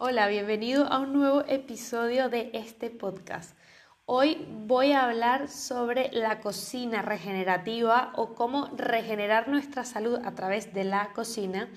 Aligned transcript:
Hola, 0.00 0.28
bienvenido 0.28 0.84
a 0.84 1.00
un 1.00 1.12
nuevo 1.12 1.42
episodio 1.48 2.28
de 2.28 2.50
este 2.52 2.88
podcast. 2.88 3.58
Hoy 4.06 4.46
voy 4.48 4.92
a 4.92 5.02
hablar 5.02 5.48
sobre 5.48 6.08
la 6.12 6.38
cocina 6.38 7.02
regenerativa 7.02 8.12
o 8.14 8.36
cómo 8.36 8.70
regenerar 8.76 9.48
nuestra 9.48 9.84
salud 9.84 10.20
a 10.24 10.36
través 10.36 10.72
de 10.72 10.84
la 10.84 11.12
cocina 11.14 11.68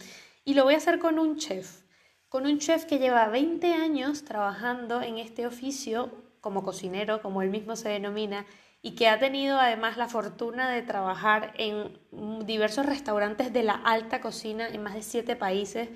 y 0.46 0.54
lo 0.54 0.66
voy 0.66 0.76
a 0.76 0.78
hacer 0.78 1.00
con 1.00 1.18
un 1.18 1.38
chef, 1.38 1.82
con 2.30 2.46
un 2.46 2.60
chef 2.60 2.86
que 2.86 3.00
lleva 3.00 3.28
20 3.28 3.74
años 3.74 4.24
trabajando 4.24 5.02
en 5.02 5.18
este 5.18 5.48
oficio 5.48 6.12
como 6.42 6.62
cocinero, 6.62 7.24
como 7.24 7.42
él 7.42 7.50
mismo 7.50 7.76
se 7.76 7.90
denomina, 7.90 8.46
y 8.84 8.92
que 8.92 9.08
ha 9.08 9.18
tenido 9.18 9.60
además 9.60 9.98
la 9.98 10.08
fortuna 10.08 10.70
de 10.70 10.84
trabajar 10.84 11.54
en 11.58 11.98
diversos 12.46 12.86
restaurantes 12.86 13.52
de 13.52 13.64
la 13.64 13.74
alta 13.74 14.22
cocina 14.22 14.68
en 14.68 14.84
más 14.84 14.94
de 14.94 15.02
siete 15.02 15.36
países 15.36 15.90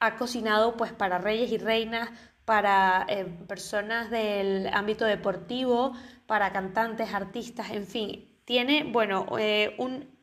ha 0.00 0.16
cocinado 0.16 0.76
pues 0.76 0.92
para 0.92 1.18
reyes 1.18 1.50
y 1.52 1.58
reinas, 1.58 2.10
para 2.44 3.06
eh, 3.08 3.24
personas 3.48 4.10
del 4.10 4.68
ámbito 4.72 5.04
deportivo, 5.04 5.92
para 6.26 6.52
cantantes, 6.52 7.12
artistas, 7.12 7.70
en 7.70 7.86
fin, 7.86 8.40
tiene, 8.44 8.84
bueno, 8.84 9.26
eh, 9.38 9.74
un, 9.78 10.14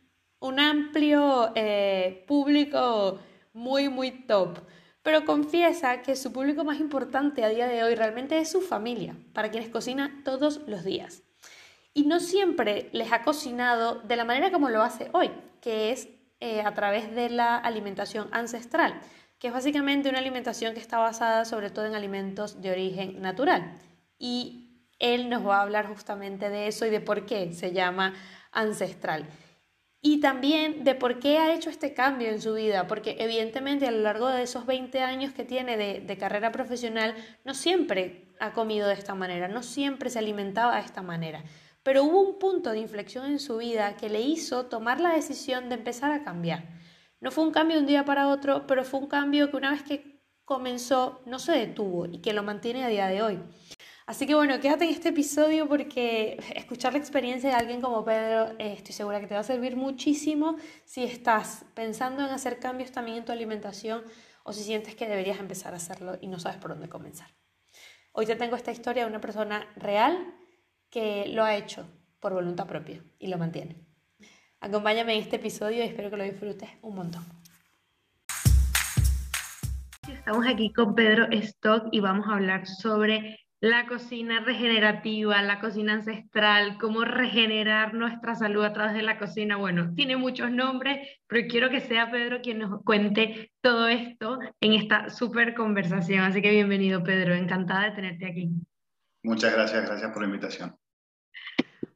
amplio 0.59 1.51
eh, 1.55 2.23
público 2.27 3.19
muy, 3.53 3.89
muy 3.89 4.11
top. 4.25 4.59
Pero 5.01 5.25
confiesa 5.25 6.01
que 6.01 6.15
su 6.15 6.31
público 6.31 6.63
más 6.63 6.79
importante 6.79 7.43
a 7.43 7.49
día 7.49 7.67
de 7.67 7.83
hoy 7.83 7.95
realmente 7.95 8.37
es 8.39 8.49
su 8.49 8.61
familia, 8.61 9.15
para 9.33 9.51
quienes 9.51 9.69
cocina 9.69 10.21
todos 10.23 10.61
los 10.65 10.85
días. 10.85 11.23
Y 11.93 12.05
no 12.05 12.21
siempre 12.21 12.89
les 12.93 13.11
ha 13.11 13.23
cocinado 13.23 13.95
de 13.95 14.15
la 14.15 14.23
manera 14.23 14.51
como 14.51 14.69
lo 14.69 14.81
hace 14.81 15.09
hoy, 15.13 15.29
que 15.61 15.91
es 15.91 16.09
a 16.65 16.73
través 16.73 17.15
de 17.15 17.29
la 17.29 17.55
alimentación 17.55 18.27
ancestral 18.33 18.99
que 19.43 19.49
es 19.49 19.53
básicamente 19.53 20.07
una 20.07 20.19
alimentación 20.19 20.73
que 20.73 20.79
está 20.79 20.99
basada 20.99 21.43
sobre 21.43 21.69
todo 21.69 21.85
en 21.85 21.95
alimentos 21.95 22.61
de 22.61 22.71
origen 22.71 23.21
natural. 23.21 23.73
Y 24.17 24.87
él 24.99 25.29
nos 25.29 25.45
va 25.45 25.57
a 25.57 25.63
hablar 25.63 25.85
justamente 25.87 26.49
de 26.49 26.67
eso 26.67 26.85
y 26.85 26.89
de 26.89 27.01
por 27.01 27.25
qué 27.25 27.51
se 27.51 27.73
llama 27.73 28.13
ancestral. 28.53 29.27
Y 29.99 30.21
también 30.21 30.85
de 30.85 30.95
por 30.95 31.19
qué 31.19 31.39
ha 31.39 31.53
hecho 31.53 31.69
este 31.69 31.93
cambio 31.93 32.29
en 32.29 32.41
su 32.41 32.53
vida, 32.53 32.87
porque 32.87 33.17
evidentemente 33.19 33.85
a 33.85 33.91
lo 33.91 33.99
largo 33.99 34.29
de 34.29 34.43
esos 34.43 34.65
20 34.65 35.01
años 35.01 35.33
que 35.33 35.43
tiene 35.43 35.75
de, 35.75 35.99
de 35.99 36.17
carrera 36.17 36.53
profesional, 36.53 37.13
no 37.43 37.53
siempre 37.53 38.29
ha 38.39 38.53
comido 38.53 38.87
de 38.87 38.93
esta 38.93 39.13
manera, 39.13 39.49
no 39.49 39.61
siempre 39.61 40.09
se 40.09 40.19
alimentaba 40.19 40.77
de 40.77 40.85
esta 40.85 41.01
manera. 41.01 41.43
Pero 41.83 42.05
hubo 42.05 42.21
un 42.21 42.39
punto 42.39 42.71
de 42.71 42.79
inflexión 42.79 43.25
en 43.25 43.39
su 43.39 43.57
vida 43.57 43.97
que 43.97 44.07
le 44.07 44.21
hizo 44.21 44.67
tomar 44.67 45.01
la 45.01 45.13
decisión 45.13 45.67
de 45.67 45.75
empezar 45.75 46.13
a 46.13 46.23
cambiar. 46.23 46.63
No 47.23 47.31
fue 47.31 47.45
un 47.45 47.51
cambio 47.51 47.77
de 47.77 47.83
un 47.83 47.87
día 47.87 48.03
para 48.03 48.27
otro, 48.27 48.67
pero 48.67 48.83
fue 48.83 48.99
un 48.99 49.07
cambio 49.07 49.49
que 49.49 49.55
una 49.55 49.71
vez 49.71 49.81
que 49.81 50.21
comenzó 50.43 51.21
no 51.25 51.39
se 51.39 51.53
detuvo 51.53 52.05
y 52.05 52.17
que 52.19 52.33
lo 52.33 52.43
mantiene 52.43 52.83
a 52.83 52.89
día 52.89 53.07
de 53.07 53.21
hoy. 53.21 53.39
Así 54.05 54.27
que 54.27 54.35
bueno, 54.35 54.59
quédate 54.59 54.83
en 54.83 54.89
este 54.89 55.07
episodio 55.07 55.69
porque 55.69 56.37
escuchar 56.53 56.91
la 56.91 56.99
experiencia 56.99 57.51
de 57.51 57.55
alguien 57.55 57.79
como 57.79 58.03
Pedro 58.03 58.49
eh, 58.59 58.73
estoy 58.73 58.91
segura 58.91 59.21
que 59.21 59.27
te 59.27 59.35
va 59.35 59.39
a 59.39 59.45
servir 59.45 59.77
muchísimo 59.77 60.57
si 60.83 61.05
estás 61.05 61.63
pensando 61.73 62.25
en 62.25 62.29
hacer 62.29 62.59
cambios 62.59 62.91
también 62.91 63.19
en 63.19 63.23
tu 63.23 63.31
alimentación 63.31 64.03
o 64.43 64.51
si 64.51 64.61
sientes 64.61 64.93
que 64.93 65.07
deberías 65.07 65.39
empezar 65.39 65.71
a 65.71 65.77
hacerlo 65.77 66.17
y 66.19 66.27
no 66.27 66.39
sabes 66.39 66.57
por 66.57 66.71
dónde 66.71 66.89
comenzar. 66.89 67.29
Hoy 68.11 68.25
te 68.25 68.35
tengo 68.35 68.57
esta 68.57 68.73
historia 68.73 69.03
de 69.03 69.09
una 69.09 69.21
persona 69.21 69.65
real 69.77 70.35
que 70.89 71.29
lo 71.29 71.45
ha 71.45 71.55
hecho 71.55 71.87
por 72.19 72.33
voluntad 72.33 72.67
propia 72.67 73.01
y 73.17 73.27
lo 73.27 73.37
mantiene. 73.37 73.92
Acompáñame 74.63 75.15
en 75.15 75.23
este 75.23 75.35
episodio 75.35 75.79
y 75.79 75.87
espero 75.87 76.09
que 76.09 76.15
lo 76.15 76.23
disfrutes 76.23 76.69
un 76.83 76.95
montón. 76.95 77.21
Estamos 80.09 80.47
aquí 80.47 80.71
con 80.71 80.95
Pedro 80.95 81.27
Stock 81.31 81.89
y 81.91 81.99
vamos 81.99 82.27
a 82.29 82.35
hablar 82.35 82.65
sobre 82.65 83.41
la 83.59 83.85
cocina 83.87 84.39
regenerativa, 84.39 85.41
la 85.41 85.59
cocina 85.59 85.95
ancestral, 85.95 86.77
cómo 86.79 87.03
regenerar 87.03 87.93
nuestra 87.93 88.35
salud 88.35 88.63
a 88.63 88.71
través 88.71 88.93
de 88.93 89.01
la 89.03 89.19
cocina. 89.19 89.57
Bueno, 89.57 89.93
tiene 89.95 90.15
muchos 90.15 90.49
nombres, 90.49 91.09
pero 91.27 91.45
quiero 91.49 91.69
que 91.69 91.81
sea 91.81 92.09
Pedro 92.09 92.39
quien 92.41 92.59
nos 92.59 92.81
cuente 92.85 93.51
todo 93.59 93.89
esto 93.89 94.39
en 94.61 94.73
esta 94.75 95.09
súper 95.09 95.55
conversación. 95.55 96.21
Así 96.21 96.41
que 96.41 96.51
bienvenido, 96.51 97.03
Pedro. 97.03 97.35
Encantada 97.35 97.89
de 97.89 97.95
tenerte 97.95 98.27
aquí. 98.27 98.49
Muchas 99.23 99.53
gracias, 99.53 99.85
gracias 99.85 100.09
por 100.13 100.21
la 100.21 100.27
invitación. 100.29 100.73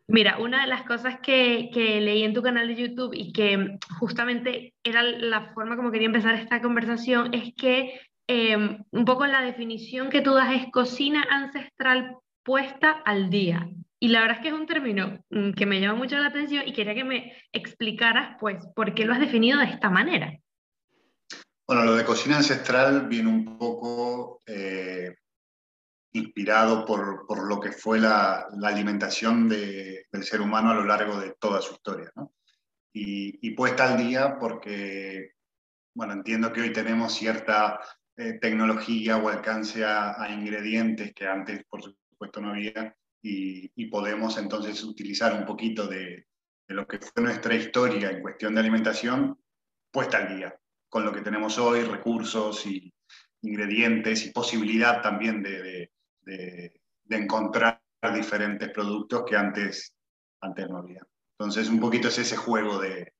Mira, 0.09 0.37
una 0.39 0.61
de 0.61 0.67
las 0.67 0.83
cosas 0.83 1.19
que, 1.21 1.69
leí 1.73 2.23
en 2.23 2.33
tu 2.33 2.41
canal 2.41 2.67
de 2.67 2.75
YouTube 2.75 3.13
y 3.13 3.33
que 3.33 3.77
justamente 3.99 4.73
era 4.81 5.03
la 5.03 5.53
forma 5.53 5.75
como 5.75 5.91
quería 5.91 6.05
empezar 6.07 6.33
esta 6.35 6.61
conversación 6.61 7.33
es 7.33 7.53
que 7.55 7.99
em, 8.27 8.83
un 8.91 9.05
poco 9.05 9.27
la 9.27 9.41
definición 9.41 10.09
que 10.09 10.21
tú 10.21 10.33
das 10.33 10.53
es 10.53 10.71
cocina 10.71 11.25
ancestral 11.29 12.15
puesta 12.43 12.91
al 12.91 13.29
día. 13.29 13.69
Y 13.99 14.09
la 14.09 14.21
verdad 14.21 14.37
es 14.37 14.43
que 14.43 14.47
es 14.49 14.53
un 14.53 14.65
término 14.65 15.19
mm, 15.29 15.51
que 15.51 15.65
me 15.65 15.81
llama 15.81 15.97
mucho 15.97 16.17
la 16.17 16.27
atención 16.27 16.65
y 16.65 16.71
quería 16.71 16.95
que 16.95 17.03
me 17.03 17.33
explicaras, 17.51 18.37
pues, 18.39 18.65
por 18.75 18.93
qué 18.93 19.05
lo 19.05 19.13
has 19.13 19.19
definido 19.19 19.59
de 19.59 19.65
esta 19.65 19.89
manera. 19.89 20.37
Bueno, 21.67 21.83
lo 21.83 21.95
de 21.95 22.05
cocina 22.05 22.37
ancestral 22.37 23.07
viene 23.09 23.29
un 23.29 23.57
poco 23.57 24.39
eh, 24.45 25.15
inspirado 26.13 26.85
por, 26.85 27.25
por, 27.27 27.47
lo 27.47 27.59
que 27.59 27.71
fue 27.71 27.99
la, 27.99 28.47
la 28.57 28.69
alimentación 28.69 29.47
de, 29.49 30.05
del 30.11 30.23
ser 30.23 30.41
humano 30.41 30.71
a 30.71 30.75
lo 30.75 30.83
largo 30.83 31.19
de 31.19 31.35
toda 31.39 31.61
su 31.61 31.73
historia. 31.73 32.11
Y, 32.93 33.37
y, 33.47 33.51
puesta 33.51 33.91
al 33.91 33.97
día 33.97 34.37
porque, 34.39 35.33
bueno, 35.93 36.13
entiendo 36.13 36.51
que 36.51 36.61
hoy 36.61 36.73
tenemos 36.73 37.13
cierta 37.13 37.79
eh, 38.15 38.39
tecnología 38.41 39.17
o 39.17 39.29
alcance 39.29 39.85
a, 39.85 40.27
ingredientes 40.31 41.13
que 41.13 41.27
antes, 41.27 41.63
por 41.65 41.83
supuesto, 41.83 42.41
no 42.41 42.51
había 42.51 42.95
y, 43.21 43.71
y 43.75 43.85
podemos 43.87 44.37
entonces 44.37 44.83
utilizar 44.83 45.33
un 45.33 45.45
poquito 45.45 45.87
de, 45.87 46.25
de, 46.67 46.73
lo 46.73 46.87
que 46.87 46.99
fue 46.99 47.21
nuestra 47.21 47.53
historia 47.53 48.09
en 48.09 48.21
cuestión 48.21 48.55
de 48.55 48.61
alimentación 48.61 49.39
puesta 49.91 50.17
al 50.17 50.35
día, 50.35 50.59
con 50.89 51.05
lo 51.05 51.11
que 51.11 51.21
tenemos 51.21 51.59
hoy, 51.59 51.83
recursos 51.83 52.65
y 52.65 52.91
ingredientes 53.41 54.25
y 54.25 54.31
posibilidad 54.31 55.01
también 55.01 55.43
de 55.43 55.91
de, 56.27 56.81
encontrar 57.09 57.81
diferentes 58.13 58.69
productos 58.69 59.23
que 59.25 59.35
antes, 59.35 59.95
antes 60.41 60.69
no 60.69 60.77
había. 60.77 61.01
Entonces, 61.39 61.69
un 61.69 61.79
poquito 61.79 62.09
es 62.09 62.17
ese 62.19 62.35
juego 62.35 62.79
de, 62.79 63.13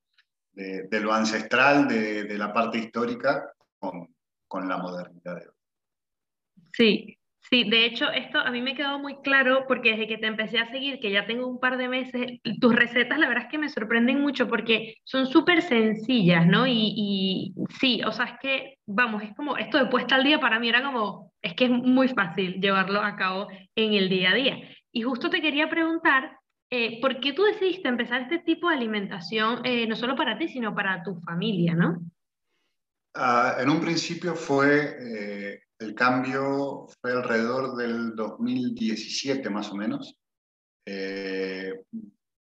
de, 0.53 1.00
lo 1.00 1.13
ancestral, 1.13 1.88
de, 1.88 2.38
la 2.38 2.53
parte 2.53 2.78
histórica, 2.78 3.51
con, 3.79 4.13
con 4.47 4.67
la 4.67 4.78
modernidad 4.78 5.35
de 5.35 5.47
hoy. 5.47 5.56
Sí, 6.73 7.19
Sí, 7.50 7.63
de 7.63 7.85
hecho, 7.85 8.12
esto 8.12 8.40
a 8.40 8.52
mí 8.52 8.62
me 8.62 8.75
quedó 8.75 9.00
muy 9.00 9.16
claro 9.22 9.63
porque 9.69 9.91
desde 9.91 10.08
que 10.08 10.18
te 10.18 10.28
empecé 10.28 10.59
a 10.59 10.69
seguir, 10.69 11.00
que 11.00 11.12
ya 11.12 11.25
tengo 11.25 11.47
un 11.47 11.62
par 11.62 11.78
de 11.78 11.88
meses, 11.88 12.41
tus 12.59 12.75
recetas 12.75 13.19
la 13.19 13.28
verdad 13.30 13.46
es 13.46 13.50
que 13.50 13.58
me 13.58 13.69
sorprenden 13.69 14.19
mucho 14.19 14.50
porque 14.50 14.96
son 15.06 15.28
súper 15.28 15.62
sencillas, 15.62 16.46
¿no? 16.46 16.68
Y, 16.68 17.53
sí, 17.80 18.02
o 18.06 18.12
sea, 18.12 18.25
es 18.25 18.40
que, 18.41 18.78
vamos, 18.85 19.24
es 19.24 19.34
como, 19.34 19.56
esto 19.56 19.78
de 19.78 19.85
puesta 19.85 20.16
al 20.16 20.25
día 20.25 20.41
para 20.41 20.59
mí 20.59 20.68
era 20.68 20.84
como, 20.84 21.31
es 21.41 21.53
que 21.53 21.66
es 21.66 21.72
muy 21.72 22.09
fácil 22.09 22.59
llevarlo 22.59 23.02
a 23.02 23.16
cabo 23.16 23.47
en 23.75 23.94
el 23.94 24.09
día 24.09 24.31
a 24.31 24.35
día. 24.35 24.58
Y 24.91 25.03
justo 25.03 25.29
te 25.29 25.41
quería 25.41 25.69
preguntar, 25.69 26.38
eh, 26.69 27.00
¿por 27.00 27.22
qué 27.22 27.31
tú 27.31 27.44
decidiste 27.44 27.88
empezar 27.88 28.24
este 28.24 28.40
tipo 28.40 28.68
de 28.68 28.75
alimentación, 28.75 29.62
eh, 29.64 29.88
no 29.88 29.96
solo 29.96 30.18
para 30.18 30.38
ti, 30.38 30.50
sino 30.50 30.75
para 30.75 31.02
tu 31.02 31.16
familia, 31.22 31.75
¿no? 31.75 32.00
Uh, 33.17 33.61
en 33.61 33.69
un 33.69 33.81
principio 33.81 34.35
fue... 34.35 34.97
Eh 35.00 35.61
el 35.79 35.94
cambio 35.94 36.88
fue 37.00 37.11
alrededor 37.11 37.75
del 37.75 38.16
2017 38.16 39.50
más 39.50 39.69
o 39.72 39.75
menos. 39.75 40.17
Eh, 40.85 41.83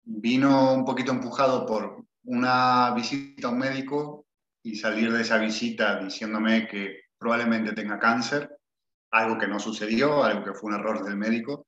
vino 0.05 0.75
un 0.75 0.85
poquito 0.85 1.13
empujado 1.13 1.65
por 1.65 2.05
una 2.25 2.93
visita 2.95 3.49
a 3.49 3.51
un 3.51 3.59
médico 3.59 4.27
y 4.63 4.77
salir 4.77 5.13
de 5.13 5.23
esa 5.23 5.39
visita 5.39 5.99
diciéndome 5.99 6.69
que 6.69 7.05
probablemente 7.19 7.73
tenga 7.73 7.99
cáncer, 7.99 8.59
algo 9.11 9.39
que 9.39 9.49
no 9.49 9.59
sucedió, 9.59 10.25
algo 10.25 10.45
que 10.45 10.55
fue 10.55 10.71
un 10.71 10.79
error 10.79 11.05
del 11.05 11.17
médico. 11.17 11.67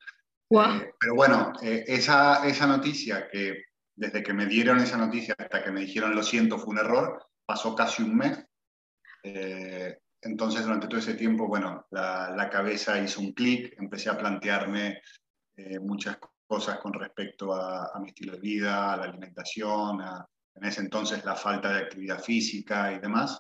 Eh, 0.51 0.93
pero 1.01 1.15
bueno, 1.15 1.53
eh, 1.63 1.85
esa, 1.87 2.47
esa 2.47 2.67
noticia 2.67 3.29
que 3.31 3.65
desde 3.97 4.23
que 4.23 4.35
me 4.35 4.47
dieron 4.47 4.79
esa 4.79 4.99
noticia 4.99 5.35
hasta 5.39 5.65
que 5.65 5.71
me 5.71 5.81
dijeron 5.81 6.15
lo 6.15 6.23
siento 6.23 6.59
fue 6.59 6.75
un 6.75 6.79
error, 6.79 7.25
pasó 7.47 7.75
casi 7.75 8.03
un 8.03 8.17
mes. 8.17 8.45
Entonces, 9.25 10.63
durante 10.65 10.87
todo 10.87 10.99
ese 10.99 11.15
tiempo, 11.15 11.47
bueno, 11.47 11.87
la, 11.91 12.49
cabeza 12.51 12.99
hizo 12.99 13.21
un 13.21 13.33
clic, 13.33 13.75
empecé 13.79 14.09
a 14.11 14.17
plantearme 14.17 15.01
eh, 15.57 15.79
muchas 15.79 16.19
cosas 16.47 16.79
con 16.79 16.93
respecto 16.93 17.53
a, 17.55 17.99
mi 18.01 18.09
estilo 18.09 18.33
de 18.33 18.41
vida, 18.41 18.93
a 18.93 18.97
la 18.97 19.05
alimentación, 19.05 20.01
en 20.55 20.65
ese 20.65 20.81
entonces 20.81 21.25
la 21.25 21.35
falta 21.35 21.73
de 21.73 21.81
actividad 21.81 22.23
física 22.23 22.93
y 22.93 23.01
demás. 23.01 23.39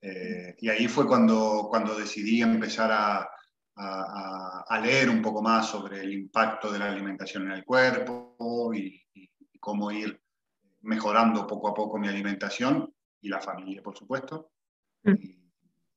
Eh, 0.00 0.54
y 0.58 0.68
ahí 0.68 0.86
fue 0.86 1.06
cuando, 1.06 1.66
cuando 1.68 1.96
decidí 1.96 2.42
empezar 2.42 2.92
a, 2.92 3.28
a, 3.76 4.80
leer 4.80 5.10
un 5.10 5.20
poco 5.20 5.42
más 5.42 5.68
sobre 5.68 6.00
el 6.00 6.12
impacto 6.12 6.70
de 6.70 6.78
la 6.78 6.86
alimentación 6.86 7.44
en 7.46 7.52
el 7.52 7.64
cuerpo 7.64 8.72
y, 8.74 9.02
cómo 9.58 9.90
ir 9.90 10.22
mejorando 10.82 11.44
poco 11.44 11.68
a 11.68 11.74
poco 11.74 11.98
mi 11.98 12.06
alimentación 12.06 12.94
y 13.20 13.28
la 13.28 13.40
familia, 13.40 13.82
por 13.82 13.96
supuesto. 13.96 14.52
Mm 15.06 15.36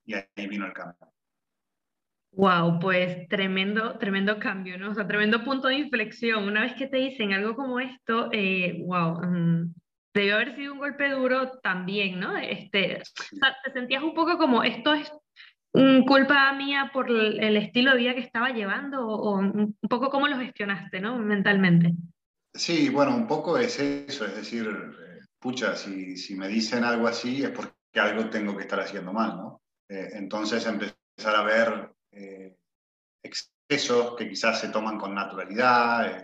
y 0.10 0.16
ahí 0.16 0.48
vino 0.48 0.66
el 0.66 0.74
cambio. 0.74 1.08
Wow, 2.32 2.80
pues 2.80 3.28
tremendo, 3.28 3.98
tremendo 4.00 4.40
cambio, 4.40 4.78
¿no? 4.78 4.92
O 4.92 4.94
sea, 4.96 5.08
tremendo 5.08 5.44
punto 5.44 5.68
de 5.68 5.76
inflexión. 5.76 6.46
Una 6.46 6.62
vez 6.62 6.74
que 6.74 6.88
te 6.88 6.98
dicen 6.98 7.34
algo 7.34 7.56
como 7.56 7.80
esto, 7.80 8.30
eh, 8.32 8.84
wow, 8.86 9.22
mm, 9.22 9.74
debió 10.14 10.36
haber 10.36 10.56
sido 10.56 10.74
un 10.74 10.80
golpe 10.80 11.10
duro 11.10 11.60
también, 11.62 12.20
¿no? 12.20 12.36
Este, 12.38 13.02
o 13.02 13.36
sea, 13.38 13.56
te 13.64 13.72
sentías 13.72 14.04
un 14.04 14.14
poco 14.16 14.38
como 14.38 14.64
esto 14.64 14.94
es 14.94 15.12
mm, 15.74 16.06
culpa 16.06 16.54
mía 16.54 16.90
por 16.92 17.10
el, 17.10 17.58
estilo 17.58 17.92
de 17.92 17.98
vida 17.98 18.16
que 18.16 18.22
estaba 18.22 18.50
llevando 18.50 19.08
o, 19.08 19.38
un 19.38 19.76
poco 19.90 20.10
cómo 20.10 20.28
lo 20.28 20.40
gestionaste, 20.40 21.00
¿no? 21.00 21.18
Mentalmente. 21.18 21.94
Sí, 22.54 22.90
bueno, 22.90 23.16
un 23.16 23.28
poco 23.28 23.58
es 23.60 23.80
eso, 23.80 24.26
es 24.26 24.36
decir, 24.36 24.68
eh, 24.68 25.20
pucha, 25.40 25.76
si, 25.76 26.18
si 26.18 26.36
me 26.36 26.48
dicen 26.48 26.84
algo 26.84 27.08
así 27.08 27.44
es 27.44 27.52
porque 27.52 27.79
algo 27.96 28.30
tengo 28.30 28.56
que 28.56 28.64
estar 28.64 28.80
haciendo 28.80 29.12
mal, 29.12 29.38
¿no? 29.38 29.62
Eh, 29.88 30.10
entonces 30.14 30.66
empezar 30.66 31.36
a 31.36 31.44
ver 31.44 31.92
eh, 32.12 32.56
excesos 33.24 34.16
que 34.16 34.30
quizás 34.30 34.60
se 34.60 34.70
toman 34.70 34.98
con 34.98 35.16
naturalidad 35.16 36.24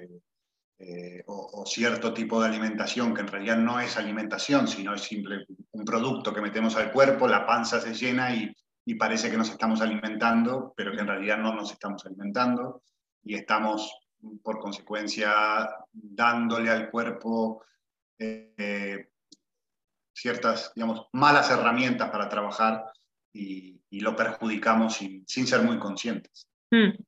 o, 1.27 1.61
o, 1.61 1.65
cierto 1.65 2.13
tipo 2.13 2.41
de 2.41 2.49
alimentación 2.49 3.13
que 3.13 3.21
en 3.21 3.27
realidad 3.27 3.57
no 3.57 3.79
es 3.79 3.97
alimentación, 3.97 4.67
sino 4.67 4.93
es 4.93 5.01
simple 5.01 5.45
un 5.71 5.85
producto 5.85 6.33
que 6.33 6.41
metemos 6.41 6.75
al 6.75 6.91
cuerpo, 6.91 7.27
la 7.27 7.45
panza 7.45 7.79
se 7.79 7.93
llena 7.93 8.35
y, 8.35 8.53
y 8.85 8.95
parece 8.95 9.31
que 9.31 9.37
nos 9.37 9.49
estamos 9.49 9.81
alimentando, 9.81 10.73
pero 10.77 10.91
que 10.91 10.99
en 10.99 11.07
realidad 11.07 11.37
no 11.37 11.53
nos 11.55 11.71
estamos 11.71 12.05
alimentando 12.05 12.83
y 13.23 13.35
estamos 13.35 13.91
por 14.43 14.59
consecuencia 14.59 15.69
dándole 15.91 16.69
al 16.69 16.89
cuerpo 16.89 17.63
eh, 18.17 19.09
ciertas, 20.15 20.71
digamos, 20.75 21.07
malas 21.13 21.51
herramientas 21.51 22.09
para 22.09 22.29
trabajar 22.29 22.85
y, 23.33 23.73
lo 23.91 24.13
perjudicamos 24.13 24.95
sin, 24.95 25.47
ser 25.47 25.61
muy 25.61 25.79
conscientes. 25.79 26.49
Mm. 26.69 27.01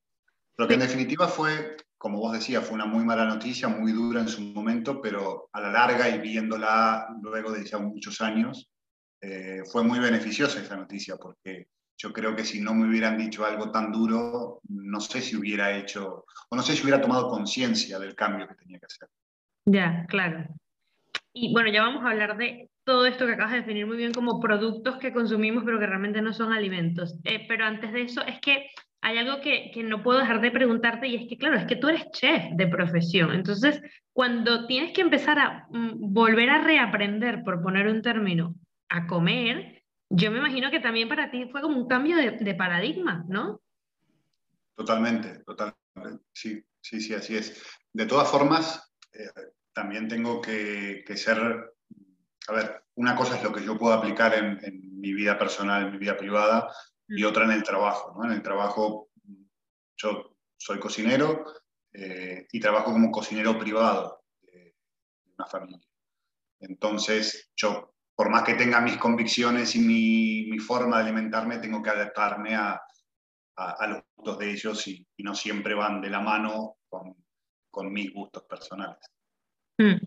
Lo 0.56 0.66
que 0.66 0.74
en 0.74 0.80
definitiva 0.80 1.28
fue, 1.28 1.76
como 1.98 2.18
vos 2.18 2.32
decías, 2.32 2.64
fue 2.64 2.76
una 2.76 2.86
muy 2.86 3.04
mala 3.04 3.26
noticia, 3.26 3.68
muy 3.68 3.92
dura 3.92 4.22
en 4.22 4.28
su 4.28 4.40
momento, 4.40 4.98
pero 5.02 5.50
a 5.52 5.60
la 5.60 5.70
larga 5.70 6.08
y 6.08 6.18
viéndola 6.18 7.08
luego 7.22 7.52
de 7.52 7.62
ya 7.66 7.78
muchos 7.78 8.22
años, 8.22 8.70
eh, 9.20 9.62
fue 9.70 9.84
muy 9.84 9.98
beneficiosa 9.98 10.60
esa 10.60 10.76
noticia 10.76 11.16
porque 11.16 11.68
yo 11.98 12.10
creo 12.12 12.34
que 12.34 12.44
si 12.44 12.60
no 12.60 12.72
me 12.72 12.88
hubieran 12.88 13.18
dicho 13.18 13.44
algo 13.44 13.70
tan 13.70 13.92
duro, 13.92 14.60
no 14.68 15.00
sé 15.00 15.20
si 15.20 15.36
hubiera 15.36 15.76
hecho, 15.76 16.24
o 16.48 16.56
no 16.56 16.62
sé 16.62 16.74
si 16.74 16.82
hubiera 16.84 17.02
tomado 17.02 17.28
conciencia 17.28 17.98
del 17.98 18.14
cambio 18.14 18.48
que 18.48 18.54
tenía 18.54 18.78
que 18.78 18.86
hacer. 18.86 19.08
Ya, 19.66 20.06
claro. 20.08 20.48
Y 21.34 21.52
bueno, 21.52 21.70
ya 21.70 21.82
vamos 21.82 22.04
a 22.04 22.10
hablar 22.10 22.36
de 22.38 22.70
todo 22.88 23.04
esto 23.04 23.26
que 23.26 23.32
acabas 23.32 23.52
de 23.52 23.58
definir 23.58 23.86
muy 23.86 23.98
bien 23.98 24.14
como 24.14 24.40
productos 24.40 24.96
que 24.96 25.12
consumimos, 25.12 25.62
pero 25.62 25.78
que 25.78 25.86
realmente 25.86 26.22
no 26.22 26.32
son 26.32 26.54
alimentos. 26.54 27.18
Eh, 27.24 27.44
pero 27.46 27.66
antes 27.66 27.92
de 27.92 28.00
eso, 28.00 28.22
es 28.22 28.40
que 28.40 28.70
hay 29.02 29.18
algo 29.18 29.42
que, 29.42 29.70
que, 29.74 29.82
no 29.82 30.02
puedo 30.02 30.20
dejar 30.20 30.40
de 30.40 30.50
preguntarte 30.50 31.06
y 31.06 31.16
es 31.16 31.28
que, 31.28 31.36
claro, 31.36 31.58
es 31.58 31.66
que 31.66 31.76
tú 31.76 31.88
eres 31.88 32.10
chef 32.12 32.44
de 32.52 32.66
profesión. 32.66 33.34
Entonces, 33.34 33.82
cuando 34.14 34.66
tienes 34.66 34.94
que 34.94 35.02
empezar 35.02 35.38
a 35.38 35.66
mm, 35.68 36.12
volver 36.14 36.48
a 36.48 36.64
reaprender, 36.64 37.44
por 37.44 37.62
poner 37.62 37.88
un 37.88 38.00
término, 38.00 38.54
a 38.88 39.06
comer, 39.06 39.84
yo 40.08 40.30
me 40.30 40.38
imagino 40.38 40.70
que 40.70 40.80
también 40.80 41.10
para 41.10 41.30
ti 41.30 41.46
fue 41.52 41.60
como 41.60 41.76
un 41.76 41.88
cambio 41.88 42.16
de, 42.16 42.54
paradigma, 42.54 43.22
¿no? 43.28 43.60
Totalmente, 44.74 45.44
totalmente. 45.44 46.24
Sí, 46.32 46.64
sí, 46.80 47.02
sí, 47.02 47.12
así 47.12 47.36
es. 47.36 47.62
De 47.92 48.06
todas 48.06 48.30
formas, 48.30 48.90
eh, 49.12 49.28
también 49.74 50.08
tengo 50.08 50.40
que, 50.40 51.04
ser, 51.16 51.74
a 52.48 52.52
ver, 52.52 52.84
una 52.94 53.14
cosa 53.14 53.36
es 53.36 53.42
lo 53.42 53.52
que 53.52 53.64
yo 53.64 53.78
puedo 53.78 53.94
aplicar 53.94 54.34
en, 54.34 54.58
mi 55.00 55.12
vida 55.12 55.38
personal, 55.38 55.84
en 55.86 55.92
mi 55.92 55.98
vida 55.98 56.16
privada, 56.16 56.72
y 57.06 57.22
otra 57.24 57.44
en 57.44 57.52
el 57.52 57.62
trabajo. 57.62 58.14
¿no? 58.16 58.24
En 58.24 58.32
el 58.32 58.42
trabajo, 58.42 59.10
yo 59.96 60.36
soy 60.56 60.80
cocinero 60.80 61.44
eh, 61.92 62.46
y 62.50 62.60
trabajo 62.60 62.92
como 62.92 63.10
cocinero 63.10 63.58
privado 63.58 64.24
de 64.42 64.74
una 65.36 65.46
familia. 65.46 65.80
Entonces, 66.60 67.50
yo 67.54 67.94
por 68.18 68.30
más 68.30 68.42
que 68.42 68.54
tenga 68.54 68.80
mis 68.80 68.96
convicciones 68.96 69.76
y 69.76 69.78
mi, 69.78 70.58
forma 70.58 70.96
de 70.96 71.04
alimentarme, 71.04 71.58
tengo 71.58 71.80
que 71.80 71.90
adaptarme 71.90 72.56
a, 72.56 72.82
los 73.88 74.02
gustos 74.16 74.38
de 74.40 74.50
ellos 74.50 74.88
y, 74.88 75.06
no 75.18 75.36
siempre 75.36 75.72
van 75.74 76.00
de 76.00 76.10
la 76.10 76.20
mano 76.20 76.78
con, 76.88 77.92
mis 77.92 78.12
gustos 78.12 78.42
personales. 78.42 78.98
Mm, 79.78 80.04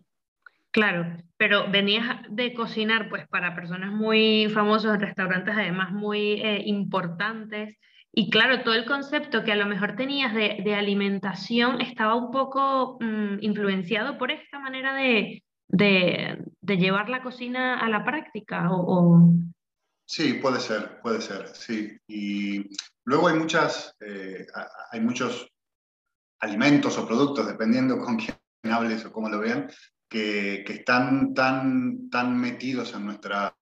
claro, 0.72 1.18
pero 1.38 1.70
venías 1.70 2.22
de 2.30 2.54
cocinar 2.54 3.10
pues 3.10 3.28
para 3.28 3.56
personas 3.56 3.92
muy 3.92 4.50
famosas 4.54 5.00
restaurantes 5.00 5.56
además 5.56 5.92
muy 5.92 6.42
eh, 6.42 6.64
importantes 6.66 7.78
y 8.14 8.30
claro, 8.30 8.64
todo 8.64 8.74
el 8.74 8.86
concepto 8.86 9.44
que 9.44 9.54
a 9.54 9.56
lo 9.56 9.66
mejor 9.66 9.96
tenías 9.96 10.34
de, 10.34 10.76
alimentación 10.76 11.80
estaba 11.80 12.16
un 12.16 12.32
poco 12.32 12.98
mm, 13.00 13.38
influenciado 13.40 14.18
por 14.18 14.32
esta 14.32 14.60
manera 14.60 14.94
de, 14.94 15.44
de, 15.70 16.78
llevar 16.78 17.08
la 17.08 17.24
cocina 17.24 17.80
a 17.80 17.88
la 17.88 18.04
práctica? 18.04 18.70
O, 18.72 19.34
Sí, 20.06 20.34
puede 20.34 20.60
ser, 20.60 21.00
puede 21.02 21.22
ser, 21.22 21.48
sí. 21.56 21.98
Y 22.06 22.70
luego 23.06 23.30
hay, 23.30 23.40
muchas, 23.40 23.96
eh, 24.02 24.46
hay 24.92 25.00
muchos 25.00 25.50
alimentos 26.42 26.98
o 26.98 27.08
productos, 27.08 27.48
dependiendo 27.48 27.98
con 27.98 28.18
quién 28.18 28.36
hables 28.74 29.06
o 29.06 29.12
cómo 29.14 29.30
lo 29.30 29.40
vean, 29.40 29.72
que, 30.12 30.66
que 30.68 30.74
están 30.74 31.34
tan, 31.34 32.10
tan 32.10 32.38
metidos 32.38 32.94
en, 32.94 33.06
nuestra, 33.06 33.56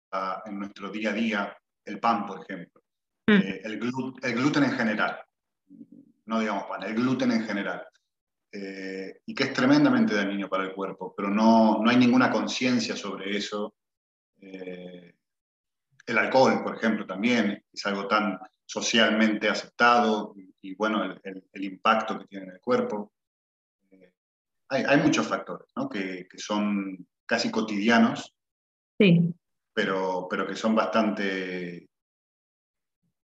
en 0.46 0.57
nuestro 0.57 0.90
día 0.90 1.12
a 1.12 1.13
día, 1.13 1.57
el 1.86 2.00
pan, 2.00 2.25
por 2.25 2.42
ejemplo, 2.42 2.81
mm. 3.28 3.34
eh, 3.34 3.62
el, 3.66 3.74
el 4.24 4.34
gluten 4.34 4.63
en 4.63 4.72
general, 4.72 5.19
no 6.25 6.40
digamos 6.40 6.63
pan, 6.63 6.81
el 6.84 6.96
gluten 6.96 7.31
en 7.34 7.44
general. 7.44 7.86
Eh, 8.51 9.22
y 9.28 9.36
que 9.36 9.44
es 9.44 9.54
tremendamente 9.54 10.16
dañino 10.16 10.50
para 10.50 10.63
el 10.63 10.74
cuerpo, 10.74 11.13
pero 11.16 11.30
no, 11.30 11.84
no 11.84 11.90
hay 11.92 11.98
ninguna 11.98 12.31
conciencia 12.31 12.96
sobre 12.96 13.38
eso. 13.38 13.75
Eh, 14.42 15.13
el 16.04 16.18
alcohol, 16.18 16.63
por 16.63 16.78
ejemplo, 16.78 17.06
también 17.06 17.63
es 17.72 17.86
algo 17.86 18.07
tan 18.07 18.40
socialmente 18.66 19.48
aceptado 19.48 20.34
y, 20.63 20.74
bueno, 20.74 21.04
el, 21.04 21.48
el, 21.54 21.63
impacto 21.63 22.18
que 22.18 22.25
tiene 22.25 22.46
en 22.46 22.51
el 22.54 22.60
cuerpo. 22.60 23.13
Hay, 24.69 24.83
hay, 24.88 24.98
muchos 24.98 25.27
factores 25.27 25.68
¿no? 25.75 25.89
que, 25.89 26.27
que, 26.30 26.38
son 26.38 27.07
casi 27.25 27.50
cotidianos, 27.50 28.36
sí. 29.00 29.33
pero, 29.74 30.27
pero 30.30 30.45
que 30.45 30.56
son 30.56 30.75
bastante 30.75 31.89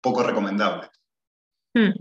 poco 0.01 0.23
recomendables. 0.23 0.91
Mm. 1.75 1.93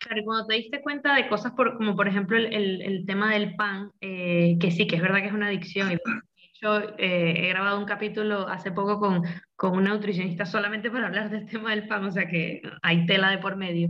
Claro, 0.00 0.20
y 0.20 0.24
cuando 0.24 0.46
te 0.46 0.54
diste 0.54 0.82
cuenta 0.82 1.14
de 1.14 1.28
cosas 1.28 1.52
por, 1.52 1.76
como 1.76 1.94
por 1.94 2.08
ejemplo 2.08 2.36
el, 2.36 2.82
el, 2.82 3.06
tema 3.06 3.32
del 3.32 3.54
pan, 3.54 3.92
eh, 4.00 4.56
que 4.58 4.70
sí, 4.72 4.86
que 4.86 4.96
es 4.96 5.02
verdad 5.02 5.20
que 5.20 5.28
es 5.28 5.32
una 5.32 5.46
adicción. 5.46 5.92
Y 5.92 5.96
hecho, 6.60 6.94
eh, 6.98 7.46
he 7.46 7.48
grabado 7.48 7.78
un 7.78 7.84
capítulo 7.84 8.46
hace 8.48 8.70
poco 8.70 8.98
con, 8.98 9.22
con 9.56 9.76
una 9.76 9.90
nutricionista 9.90 10.44
solamente 10.44 10.90
para 10.90 11.06
hablar 11.06 11.30
del 11.30 11.46
tema 11.46 11.70
del 11.70 11.86
pan, 11.86 12.04
o 12.04 12.10
sea 12.10 12.28
que 12.28 12.62
hay 12.82 13.06
tela 13.06 13.30
de 13.30 13.38
por 13.38 13.56
medio. 13.56 13.88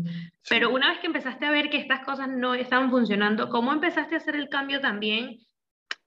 Pero 0.49 0.71
una 0.71 0.91
vez 0.91 0.99
que 1.01 1.07
empezaste 1.07 1.47
a 1.47 1.51
ver 1.51 1.71
que 1.71 1.79
estas 1.79 2.01
cosas 2.01 2.29
no 2.29 2.55
estaban 2.55 2.91
funcionando, 2.91 3.49
¿cómo 3.49 3.73
empezaste 3.73 4.15
a 4.15 4.19
hacer 4.19 4.37
el 4.37 4.49
cambio 4.49 4.81
también 4.81 5.39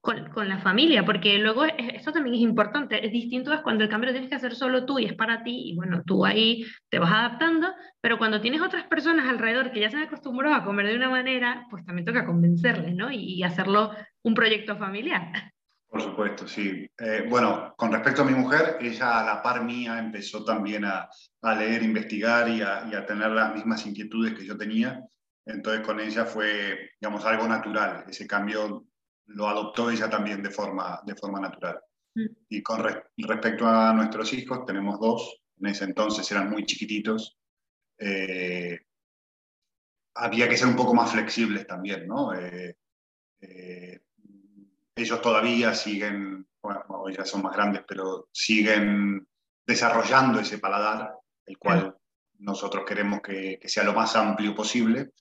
con, 0.01 0.29
con, 0.31 0.49
la 0.49 0.59
familia, 0.59 1.05
porque 1.05 1.37
luego 1.37 1.63
eso 1.63 2.11
también 2.11 2.35
es 2.35 2.41
importante, 2.41 3.05
es 3.05 3.11
distinto 3.13 3.53
es 3.53 3.61
cuando 3.61 3.85
el 3.85 3.89
cambio 3.89 4.07
lo 4.07 4.11
tienes 4.11 4.29
que 4.29 4.35
hacer 4.35 4.53
solo 4.53 4.85
tú 4.85 4.99
y 4.99 5.05
es 5.05 5.13
para 5.13 5.43
ti, 5.43 5.69
y 5.69 5.75
bueno, 5.77 6.01
tú 6.05 6.25
ahí 6.25 6.65
te 6.89 6.99
vas 6.99 7.09
adaptando, 7.09 7.69
pero 8.01 8.17
cuando 8.17 8.41
tienes 8.41 8.61
otras 8.61 8.85
personas 8.87 9.29
alrededor 9.29 9.71
que 9.71 9.79
ya 9.79 9.89
se 9.89 9.95
han 9.95 10.03
acostumbrado 10.03 10.55
a 10.55 10.65
comer 10.65 10.87
de 10.87 10.97
una 10.97 11.09
manera, 11.09 11.67
pues 11.69 11.85
también 11.85 12.05
toca 12.05 12.25
convencerles, 12.25 12.93
¿no? 12.95 13.11
Y, 13.11 13.43
hacerlo 13.43 13.91
un 14.23 14.33
proyecto 14.33 14.75
familiar. 14.75 15.52
Por 15.93 16.01
supuesto, 16.01 16.47
sí. 16.47 16.89
Eh, 16.97 17.27
bueno, 17.29 17.75
con 17.77 17.91
respecto 17.91 18.23
a 18.23 18.25
mi 18.25 18.33
mujer, 18.33 18.77
ella 18.81 19.19
a 19.19 19.23
la 19.23 19.43
par 19.43 19.63
mía 19.63 19.99
empezó 19.99 20.43
también 20.43 20.85
a, 20.85 21.07
a 21.43 21.55
leer, 21.55 21.83
investigar 21.83 22.49
y 22.49 22.63
a, 22.63 22.89
y 22.91 22.95
a 22.95 23.05
tener 23.05 23.29
las 23.29 23.53
mismas 23.53 23.85
inquietudes 23.85 24.33
que 24.33 24.43
yo 24.43 24.57
tenía. 24.57 25.07
Entonces 25.45 25.85
con 25.85 25.99
ella 25.99 26.25
fue, 26.25 26.89
digamos, 26.99 27.23
algo 27.25 27.47
natural. 27.47 28.05
Ese 28.09 28.25
cambio 28.25 28.87
lo 29.27 29.47
adoptó 29.47 29.91
ella 29.91 30.09
también 30.09 30.41
de 30.41 30.49
forma, 30.49 30.99
de 31.05 31.15
forma 31.15 31.39
natural. 31.39 31.79
Mm. 32.15 32.25
Y 32.49 32.63
con 32.63 32.83
respecto 33.15 33.67
a 33.67 33.93
nuestros 33.93 34.33
hijos, 34.33 34.65
tenemos 34.65 34.99
dos, 34.99 35.43
en 35.59 35.67
ese 35.67 35.83
entonces 35.83 36.31
eran 36.31 36.49
muy 36.49 36.65
chiquititos, 36.65 37.37
eh, 37.99 38.79
había 40.15 40.49
que 40.49 40.57
ser 40.57 40.69
un 40.69 40.75
poco 40.75 40.95
más 40.95 41.11
flexibles 41.11 41.67
también, 41.67 42.07
¿no? 42.07 42.33
Eh, 42.33 42.77
eh, 43.41 43.99
ellos 44.95 45.21
todavía 45.21 45.73
siguen, 45.73 46.47
bueno, 46.61 47.09
ya 47.09 47.25
son 47.25 47.41
más 47.41 47.55
grandes, 47.55 47.83
pero 47.87 48.29
siguen 48.31 49.27
desarrollando 49.65 50.39
ese 50.39 50.59
paladar, 50.59 51.13
el 51.45 51.57
cual 51.57 51.97
nosotros 52.39 52.83
queremos 52.85 53.21
que, 53.21 53.57
que 53.59 53.69
sea 53.69 53.83
lo 53.83 53.93
más 53.93 54.15
amplio 54.15 54.53
posible. 54.53 55.11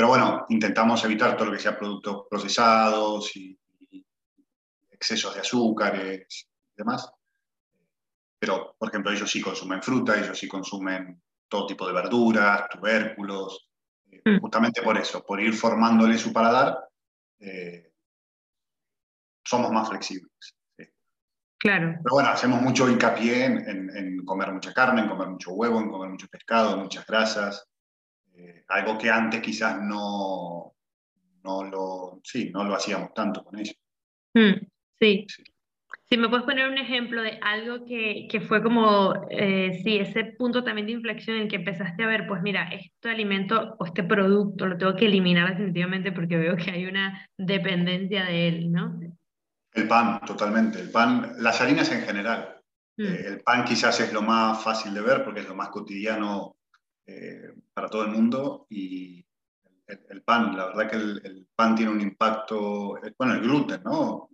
Pero 0.00 0.08
bueno, 0.08 0.46
intentamos 0.48 1.04
evitar 1.04 1.36
todo 1.36 1.48
lo 1.48 1.52
que 1.52 1.58
sea 1.58 1.78
productos 1.78 2.24
procesados 2.30 3.36
y, 3.36 3.54
excesos 4.90 5.34
de 5.34 5.40
azúcares 5.40 6.48
y 6.72 6.74
demás. 6.74 7.12
Pero, 8.38 8.74
por 8.78 8.88
ejemplo, 8.88 9.12
ellos 9.12 9.30
sí 9.30 9.42
consumen 9.42 9.82
fruta, 9.82 10.18
ellos 10.18 10.38
sí 10.38 10.48
consumen 10.48 11.22
todo 11.46 11.66
tipo 11.66 11.86
de 11.86 11.92
verduras, 11.92 12.66
tubérculos, 12.70 13.70
mm. 14.24 14.40
justamente 14.40 14.80
por 14.80 14.96
eso, 14.96 15.22
por 15.22 15.38
ir 15.38 15.52
formándole 15.52 16.16
su 16.16 16.32
paladar, 16.32 16.78
somos 19.44 19.70
más 19.72 19.88
flexibles. 19.88 20.54
Claro. 21.60 21.98
Pero 22.02 22.14
bueno, 22.14 22.30
hacemos 22.30 22.62
mucho 22.62 22.88
hincapié 22.88 23.44
en, 23.44 24.24
comer 24.24 24.50
mucha 24.50 24.72
carne, 24.72 25.02
en 25.02 25.08
comer 25.08 25.28
mucho 25.28 25.52
huevo, 25.52 25.78
en 25.78 25.90
comer 25.90 26.08
mucho 26.08 26.26
pescado, 26.28 26.78
muchas 26.78 27.06
grasas. 27.06 27.68
Eh, 28.34 28.64
algo 28.68 28.96
que 28.96 29.10
antes 29.10 29.42
quizás 29.42 29.78
no, 29.82 30.74
no, 31.42 31.64
lo, 31.64 32.20
sí, 32.24 32.50
no 32.50 32.64
lo 32.64 32.74
hacíamos 32.74 33.12
tanto 33.12 33.44
con 33.44 33.58
ellos. 33.58 33.76
Mm, 34.32 34.66
sí. 34.98 35.26
Si 36.12 36.18
me 36.18 36.28
puedes 36.28 36.44
poner 36.44 36.68
un 36.68 36.76
ejemplo 36.76 37.22
de 37.22 37.38
algo 37.40 37.84
que, 37.84 38.26
que 38.28 38.40
fue 38.40 38.60
como, 38.64 39.14
eh, 39.30 39.80
sí, 39.84 39.96
ese 39.98 40.24
punto 40.24 40.64
también 40.64 40.88
de 40.88 40.94
inflexión 40.94 41.36
en 41.36 41.46
que 41.46 41.54
empezaste 41.54 42.02
a 42.02 42.08
ver, 42.08 42.26
pues 42.26 42.42
mira, 42.42 42.68
este 42.72 43.10
alimento 43.10 43.76
o 43.78 43.84
este 43.84 44.02
producto 44.02 44.66
lo 44.66 44.76
tengo 44.76 44.96
que 44.96 45.06
eliminar 45.06 45.50
definitivamente 45.50 46.10
porque 46.10 46.36
veo 46.36 46.56
que 46.56 46.72
hay 46.72 46.86
una 46.86 47.24
dependencia 47.38 48.24
de 48.24 48.48
él, 48.48 48.72
¿no? 48.72 48.98
El 49.72 49.86
pan, 49.86 50.20
totalmente. 50.26 50.80
El 50.80 50.90
pan, 50.90 51.34
las 51.38 51.60
harinas 51.60 51.92
en 51.92 52.02
general. 52.02 52.60
Mm. 52.96 53.04
Eh, 53.04 53.24
el 53.26 53.40
pan 53.42 53.64
quizás 53.64 54.00
es 54.00 54.12
lo 54.12 54.22
más 54.22 54.64
fácil 54.64 54.92
de 54.92 55.02
ver 55.02 55.22
porque 55.22 55.40
es 55.40 55.48
lo 55.48 55.54
más 55.54 55.68
cotidiano 55.68 56.56
eh, 57.06 57.52
para 57.72 57.88
todo 57.88 58.02
el 58.02 58.10
mundo 58.10 58.66
y 58.68 59.24
el, 59.86 60.22
pan, 60.22 60.56
la 60.56 60.66
verdad 60.66 60.90
que 60.90 60.96
el, 60.96 61.46
pan 61.54 61.76
tiene 61.76 61.92
un 61.92 62.00
impacto, 62.00 62.96
eh, 62.98 63.12
bueno, 63.16 63.34
el 63.34 63.42
gluten, 63.42 63.82
¿no? 63.84 64.29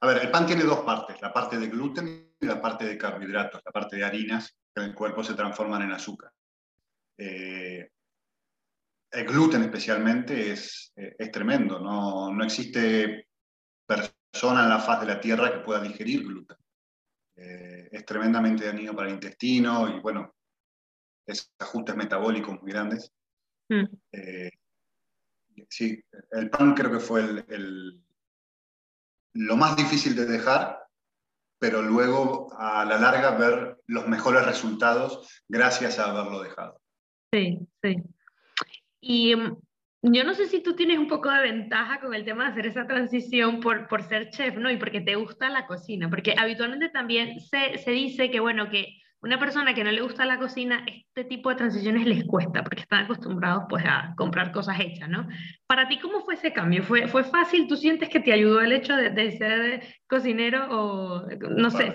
A 0.00 0.06
ver, 0.06 0.22
el 0.22 0.30
pan 0.30 0.46
tiene 0.46 0.64
dos 0.64 0.80
partes, 0.80 1.20
la 1.20 1.32
parte 1.32 1.58
de 1.58 1.68
gluten 1.68 2.34
y 2.40 2.46
la 2.46 2.60
parte 2.60 2.84
de 2.84 2.96
carbohidratos, 2.96 3.62
la 3.64 3.72
parte 3.72 3.96
de 3.96 4.04
harinas 4.04 4.56
que 4.74 4.82
en 4.82 4.90
el 4.90 4.94
cuerpo 4.94 5.24
se 5.24 5.34
transforman 5.34 5.82
en 5.82 5.92
azúcar. 5.92 6.32
el 7.16 7.90
gluten 9.26 9.62
especialmente 9.62 10.52
es, 10.52 10.92
es 10.94 11.32
tremendo, 11.32 11.80
no, 11.80 12.32
no 12.32 12.44
existe 12.44 13.28
persona 13.86 14.62
en 14.62 14.68
la 14.68 14.78
faz 14.78 15.00
de 15.00 15.06
la 15.06 15.20
Tierra 15.20 15.52
que 15.52 15.60
pueda 15.60 15.80
digerir 15.80 16.24
gluten. 16.24 16.56
Eh, 17.40 17.88
es 17.92 18.04
tremendamente 18.04 18.66
dañino 18.66 18.94
para 18.94 19.08
el 19.08 19.14
intestino 19.14 19.88
y, 19.88 20.00
bueno, 20.00 20.34
es 21.24 21.52
ajustes 21.58 21.94
metabólicos 21.94 22.60
muy 22.60 22.72
grandes. 22.72 23.12
Mm. 23.68 23.84
Eh, 24.12 24.50
sí, 25.68 26.02
el 26.32 26.50
pan 26.50 26.74
creo 26.74 26.90
que 26.90 26.98
fue 26.98 27.20
el, 27.20 28.02
lo 29.34 29.56
más 29.56 29.76
difícil 29.76 30.14
de 30.16 30.26
dejar, 30.26 30.78
pero 31.58 31.82
luego 31.82 32.48
a 32.58 32.84
la 32.84 32.98
larga 32.98 33.32
ver 33.32 33.78
los 33.86 34.06
mejores 34.06 34.44
resultados 34.44 35.42
gracias 35.48 35.98
a 35.98 36.10
haberlo 36.10 36.42
dejado. 36.42 36.80
Sí, 37.32 37.58
sí. 37.82 37.96
Y 39.00 39.34
mm, 39.34 39.56
yo 40.02 40.24
no 40.24 40.34
sé 40.34 40.46
si 40.46 40.62
tú 40.62 40.74
tienes 40.74 40.98
un 40.98 41.08
poco 41.08 41.30
de 41.30 41.42
ventaja 41.42 42.00
con 42.00 42.14
el 42.14 42.24
tema 42.24 42.44
de 42.44 42.50
hacer 42.52 42.66
esa 42.66 42.86
transición 42.86 43.60
por, 43.60 43.88
por 43.88 44.02
ser 44.02 44.30
chef, 44.30 44.56
¿no? 44.56 44.70
Y 44.70 44.76
porque 44.76 45.00
te 45.00 45.16
gusta 45.16 45.48
la 45.48 45.66
cocina, 45.66 46.08
porque 46.08 46.34
habitualmente 46.38 46.88
también 46.88 47.40
se, 47.40 47.78
se 47.78 47.90
dice 47.90 48.30
que, 48.30 48.40
bueno, 48.40 48.70
que 48.70 49.00
una 49.20 49.38
persona 49.38 49.74
que 49.74 49.82
no 49.82 49.90
le 49.90 50.00
gusta 50.00 50.24
la 50.24 50.38
cocina, 50.38 50.84
este 50.86 51.24
tipo 51.24 51.50
de 51.50 51.56
transiciones 51.56 52.06
les 52.06 52.24
cuesta, 52.24 52.62
porque 52.62 52.82
están 52.82 53.04
acostumbrados 53.04 53.64
pues 53.68 53.84
a 53.84 54.14
comprar 54.16 54.52
cosas 54.52 54.78
hechas, 54.78 55.08
¿no? 55.08 55.26
Para 55.66 55.88
ti, 55.88 55.98
¿cómo 55.98 56.20
fue 56.24 56.34
ese 56.34 56.52
cambio? 56.52 56.84
¿Fue, 56.84 57.08
fue 57.08 57.24
fácil? 57.24 57.66
¿Tú 57.66 57.76
sientes 57.76 58.08
que 58.08 58.20
te 58.20 58.32
ayudó 58.32 58.60
el 58.60 58.72
hecho 58.72 58.94
de, 58.94 59.10
de 59.10 59.36
ser 59.36 59.82
cocinero 60.08 60.68
o, 60.70 61.26
no 61.50 61.70
sé, 61.70 61.94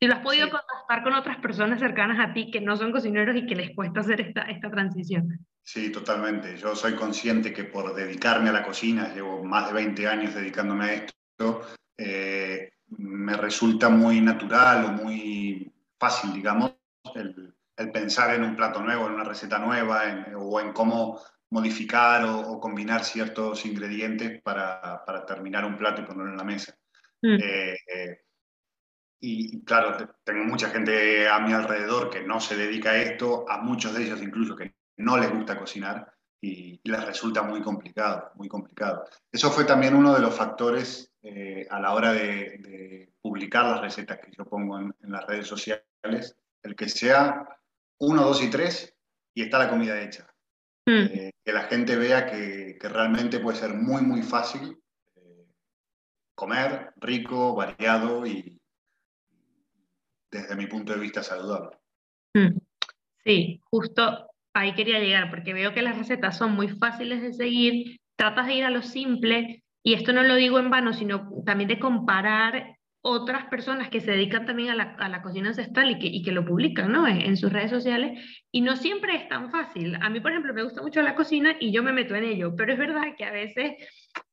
si 0.00 0.06
lo 0.06 0.14
has 0.14 0.20
podido 0.20 0.48
contactar 0.50 1.02
con 1.02 1.12
otras 1.14 1.38
personas 1.38 1.78
cercanas 1.78 2.18
a 2.18 2.32
ti 2.32 2.50
que 2.50 2.60
no 2.60 2.76
son 2.76 2.92
cocineros 2.92 3.36
y 3.36 3.46
que 3.46 3.56
les 3.56 3.74
cuesta 3.74 4.00
hacer 4.00 4.20
esta, 4.20 4.42
esta 4.42 4.70
transición? 4.70 5.38
Sí, 5.62 5.90
totalmente. 5.90 6.56
Yo 6.56 6.74
soy 6.74 6.94
consciente 6.94 7.52
que 7.52 7.64
por 7.64 7.94
dedicarme 7.94 8.48
a 8.48 8.52
la 8.52 8.64
cocina, 8.64 9.12
llevo 9.14 9.44
más 9.44 9.68
de 9.68 9.74
20 9.74 10.08
años 10.08 10.34
dedicándome 10.34 10.84
a 10.84 10.94
esto, 10.94 11.62
eh, 11.96 12.70
me 12.96 13.36
resulta 13.36 13.88
muy 13.88 14.20
natural 14.20 14.84
o 14.86 14.92
muy 14.92 15.70
fácil, 15.98 16.32
digamos, 16.32 16.74
el, 17.14 17.54
pensar 17.92 18.34
en 18.34 18.44
un 18.44 18.56
plato 18.56 18.82
nuevo, 18.82 19.06
en 19.06 19.14
una 19.14 19.24
receta 19.24 19.58
nueva, 19.58 20.02
o 20.36 20.60
en 20.60 20.72
cómo 20.72 21.20
modificar 21.50 22.24
o, 22.24 22.60
combinar 22.60 23.04
ciertos 23.04 23.64
ingredientes 23.64 24.42
para, 24.42 25.04
para, 25.04 25.24
terminar 25.24 25.64
un 25.64 25.78
plato 25.78 26.02
y 26.02 26.04
ponerlo 26.04 26.32
en 26.32 26.36
la 26.36 26.44
mesa. 26.44 26.76
Mm. 27.22 27.36
Eh, 27.42 27.76
eh, 27.94 28.20
y, 29.20 29.64
claro, 29.64 29.96
tengo 30.22 30.44
mucha 30.44 30.70
gente 30.70 31.28
a 31.28 31.40
mi 31.40 31.52
alrededor 31.52 32.10
que 32.10 32.22
no 32.22 32.40
se 32.40 32.56
dedica 32.56 32.90
a 32.90 32.98
esto, 32.98 33.44
a 33.48 33.58
muchos 33.58 33.94
de 33.94 34.04
ellos 34.04 34.22
incluso 34.22 34.54
que 34.54 34.74
no 34.98 35.16
les 35.16 35.30
gusta 35.30 35.58
cocinar 35.58 36.12
y, 36.40 36.80
les 36.84 37.04
resulta 37.04 37.42
muy 37.42 37.60
complicado, 37.60 38.30
muy 38.36 38.48
complicado. 38.48 39.04
Eso 39.32 39.50
fue 39.50 39.64
también 39.64 39.94
uno 39.94 40.14
de 40.14 40.20
los 40.20 40.34
factores 40.34 41.12
eh, 41.22 41.66
a 41.68 41.80
la 41.80 41.94
hora 41.94 42.12
de, 42.12 42.60
publicar 43.38 43.66
las 43.66 43.80
recetas 43.80 44.18
que 44.18 44.32
yo 44.36 44.44
pongo 44.44 44.80
en, 44.80 44.92
las 45.02 45.24
redes 45.26 45.46
sociales, 45.46 46.36
el 46.64 46.74
que 46.74 46.88
sea 46.88 47.46
uno, 47.98 48.24
dos 48.24 48.42
y 48.42 48.50
tres 48.50 48.92
y 49.32 49.42
está 49.42 49.60
la 49.60 49.70
comida 49.70 50.02
hecha. 50.02 50.26
Hmm. 50.84 51.06
Eh, 51.12 51.30
que 51.44 51.52
la 51.52 51.62
gente 51.64 51.96
vea 51.96 52.26
que, 52.26 52.76
que, 52.80 52.88
realmente 52.88 53.38
puede 53.38 53.58
ser 53.58 53.74
muy, 53.74 54.02
muy 54.02 54.22
fácil 54.22 54.76
eh, 55.14 55.46
comer 56.34 56.92
rico, 56.96 57.54
variado 57.54 58.26
y 58.26 58.60
desde 60.30 60.56
mi 60.56 60.66
punto 60.66 60.92
de 60.92 60.98
vista 60.98 61.22
saludable. 61.22 61.78
Hmm. 62.34 62.58
Sí, 63.24 63.60
justo 63.70 64.26
ahí 64.52 64.74
quería 64.74 64.98
llegar, 64.98 65.30
porque 65.30 65.54
veo 65.54 65.72
que 65.72 65.82
las 65.82 65.96
recetas 65.96 66.36
son 66.36 66.56
muy 66.56 66.68
fáciles 66.68 67.22
de 67.22 67.32
seguir, 67.32 68.00
tratas 68.16 68.48
de 68.48 68.54
ir 68.54 68.64
a 68.64 68.70
lo 68.70 68.82
simple, 68.82 69.62
y 69.84 69.94
esto 69.94 70.12
no 70.12 70.24
lo 70.24 70.34
digo 70.34 70.58
en 70.58 70.70
vano, 70.70 70.92
sino 70.92 71.30
también 71.46 71.68
de 71.68 71.78
comparar 71.78 72.77
otras 73.00 73.46
personas 73.46 73.88
que 73.90 74.00
se 74.00 74.10
dedican 74.10 74.44
también 74.44 74.70
a 74.70 74.74
la, 74.74 74.96
a 74.98 75.08
la 75.08 75.22
cocina 75.22 75.48
ancestral 75.48 75.90
y 75.90 75.98
que, 75.98 76.06
y 76.08 76.22
que 76.22 76.32
lo 76.32 76.44
publican 76.44 76.92
¿no? 76.92 77.06
En, 77.06 77.20
en, 77.20 77.36
sus 77.36 77.52
redes 77.52 77.70
sociales, 77.70 78.24
y 78.50 78.60
no 78.60 78.76
siempre 78.76 79.14
es 79.16 79.28
tan 79.28 79.50
fácil. 79.50 79.96
A 80.00 80.10
mí, 80.10 80.20
por 80.20 80.32
ejemplo, 80.32 80.52
me 80.52 80.62
gusta 80.62 80.82
mucho 80.82 81.00
la 81.02 81.14
cocina 81.14 81.56
y 81.60 81.72
yo 81.72 81.82
me 81.82 81.92
meto 81.92 82.14
en 82.14 82.24
ello, 82.24 82.54
pero 82.56 82.72
es 82.72 82.78
verdad 82.78 83.14
que 83.16 83.24
a 83.24 83.32
veces 83.32 83.72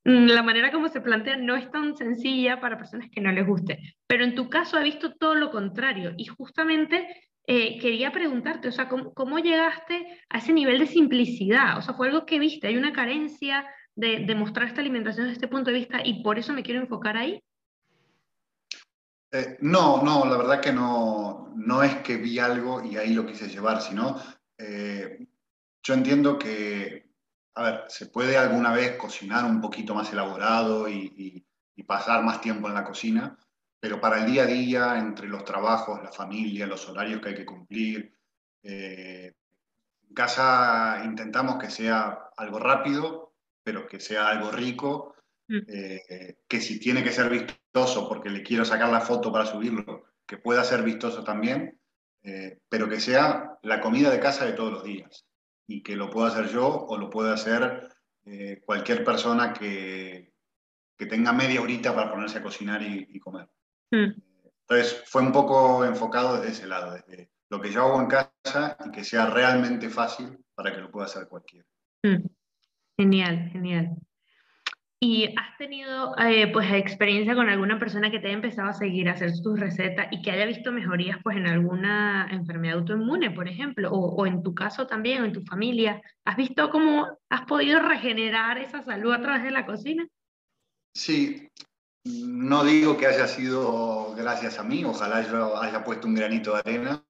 mm, 0.04 0.28
la 0.28 0.44
manera 0.44 0.72
como 0.72 0.90
se 0.90 1.02
plantea 1.02 1.38
no 1.38 1.56
es 1.56 1.70
tan 1.72 1.96
sencilla 1.96 2.60
para 2.60 2.78
personas 2.78 3.10
que 3.12 3.22
no 3.22 3.32
les 3.32 3.46
guste. 3.46 3.80
Pero 4.08 4.24
en 4.24 4.36
tu 4.36 4.50
caso 4.50 4.80
he 4.80 4.84
visto 4.84 5.14
todo 5.16 5.36
lo 5.36 5.52
contrario, 5.52 6.14
y 6.18 6.26
justamente 6.26 7.08
eh, 7.48 7.78
quería 7.80 8.12
preguntarte, 8.12 8.70
o 8.70 8.72
sea, 8.72 8.90
¿cómo, 8.90 9.40
llegaste 9.40 10.20
a 10.30 10.40
ese 10.40 10.52
nivel 10.52 10.80
de 10.80 10.88
simplicidad? 10.88 11.78
O 11.78 11.82
sea, 11.82 11.94
fue 11.94 12.08
algo 12.08 12.26
que 12.26 12.40
viste, 12.40 12.68
hay 12.68 12.78
una 12.78 12.92
carencia 12.92 13.66
de, 13.96 14.34
mostrar 14.36 14.68
esta 14.68 14.82
alimentación 14.82 15.28
desde 15.28 15.36
este 15.36 15.48
punto 15.48 15.70
de 15.70 15.78
vista 15.78 16.02
y 16.04 16.24
por 16.24 16.40
eso 16.40 16.54
me 16.54 16.64
quiero 16.64 16.82
enfocar 16.82 17.18
ahí. 17.18 17.42
Eh, 19.36 19.58
no, 19.62 20.02
no, 20.02 20.26
la 20.26 20.38
verdad 20.38 20.62
que 20.62 20.72
no, 20.72 21.52
no 21.56 21.84
es 21.84 21.98
que 21.98 22.16
vi 22.16 22.40
algo 22.40 22.82
y 22.84 22.96
ahí 22.96 23.14
lo 23.14 23.26
quise 23.26 23.50
llevar, 23.50 23.82
sino 23.82 24.16
eh, 24.58 25.28
yo 25.84 25.94
entiendo 25.94 26.40
que, 26.40 27.10
a 27.56 27.64
ver, 27.64 27.84
se 27.90 28.06
puede 28.06 28.38
alguna 28.38 28.72
vez 28.72 28.96
cocinar 28.96 29.44
un 29.44 29.60
poquito 29.60 29.94
más 29.94 30.12
elaborado 30.14 30.88
y 30.88 31.46
pasar 31.86 32.24
más 32.24 32.40
tiempo 32.40 32.68
en 32.68 32.74
la 32.76 32.86
cocina, 32.86 33.38
pero 33.80 34.00
para 34.00 34.20
el 34.20 34.32
día 34.32 34.44
a 34.44 34.48
día, 34.48 34.98
entre 34.98 35.28
los 35.28 35.44
trabajos, 35.44 36.02
la 36.02 36.12
familia, 36.12 36.66
los 36.66 36.88
horarios 36.88 37.22
que 37.22 37.30
hay 37.30 37.36
que 37.36 37.46
cumplir, 37.46 38.18
eh, 38.64 39.34
en 40.08 40.14
casa 40.16 41.04
intentamos 41.06 41.58
que 41.58 41.70
sea 41.70 42.30
algo 42.38 42.58
rápido, 42.58 43.36
pero 43.64 43.86
que 43.86 44.00
sea 44.00 44.30
algo 44.30 44.52
rico. 44.52 45.15
Eh, 45.50 46.38
que 46.48 46.60
si 46.60 46.80
tiene 46.80 47.04
que 47.04 47.12
ser 47.12 47.30
vistoso 47.30 48.08
porque 48.08 48.30
le 48.30 48.44
quiero 48.44 48.66
sacar 48.66 48.90
la 48.90 49.02
foto 49.02 49.32
para 49.32 49.46
subirlo, 49.46 50.06
que 50.26 50.38
pueda 50.38 50.64
ser 50.64 50.84
vistoso 50.84 51.24
también, 51.24 51.80
eh, 52.24 52.60
pero 52.68 52.90
que 52.90 53.00
sea 53.00 53.58
la 53.62 53.82
comida 53.82 54.10
de 54.10 54.20
casa 54.20 54.46
de 54.46 54.54
todos 54.54 54.72
los 54.72 54.84
días 54.84 55.26
y 55.68 55.84
que 55.84 55.96
lo 55.96 56.10
pueda 56.10 56.30
hacer 56.30 56.50
yo 56.50 56.68
o 56.68 56.98
lo 56.98 57.10
pueda 57.10 57.34
hacer 57.34 57.90
cualquier 58.66 59.04
persona 59.04 59.54
que, 59.54 60.34
que, 60.98 61.06
tenga 61.06 61.32
media 61.32 61.62
horita 61.62 61.94
para 61.94 62.10
ponerse 62.10 62.40
a 62.40 62.42
cocinar 62.42 62.82
y 62.82 63.20
comer. 63.20 63.48
Mm. 63.92 64.20
Entonces 64.68 65.04
fue 65.06 65.22
un 65.22 65.32
poco 65.32 65.86
enfocado 65.86 66.38
desde 66.38 66.52
ese 66.52 66.68
lado, 66.68 66.94
desde 66.94 67.30
lo 67.50 67.62
que 67.62 67.72
yo 67.72 67.84
hago 67.84 68.02
en 68.02 68.08
casa 68.08 68.78
y 68.84 68.92
que 68.92 69.04
sea 69.04 69.28
realmente 69.28 69.90
fácil 69.90 70.40
para 70.56 70.74
que 70.74 70.82
lo 70.82 70.92
pueda 70.92 71.06
hacer 71.06 71.28
cualquiera. 71.28 71.66
Mm. 72.04 72.26
Genial, 72.98 73.50
genial. 73.52 73.96
¿Y 75.00 75.26
has 75.38 75.58
tenido 75.58 76.18
eh, 76.18 76.52
pues 76.52 76.72
experiencia 76.72 77.36
con 77.36 77.50
alguna 77.50 77.78
persona 77.78 78.10
que 78.10 78.20
te 78.20 78.28
haya 78.28 78.36
empezado 78.36 78.70
a 78.70 78.74
seguir 78.74 79.10
a 79.10 79.14
hacer 79.14 79.32
tus 79.44 79.60
recetas 79.60 80.08
y 80.12 80.22
que 80.22 80.32
haya 80.32 80.46
visto 80.46 80.72
mejorías 80.72 81.20
pues 81.22 81.36
en 81.38 81.48
alguna 81.48 82.28
enfermedad 82.32 82.80
autoinmune, 82.80 83.32
por 83.32 83.48
ejemplo, 83.48 83.92
o, 83.92 84.16
o, 84.16 84.26
en 84.26 84.42
tu 84.42 84.56
caso 84.56 84.88
también, 84.88 85.22
o 85.22 85.26
en 85.26 85.34
tu 85.34 85.42
familia? 85.42 86.02
¿Has 86.24 86.38
visto 86.38 86.70
cómo 86.70 87.08
has 87.30 87.42
podido 87.46 87.80
regenerar 87.80 88.58
esa 88.58 88.84
salud 88.84 89.14
a 89.14 89.22
través 89.22 89.44
de 89.44 89.52
la 89.52 89.66
cocina? 89.66 90.08
Sí, 90.94 91.50
no 92.06 92.64
digo 92.64 92.96
que 92.98 93.08
haya 93.08 93.28
sido 93.28 94.14
gracias 94.16 94.60
a 94.60 94.64
mí, 94.64 94.86
ojalá 94.86 95.22
yo 95.28 95.62
haya 95.62 95.84
puesto 95.84 96.08
un 96.08 96.16
granito 96.16 96.54
de 96.54 96.60
arena, 96.60 97.04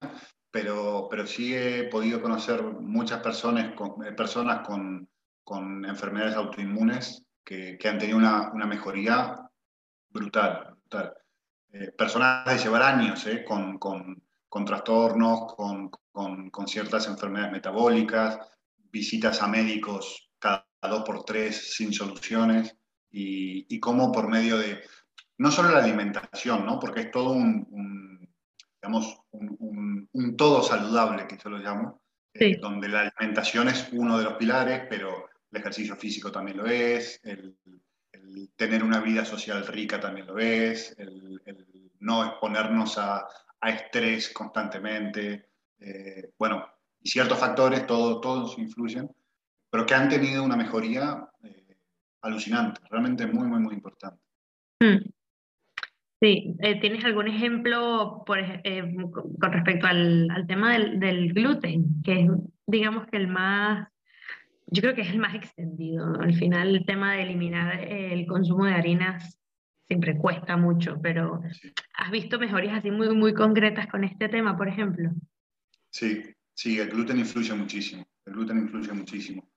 pero, 0.51 1.07
pero 1.09 1.27
sí 1.27 1.53
he 1.53 1.83
podido 1.83 2.21
conocer 2.21 2.63
muchas 2.63 3.21
personas 3.21 3.73
eh, 4.05 4.11
personas 4.13 4.65
con, 4.65 5.07
con 5.43 5.85
enfermedades 5.85 6.35
autoinmunes 6.35 7.25
que, 7.45 7.77
que 7.77 7.87
han 7.87 7.99
tenido 7.99 8.17
una, 8.17 8.51
una, 8.51 8.65
mejoría 8.65 9.35
brutal. 10.09 10.75
brutal. 10.81 11.13
Eh, 11.71 11.91
personas 11.91 12.45
de 12.45 12.57
llevar 12.57 12.81
años 12.81 13.25
eh, 13.27 13.45
con, 13.45 13.77
con, 13.77 14.21
con, 14.49 14.65
trastornos, 14.65 15.53
con, 15.53 15.89
con, 15.89 16.67
ciertas 16.67 17.07
enfermedades 17.07 17.51
metabólicas, 17.51 18.39
visitas 18.91 19.41
a 19.41 19.47
médicos 19.47 20.31
cada 20.39 20.65
dos 20.81 21.03
por 21.03 21.23
tres 21.23 21.75
sin 21.75 21.93
soluciones 21.93 22.75
y, 23.11 23.65
y 23.73 23.79
cómo 23.79 24.11
por 24.11 24.27
medio 24.27 24.57
de, 24.57 24.81
no 25.37 25.51
solo 25.51 25.71
la 25.71 25.83
alimentación, 25.83 26.65
¿no? 26.65 26.79
porque 26.79 27.01
es 27.01 27.11
todo 27.11 27.31
un, 27.31 27.67
un 27.69 28.29
digamos, 28.81 29.19
un, 29.31 30.07
un, 30.11 30.37
todo 30.37 30.61
saludable, 30.63 31.27
que 31.27 31.37
yo 31.37 31.49
lo 31.49 31.57
llamo, 31.57 32.01
sí. 32.33 32.45
eh, 32.45 32.57
donde 32.61 32.87
la 32.87 33.11
alimentación 33.17 33.67
es 33.67 33.89
uno 33.91 34.17
de 34.17 34.23
los 34.23 34.33
pilares, 34.33 34.83
pero 34.89 35.27
el 35.51 35.59
ejercicio 35.59 35.95
físico 35.95 36.31
también 36.31 36.57
lo 36.57 36.65
es, 36.65 37.19
el, 37.23 37.57
tener 38.55 38.83
una 38.83 39.01
vida 39.01 39.25
social 39.25 39.65
rica 39.67 39.99
también 39.99 40.27
lo 40.27 40.39
es, 40.39 40.95
el, 40.97 41.41
no 41.99 42.25
exponernos 42.25 42.97
a, 42.97 43.25
a, 43.61 43.69
estrés 43.69 44.29
constantemente, 44.29 45.49
eh, 45.79 46.31
bueno, 46.37 46.65
y 47.01 47.09
ciertos 47.09 47.39
factores, 47.39 47.85
todo, 47.85 48.19
todos 48.19 48.57
influyen, 48.57 49.09
pero 49.69 49.85
que 49.85 49.93
han 49.93 50.09
tenido 50.09 50.43
una 50.43 50.55
mejoría 50.55 51.27
eh, 51.43 51.77
alucinante, 52.21 52.81
realmente 52.89 53.27
muy, 53.27 53.47
muy, 53.47 53.59
muy 53.59 53.73
importante. 53.75 54.21
Mm. 54.79 55.09
Sí, 56.21 56.55
eh, 56.59 56.79
¿tienes 56.79 57.03
algún 57.03 57.27
ejemplo 57.27 58.23
por, 58.25 58.39
con 59.39 59.51
respecto 59.51 59.85
al, 59.85 60.27
al 60.31 60.47
tema 60.47 60.73
del, 60.73 60.99
del, 60.99 61.33
gluten, 61.33 62.01
que 62.03 62.21
es, 62.21 62.31
digamos 62.65 63.05
que 63.07 63.17
el 63.17 63.27
más, 63.27 63.89
yo 64.67 64.81
creo 64.81 64.95
que 64.95 65.01
es 65.01 65.09
el 65.09 65.19
más 65.19 65.35
extendido. 65.35 66.19
Al 66.19 66.33
final 66.33 66.75
el 66.75 66.85
tema 66.85 67.13
de 67.13 67.23
eliminar 67.23 67.79
el 67.79 68.25
consumo 68.25 68.65
de 68.65 68.73
harinas 68.73 69.39
siempre 69.87 70.17
cuesta 70.17 70.57
mucho, 70.57 70.99
pero 71.01 71.41
¿has 71.97 72.11
visto 72.11 72.39
mejorías 72.39 72.79
así 72.79 72.91
muy, 72.91 73.13
muy 73.15 73.33
concretas 73.33 73.87
con 73.87 74.03
este 74.03 74.29
tema, 74.29 74.57
por 74.57 74.67
ejemplo? 74.67 75.11
Sí, 75.91 76.23
sí, 76.53 76.79
el 76.79 76.89
gluten 76.89 77.19
influye 77.19 77.53
muchísimo, 77.53 78.05
el 78.25 78.33
gluten 78.33 78.57
influye 78.57 78.91
muchísimo. 78.93 79.47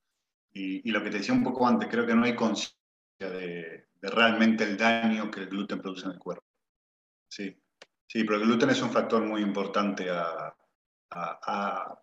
Y, 0.53 0.89
y 0.89 0.93
lo 0.93 1.03
que 1.03 1.11
te 1.11 1.19
decía 1.19 1.35
un 1.35 1.45
poco 1.45 1.67
antes, 1.67 1.89
creo 1.89 2.07
que 2.07 2.15
no 2.15 2.25
hay 2.25 2.35
conciencia 2.35 2.77
de, 3.19 3.87
de 4.01 4.11
realmente 4.11 4.65
el 4.65 4.77
daño 4.77 5.31
que 5.31 5.41
el 5.41 5.49
gluten 5.49 5.81
produce 5.81 6.07
en 6.07 6.13
el 6.13 6.19
cuerpo. 6.19 6.45
Sí, 7.31 7.57
sí, 8.07 8.25
pero 8.25 8.37
el 8.39 8.45
gluten 8.45 8.71
es 8.71 8.83
un 8.83 8.91
factor 8.91 9.23
muy 9.25 9.43
importante 9.43 10.11
a, 10.11 10.55
a, 11.11 11.41
a, 11.43 12.03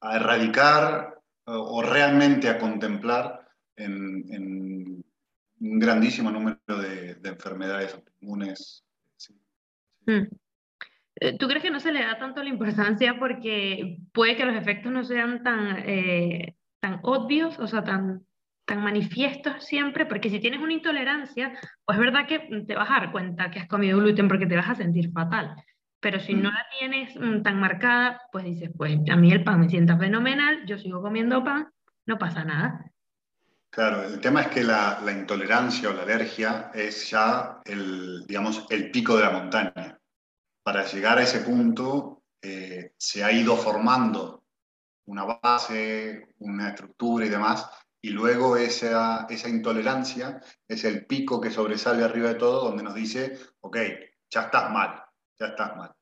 a 0.00 0.16
erradicar 0.16 1.20
o, 1.46 1.82
realmente 1.82 2.48
a 2.48 2.58
contemplar 2.58 3.46
en, 3.76 4.24
en 4.32 5.04
un 5.60 5.78
grandísimo 5.78 6.30
número 6.30 6.58
de, 6.66 7.14
de 7.16 7.28
enfermedades 7.28 7.94
autoinmunes. 7.94 8.84
Sí. 9.16 9.34
Mm. 10.06 10.26
¿Tú 11.38 11.46
crees 11.46 11.62
que 11.62 11.70
no 11.70 11.80
se 11.80 11.92
le 11.92 12.04
da 12.04 12.18
tanto 12.18 12.42
la 12.42 12.48
importancia 12.48 13.18
porque 13.18 13.98
puede 14.12 14.36
que 14.36 14.44
los 14.44 14.56
efectos 14.56 14.90
no 14.90 15.04
sean 15.04 15.42
tan, 15.42 15.78
eh, 15.86 16.56
tan 16.80 16.98
obvios, 17.02 17.58
o 17.60 17.66
sea, 17.66 17.84
tan, 17.84 18.26
tan 18.64 18.82
manifiestos 18.82 19.64
siempre, 19.64 20.06
porque 20.06 20.28
si 20.28 20.40
tienes 20.40 20.60
una 20.60 20.72
intolerancia, 20.72 21.52
pues 21.84 21.98
es 21.98 22.04
verdad 22.04 22.26
que 22.26 22.40
te 22.66 22.74
vas 22.74 22.90
a 22.90 23.00
dar 23.00 23.12
cuenta 23.12 23.50
que 23.50 23.60
has 23.60 23.68
comido 23.68 23.98
gluten 23.98 24.28
porque 24.28 24.46
te 24.46 24.56
vas 24.56 24.68
a 24.68 24.74
sentir 24.74 25.12
fatal. 25.12 25.54
Pero 26.04 26.20
si 26.20 26.34
no 26.34 26.50
la 26.50 26.66
tienes 26.78 27.14
tan 27.42 27.58
marcada, 27.58 28.20
pues 28.30 28.44
dices, 28.44 28.70
pues 28.76 28.98
a 29.10 29.16
mí 29.16 29.32
el 29.32 29.42
pan 29.42 29.60
me 29.60 29.70
sienta 29.70 29.96
fenomenal, 29.96 30.66
yo 30.66 30.76
sigo 30.76 31.00
comiendo 31.00 31.42
pan, 31.42 31.72
no 32.04 32.18
pasa 32.18 32.44
nada. 32.44 32.92
Claro, 33.70 34.02
el 34.02 34.20
tema 34.20 34.42
es 34.42 34.48
que 34.48 34.64
la, 34.64 35.00
la 35.02 35.12
intolerancia 35.12 35.88
o 35.88 35.94
la 35.94 36.02
alergia 36.02 36.70
es 36.74 37.08
ya 37.08 37.58
el, 37.64 38.26
digamos, 38.26 38.66
el 38.68 38.90
pico 38.90 39.16
de 39.16 39.22
la 39.22 39.30
montaña. 39.30 39.98
Para 40.62 40.84
llegar 40.84 41.16
a 41.16 41.22
ese 41.22 41.40
punto 41.40 42.24
eh, 42.42 42.92
se 42.98 43.24
ha 43.24 43.32
ido 43.32 43.56
formando 43.56 44.44
una 45.06 45.24
base, 45.24 46.34
una 46.40 46.68
estructura 46.68 47.24
y 47.24 47.30
demás, 47.30 47.66
y 48.02 48.10
luego 48.10 48.58
esa, 48.58 49.26
esa 49.30 49.48
intolerancia 49.48 50.38
es 50.68 50.84
el 50.84 51.06
pico 51.06 51.40
que 51.40 51.50
sobresale 51.50 52.04
arriba 52.04 52.28
de 52.28 52.34
todo, 52.34 52.66
donde 52.66 52.82
nos 52.82 52.94
dice, 52.94 53.38
ok, 53.60 53.78
ya 54.28 54.42
estás 54.42 54.70
mal, 54.70 55.03
ya 55.38 55.46
estás 55.46 55.76
mal. 55.76 55.94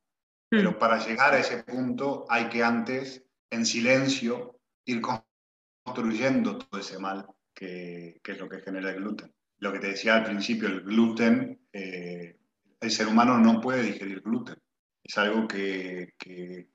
Pero 0.49 0.79
para 0.79 0.99
llegar 0.99 1.35
a 1.35 1.39
ese 1.39 1.63
punto 1.65 2.27
hay 2.29 2.49
que 2.49 2.63
antes, 2.63 3.25
en 3.51 3.65
silencio, 3.65 4.61
ir 4.85 5.01
construyendo 5.01 6.59
todo 6.59 6.81
ese 6.81 6.99
mal 6.99 7.27
que, 7.55 8.21
que 8.23 8.33
es 8.33 8.39
lo 8.39 8.49
que 8.49 8.61
genera 8.61 8.91
el 8.91 8.97
gluten. 8.97 9.33
Lo 9.59 9.73
que 9.73 9.79
te 9.79 9.89
decía 9.89 10.17
al 10.17 10.25
principio, 10.25 10.69
el 10.69 10.83
gluten, 10.83 11.67
eh, 11.73 12.37
el 12.81 12.91
ser 12.91 13.07
humano 13.07 13.39
no 13.39 13.61
puede 13.61 13.83
digerir 13.83 14.21
gluten. 14.21 14.57
Es 15.03 15.17
algo 15.19 15.47
que, 15.49 16.15
que 16.19 16.69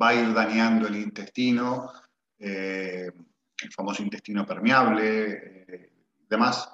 va 0.00 0.08
a 0.08 0.14
ir 0.14 0.32
dañando 0.32 0.86
el 0.88 0.96
intestino, 0.96 1.90
eh, 2.38 3.10
el 3.62 3.72
famoso 3.72 4.02
intestino 4.02 4.46
permeable, 4.46 5.64
eh, 5.68 5.92
demás, 6.28 6.70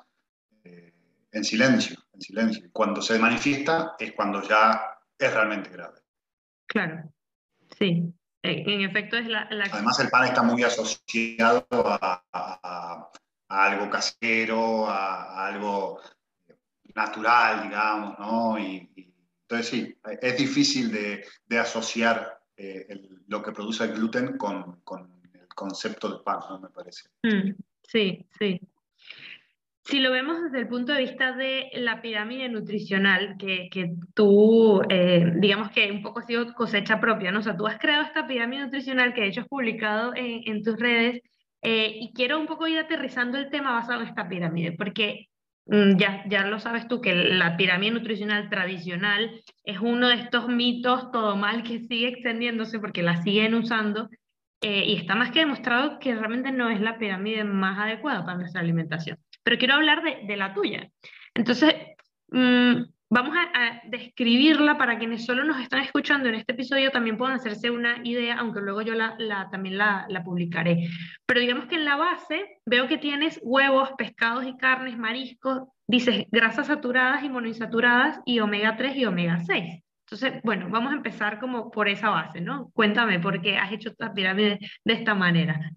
eh, 0.65 0.93
en 1.33 1.45
silencio, 1.45 1.97
en 2.13 2.21
silencio. 2.21 2.71
Cuando 2.73 3.03
se 3.03 3.19
manifiesta 3.19 3.95
es 3.99 4.13
cuando 4.13 4.43
ya 4.43 4.90
es 5.21 5.35
realmente 5.35 5.71
grave. 5.71 6.01
Claro, 6.67 7.13
sí. 7.79 8.13
En 8.43 8.81
efecto 8.81 9.19
es 9.19 9.27
la... 9.27 9.49
la... 9.51 9.65
Además 9.71 10.01
el 10.01 10.09
pan 10.09 10.25
está 10.25 10.43
muy 10.43 10.63
asociado 10.63 11.67
a, 11.71 12.25
a, 12.33 13.11
a 13.49 13.65
algo 13.65 13.91
casero, 13.91 14.89
a, 14.89 15.47
algo 15.47 16.01
natural, 16.95 17.65
digamos, 17.65 18.19
¿no? 18.19 18.59
Y, 18.59 18.91
y, 18.97 19.15
entonces 19.43 19.69
sí, 19.69 19.99
es 20.23 20.39
difícil 20.39 20.91
de, 20.91 21.27
de 21.47 21.59
asociar 21.59 22.41
eh, 22.57 22.87
el, 22.89 23.25
lo 23.27 23.43
que 23.43 23.53
produce 23.53 23.85
el 23.85 23.93
gluten 23.93 24.39
con, 24.39 24.81
con 24.83 25.21
concepto 25.55 26.09
de 26.09 26.25
pan, 26.25 26.41
¿no? 26.49 26.61
Me 26.61 26.69
parece. 26.71 27.11
Mm, 27.23 27.51
sí, 27.83 28.27
sí. 28.39 28.61
Si 29.91 29.99
lo 29.99 30.13
vemos 30.13 30.41
desde 30.41 30.61
el 30.61 30.69
punto 30.69 30.93
de 30.93 31.01
vista 31.01 31.33
de 31.33 31.69
la 31.75 32.01
pirámide 32.01 32.49
nutricional, 32.49 33.35
que, 33.39 33.69
que 33.73 33.91
tú, 34.15 34.83
eh, 34.89 35.33
digamos 35.39 35.71
que 35.73 35.91
un 35.91 36.01
poco 36.01 36.21
ha 36.21 36.23
sido 36.23 36.55
cosecha 36.55 37.01
propia, 37.01 37.33
¿no? 37.33 37.41
O 37.41 37.43
sea, 37.43 37.57
tú 37.57 37.67
has 37.67 37.77
creado 37.81 38.05
esta 38.05 38.29
pirámide 38.29 38.63
nutricional 38.67 39.13
que 39.13 39.23
de 39.23 39.27
hecho 39.27 39.41
has 39.41 39.49
publicado 39.49 40.15
en, 40.15 40.43
en 40.47 40.63
tus 40.63 40.79
redes 40.79 41.23
eh, 41.63 41.93
y 42.01 42.13
quiero 42.15 42.39
un 42.39 42.47
poco 42.47 42.69
ir 42.69 42.79
aterrizando 42.79 43.37
el 43.37 43.51
tema 43.51 43.73
basado 43.73 44.03
en 44.03 44.09
esta 44.09 44.29
pirámide, 44.29 44.73
porque 44.79 45.27
mm, 45.67 45.97
ya, 45.97 46.23
ya 46.29 46.47
lo 46.47 46.61
sabes 46.61 46.87
tú 46.87 47.01
que 47.01 47.13
la 47.13 47.57
pirámide 47.57 47.91
nutricional 47.91 48.49
tradicional 48.49 49.43
es 49.65 49.81
uno 49.81 50.07
de 50.07 50.15
estos 50.15 50.47
mitos 50.49 51.11
todo 51.11 51.35
mal 51.35 51.65
que 51.65 51.81
sigue 51.81 52.07
extendiéndose 52.09 52.79
porque 52.79 53.03
la 53.03 53.23
siguen 53.25 53.55
usando 53.55 54.09
eh, 54.63 54.85
y 54.87 54.95
está 54.95 55.17
más 55.17 55.33
que 55.33 55.41
demostrado 55.41 55.99
que 55.99 56.15
realmente 56.15 56.53
no 56.53 56.71
es 56.71 56.81
la 56.81 56.97
pirámide 56.97 57.43
más 57.43 57.77
adecuada 57.79 58.25
para 58.25 58.39
nuestra 58.39 58.61
alimentación. 58.61 59.19
Pero 59.43 59.59
quiero 59.59 59.75
hablar 59.75 60.03
de, 60.03 60.27
de 60.27 60.37
la 60.37 60.55
tuya. 60.55 60.91
Entonces, 61.35 61.75
mmm, 62.29 62.83
vamos 63.11 63.37
a, 63.37 63.83
describirla 63.89 64.79
para 64.79 64.99
quienes 64.99 65.27
solo 65.27 65.45
nos 65.45 65.61
están 65.61 65.81
escuchando 65.81 66.29
en 66.29 66.37
este 66.37 66.53
episodio 66.53 66.91
también 66.93 67.19
puedan 67.19 67.35
hacerse 67.35 67.71
una 67.71 68.01
idea, 68.05 68.39
aunque 68.39 68.61
luego 68.61 68.83
yo 68.83 68.95
la, 68.95 69.17
también 69.51 69.77
la, 69.77 70.07
la 70.09 70.23
publicaré. 70.23 70.89
Pero 71.27 71.41
digamos 71.41 71.67
que 71.67 71.75
en 71.75 71.85
la 71.85 71.97
base 71.97 72.61
veo 72.65 72.87
que 72.87 72.99
tienes 72.99 73.41
huevos, 73.43 73.91
pescados 73.99 74.47
y 74.47 74.57
carnes, 74.57 74.97
mariscos, 74.97 75.69
dices 75.87 76.27
grasas 76.31 76.69
saturadas 76.69 77.25
y 77.25 77.29
monoinsaturadas 77.29 78.21
y 78.25 78.39
omega 78.39 78.77
3 78.77 78.97
y 78.97 79.05
omega 79.05 79.41
6. 79.45 79.83
Entonces, 80.07 80.41
bueno, 80.43 80.69
vamos 80.71 80.93
a 80.93 80.97
empezar 80.97 81.39
como 81.39 81.71
por 81.71 81.89
esa 81.89 82.11
base, 82.11 82.41
¿no? 82.41 82.71
Cuéntame 82.73 83.21
por 83.21 83.41
qué 83.41 83.57
has 83.57 83.73
hecho 83.73 83.91
esta 83.91 84.13
pirámide 84.13 84.59
de 84.85 84.93
esta 84.93 85.15
manera. 85.15 85.71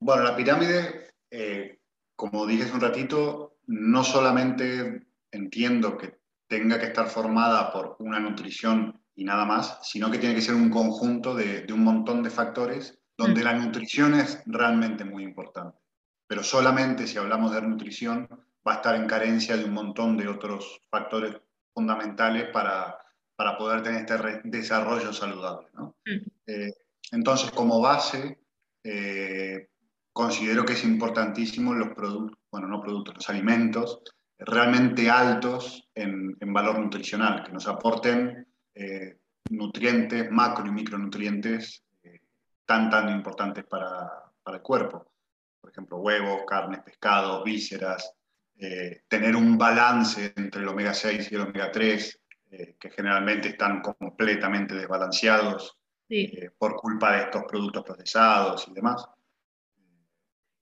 Bueno, 0.00 0.22
la 0.22 0.36
pirámide, 0.36 1.10
eh, 1.30 1.77
como 2.18 2.48
dije 2.48 2.64
hace 2.64 2.74
un 2.74 2.80
ratito, 2.80 3.58
no 3.68 4.02
solamente 4.02 5.06
entiendo 5.30 5.96
que 5.96 6.18
tenga 6.48 6.80
que 6.80 6.86
estar 6.86 7.06
formada 7.06 7.72
por 7.72 7.94
una 8.00 8.18
nutrición 8.18 9.00
y 9.14 9.22
nada 9.22 9.44
más, 9.44 9.78
sino 9.82 10.10
que 10.10 10.18
tiene 10.18 10.34
que 10.34 10.40
ser 10.40 10.56
un 10.56 10.68
conjunto 10.68 11.32
de, 11.32 11.62
de 11.62 11.72
un 11.72 11.84
montón 11.84 12.24
de 12.24 12.30
factores 12.30 12.98
donde 13.16 13.42
mm. 13.42 13.44
la 13.44 13.52
nutrición 13.52 14.14
es 14.14 14.42
realmente 14.46 15.04
muy 15.04 15.22
importante. 15.22 15.78
Pero 16.26 16.42
solamente 16.42 17.06
si 17.06 17.18
hablamos 17.18 17.54
de 17.54 17.62
nutrición 17.62 18.28
va 18.66 18.72
a 18.72 18.76
estar 18.76 18.96
en 18.96 19.06
carencia 19.06 19.56
de 19.56 19.64
un 19.64 19.74
montón 19.74 20.16
de 20.16 20.26
otros 20.26 20.80
factores 20.90 21.36
fundamentales 21.72 22.48
para, 22.52 22.98
para 23.36 23.56
poder 23.56 23.84
tener 23.84 24.00
este 24.02 24.40
desarrollo 24.42 25.12
saludable. 25.12 25.68
¿no? 25.74 25.94
Mm. 26.04 26.30
Eh, 26.48 26.72
entonces, 27.12 27.52
como 27.52 27.80
base, 27.80 28.40
eh, 28.82 29.68
considero 30.18 30.64
que 30.64 30.72
es 30.72 30.82
importantísimo 30.82 31.72
los 31.72 31.90
productos, 31.94 32.40
bueno, 32.50 32.66
no 32.66 32.80
productos, 32.80 33.14
los 33.14 33.30
alimentos 33.30 34.02
realmente 34.36 35.08
altos 35.08 35.88
en, 35.94 36.36
en 36.40 36.52
valor 36.52 36.80
nutricional, 36.80 37.44
que 37.44 37.52
nos 37.52 37.68
aporten 37.68 38.44
eh, 38.74 39.16
nutrientes, 39.50 40.28
macro 40.28 40.66
y 40.66 40.72
micronutrientes 40.72 41.84
eh, 42.02 42.18
tan, 42.66 42.90
tan 42.90 43.08
importantes 43.10 43.64
para, 43.66 44.10
para, 44.42 44.56
el 44.56 44.62
cuerpo. 44.64 45.12
Por 45.60 45.70
ejemplo, 45.70 45.98
huevos, 45.98 46.42
carnes, 46.48 46.80
pescados, 46.80 47.44
vísceras, 47.44 48.12
eh, 48.58 49.02
tener 49.06 49.36
un 49.36 49.56
balance 49.56 50.32
entre 50.34 50.62
el 50.62 50.68
omega 50.68 50.94
6 50.94 51.30
y 51.30 51.34
el 51.36 51.42
omega 51.42 51.70
3, 51.70 52.20
eh, 52.50 52.76
que 52.76 52.90
generalmente 52.90 53.50
están 53.50 53.80
completamente 53.82 54.74
desbalanceados 54.74 55.78
por 56.58 56.74
culpa 56.74 57.12
de 57.12 57.22
estos 57.24 57.44
productos 57.44 57.84
procesados 57.84 58.66
y 58.66 58.72
demás. 58.72 59.06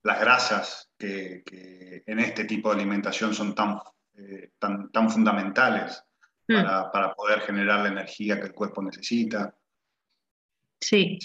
Las 0.07 0.21
grasas 0.21 0.91
que, 0.97 1.43
que 1.45 2.03
en 2.07 2.19
este 2.21 2.45
tipo 2.45 2.71
de 2.71 2.77
alimentación 2.77 3.35
son 3.35 3.55
tan, 3.55 3.79
tan, 4.59 4.91
tan 4.91 5.11
fundamentales 5.11 6.07
Mm. 6.49 6.93
para, 6.93 7.15
poder 7.15 7.41
generar 7.41 7.81
la 7.81 7.89
energía 7.89 8.39
que 8.39 8.47
el 8.47 8.53
cuerpo 8.53 8.83
necesita. 8.83 9.55
Sí. 10.81 11.19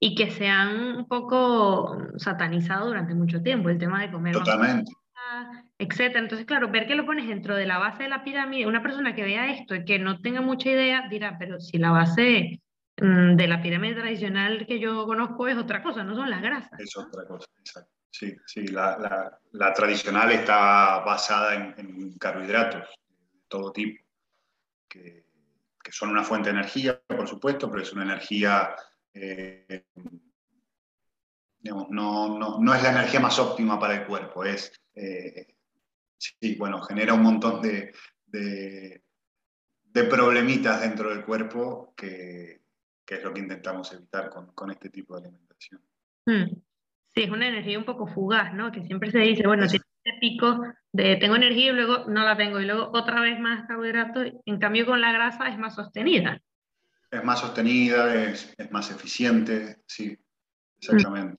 Y 0.00 0.14
que 0.14 0.30
se 0.30 0.46
han 0.46 0.96
un 0.96 1.08
poco 1.08 1.96
satanizado 2.16 2.88
durante 2.88 3.14
mucho 3.14 3.42
tiempo, 3.42 3.70
el 3.70 3.78
tema 3.78 4.00
de 4.02 4.10
comer. 4.10 4.34
Totalmente. 4.34 4.92
etcétera. 5.78 6.20
Entonces, 6.20 6.46
claro, 6.46 6.70
ver 6.70 6.86
que 6.86 6.94
lo 6.94 7.06
pones 7.06 7.28
dentro 7.28 7.54
de 7.56 7.66
la 7.66 7.78
base 7.78 8.04
de 8.04 8.08
la 8.08 8.24
pirámide, 8.24 8.66
una 8.66 8.82
persona 8.82 9.14
que 9.14 9.24
vea 9.24 9.52
esto 9.52 9.74
y 9.74 9.84
que 9.84 9.98
no 9.98 10.20
tenga 10.20 10.40
mucha 10.40 10.70
idea 10.70 11.08
dirá, 11.08 11.36
pero 11.38 11.60
si 11.60 11.78
la 11.78 11.90
base 11.90 12.60
mm, 13.00 13.36
de 13.36 13.48
la 13.48 13.62
pirámide 13.62 13.94
tradicional 13.94 14.66
que 14.66 14.80
yo 14.80 15.06
conozco 15.06 15.48
es 15.48 15.56
otra 15.56 15.82
cosa, 15.82 16.04
no 16.04 16.14
son 16.14 16.30
las 16.30 16.42
grasas. 16.42 16.78
Es 16.78 16.96
otra 16.96 17.26
cosa, 17.26 17.46
exacto. 17.58 17.97
Sí, 18.10 18.36
sí, 18.46 18.66
la, 18.68 19.38
la, 19.52 19.72
tradicional 19.72 20.32
está 20.32 21.00
basada 21.00 21.54
en, 21.54 22.16
carbohidratos 22.18 22.88
de 22.88 23.40
todo 23.48 23.72
tipo 23.72 24.02
que, 24.88 25.24
son 25.90 26.10
una 26.10 26.22
fuente 26.22 26.50
de 26.50 26.58
energía, 26.58 27.00
por 27.06 27.26
supuesto, 27.26 27.70
pero 27.70 27.82
es 27.82 27.92
una 27.94 28.02
energía, 28.02 28.74
eh, 29.14 29.86
digamos, 31.60 31.88
no, 31.88 32.38
no, 32.38 32.58
no, 32.60 32.74
es 32.74 32.82
la 32.82 32.90
energía 32.90 33.20
más 33.20 33.38
óptima 33.38 33.80
para 33.80 33.94
el 33.94 34.06
cuerpo, 34.06 34.44
es, 34.44 34.70
eh, 34.94 35.54
sí, 36.18 36.56
bueno, 36.56 36.82
genera 36.82 37.14
un 37.14 37.22
montón 37.22 37.62
de, 37.62 37.94
de, 38.26 39.02
problemitas 40.10 40.82
dentro 40.82 41.08
del 41.08 41.24
cuerpo 41.24 41.94
que, 41.96 42.60
es 43.06 43.24
lo 43.24 43.32
que 43.32 43.40
intentamos 43.40 43.92
evitar 43.92 44.28
con, 44.30 44.52
con 44.52 44.70
este 44.70 44.90
tipo 44.90 45.14
de 45.14 45.26
alimentación. 45.26 45.82
Hmm. 46.26 46.67
Sí, 47.14 47.22
es 47.22 47.30
una 47.30 47.48
energía 47.48 47.78
un 47.78 47.84
poco 47.84 48.06
fugaz, 48.06 48.54
¿no? 48.54 48.70
Que 48.70 48.84
siempre 48.84 49.10
se 49.10 49.18
dice, 49.18 49.46
bueno, 49.46 49.66
tiene 49.66 49.84
este 50.04 50.18
pico 50.20 50.62
de 50.92 51.16
tengo 51.16 51.36
energía 51.36 51.72
y 51.72 51.74
luego 51.74 52.04
no 52.06 52.24
la 52.24 52.36
tengo, 52.36 52.60
y 52.60 52.66
luego 52.66 52.90
otra 52.92 53.20
vez 53.20 53.38
más 53.40 53.66
carbohidratos, 53.66 54.32
en 54.44 54.58
cambio 54.58 54.86
con 54.86 55.00
la 55.00 55.12
grasa 55.12 55.48
es 55.48 55.58
más 55.58 55.74
sostenida. 55.74 56.40
Es 57.10 57.24
más 57.24 57.40
sostenida, 57.40 58.14
es, 58.14 58.54
es 58.56 58.70
más 58.70 58.90
eficiente, 58.90 59.78
sí, 59.86 60.16
exactamente. 60.80 61.36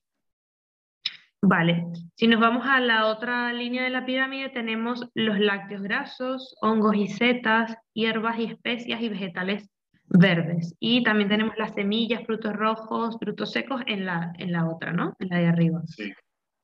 Vale, 1.42 1.86
si 2.16 2.26
nos 2.26 2.38
vamos 2.38 2.66
a 2.66 2.80
la 2.80 3.06
otra 3.06 3.50
línea 3.54 3.84
de 3.84 3.90
la 3.90 4.04
pirámide, 4.04 4.50
tenemos 4.50 5.08
los 5.14 5.38
lácteos 5.38 5.80
grasos, 5.80 6.54
hongos 6.60 6.96
y 6.96 7.06
setas, 7.08 7.74
hierbas 7.94 8.38
y 8.38 8.44
especias 8.44 9.00
y 9.00 9.08
vegetales 9.08 9.70
verdes. 10.10 10.74
Y 10.80 11.02
también 11.04 11.28
tenemos 11.28 11.56
las 11.56 11.74
semillas, 11.74 12.24
frutos 12.26 12.54
rojos, 12.54 13.16
frutos 13.18 13.52
secos 13.52 13.82
en 13.86 14.04
la, 14.04 14.32
en 14.38 14.52
la 14.52 14.68
otra, 14.68 14.92
¿no? 14.92 15.16
En 15.18 15.28
la 15.28 15.38
de 15.38 15.46
arriba. 15.46 15.82
Sí, 15.86 16.12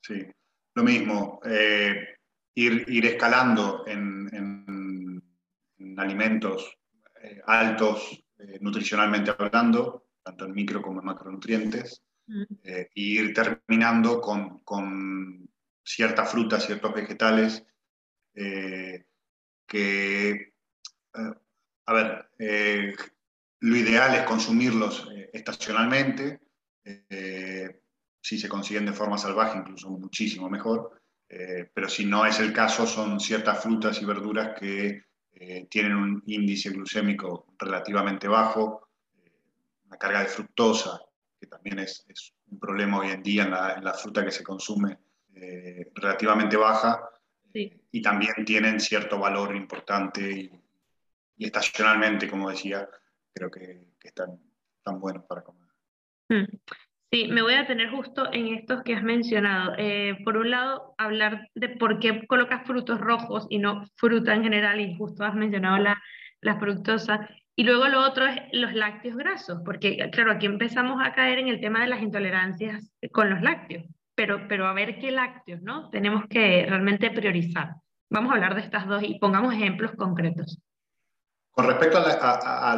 sí. 0.03 0.27
Lo 0.75 0.83
mismo, 0.83 1.41
eh, 1.45 2.17
ir, 2.55 2.85
ir, 2.89 3.07
escalando 3.07 3.85
en, 3.87 4.29
en, 4.33 5.99
alimentos 5.99 6.77
eh, 7.23 7.41
altos 7.47 8.23
eh, 8.39 8.59
nutricionalmente 8.61 9.31
hablando, 9.31 10.09
tanto 10.23 10.45
en 10.45 10.53
micro 10.53 10.83
como 10.83 11.01
en 11.01 11.07
macronutrientes, 11.07 12.03
mm. 12.27 12.43
e 12.63 12.91
ir 12.95 13.33
terminando 13.33 14.21
con, 14.21 14.59
con 14.59 15.49
ciertas 15.83 16.31
frutas, 16.31 16.67
ciertos 16.67 16.93
vegetales 16.93 17.65
que, 19.67 20.53
a 21.87 21.93
ver, 21.95 22.29
lo 23.61 23.77
ideal 23.77 24.15
es 24.15 24.23
consumirlos 24.25 25.09
eh, 25.15 25.31
estacionalmente, 25.33 26.41
eh, 26.85 27.81
si 28.21 28.39
se 28.39 28.49
consiguen 28.49 28.87
de 28.87 28.93
forma 28.93 29.19
salvaje, 29.19 29.59
incluso 29.59 29.91
muchísimo 29.91 30.49
mejor, 30.51 31.01
eh, 31.29 31.71
pero 31.73 31.89
si 31.89 32.05
no 32.05 32.27
es 32.27 32.39
el 32.41 32.53
caso, 32.53 32.87
son 32.87 33.19
ciertas 33.19 33.63
frutas 33.63 34.01
y 34.01 34.05
verduras 34.05 34.59
que 34.59 35.05
tienen 35.69 35.95
un 35.95 36.23
índice 36.25 36.71
glucémico 36.71 37.53
relativamente 37.59 38.27
bajo, 38.27 38.89
una 39.85 39.99
carga 39.99 40.21
de 40.21 40.29
fructosa, 40.29 40.99
que 41.39 41.47
también 41.47 41.81
es, 41.81 42.07
un 42.47 42.59
problema 42.59 43.01
hoy 43.01 43.11
en 43.11 43.23
día 43.23 43.43
en 43.43 43.51
la, 43.51 43.93
fruta 43.93 44.25
que 44.25 44.31
se 44.31 44.43
consume, 44.43 44.97
relativamente 45.95 46.57
baja, 46.57 47.11
y 47.53 48.01
también 48.01 48.47
tienen 48.47 48.81
cierto 48.81 49.19
valor 49.19 49.55
importante 49.55 50.23
y, 50.23 50.51
y 51.37 51.45
estacionalmente, 51.45 52.31
como 52.31 52.49
decía, 52.49 52.89
creo 53.37 53.51
que, 53.51 53.87
están 54.03 54.39
tan 54.83 54.99
buenos 54.99 55.25
para 55.25 55.43
comer. 55.43 55.69
Hmm. 56.29 56.47
Sí, 57.13 57.29
me 57.29 57.43
voy 57.43 57.55
a 57.55 57.67
tener 57.67 57.91
justo 57.91 58.33
en 58.33 58.49
estos 58.55 58.83
que 58.83 58.95
has 58.95 59.03
mencionado. 59.03 59.75
Eh, 59.79 60.17
por 60.25 60.37
un 60.37 60.51
lado, 60.51 60.95
hablar 60.99 61.49
de 61.55 61.69
por 61.69 61.99
qué 62.01 62.27
colocas 62.27 62.67
frutos 62.67 63.01
rojos 63.01 63.47
y 63.49 63.59
no 63.59 63.85
fruta 63.97 64.35
en 64.35 64.43
general, 64.43 64.81
y 64.81 64.97
justo 64.97 65.25
has 65.25 65.35
mencionado 65.35 65.79
la, 65.79 66.03
la 66.41 66.59
fructosa. 66.59 67.29
Y 67.55 67.65
luego 67.65 67.87
lo 67.89 68.01
otro 68.01 68.27
es 68.27 68.37
los 68.53 68.75
lácteos 68.75 69.17
grasos, 69.17 69.61
porque 69.65 70.11
claro, 70.11 70.33
aquí 70.33 70.47
empezamos 70.47 71.01
a 71.03 71.13
caer 71.13 71.39
en 71.39 71.49
el 71.49 71.61
tema 71.61 71.81
de 71.81 71.89
las 71.89 72.03
intolerancias 72.03 72.93
con 73.13 73.31
los 73.31 73.41
lácteos, 73.41 73.85
pero, 74.15 74.47
pero 74.49 74.67
a 74.67 74.75
ver 74.75 74.99
qué 74.99 75.11
lácteos, 75.11 75.63
¿no? 75.63 75.89
Tenemos 75.91 76.25
que 76.29 76.67
realmente 76.67 77.11
priorizar. 77.11 77.77
Vamos 78.11 78.31
a 78.31 78.35
hablar 78.35 78.55
de 78.55 78.61
estas 78.61 78.87
dos 78.87 79.03
y 79.03 79.19
pongamos 79.19 79.55
ejemplos 79.55 79.93
concretos. 79.93 80.59
Con 81.57 81.69
respecto 81.69 81.97
a, 81.97 82.77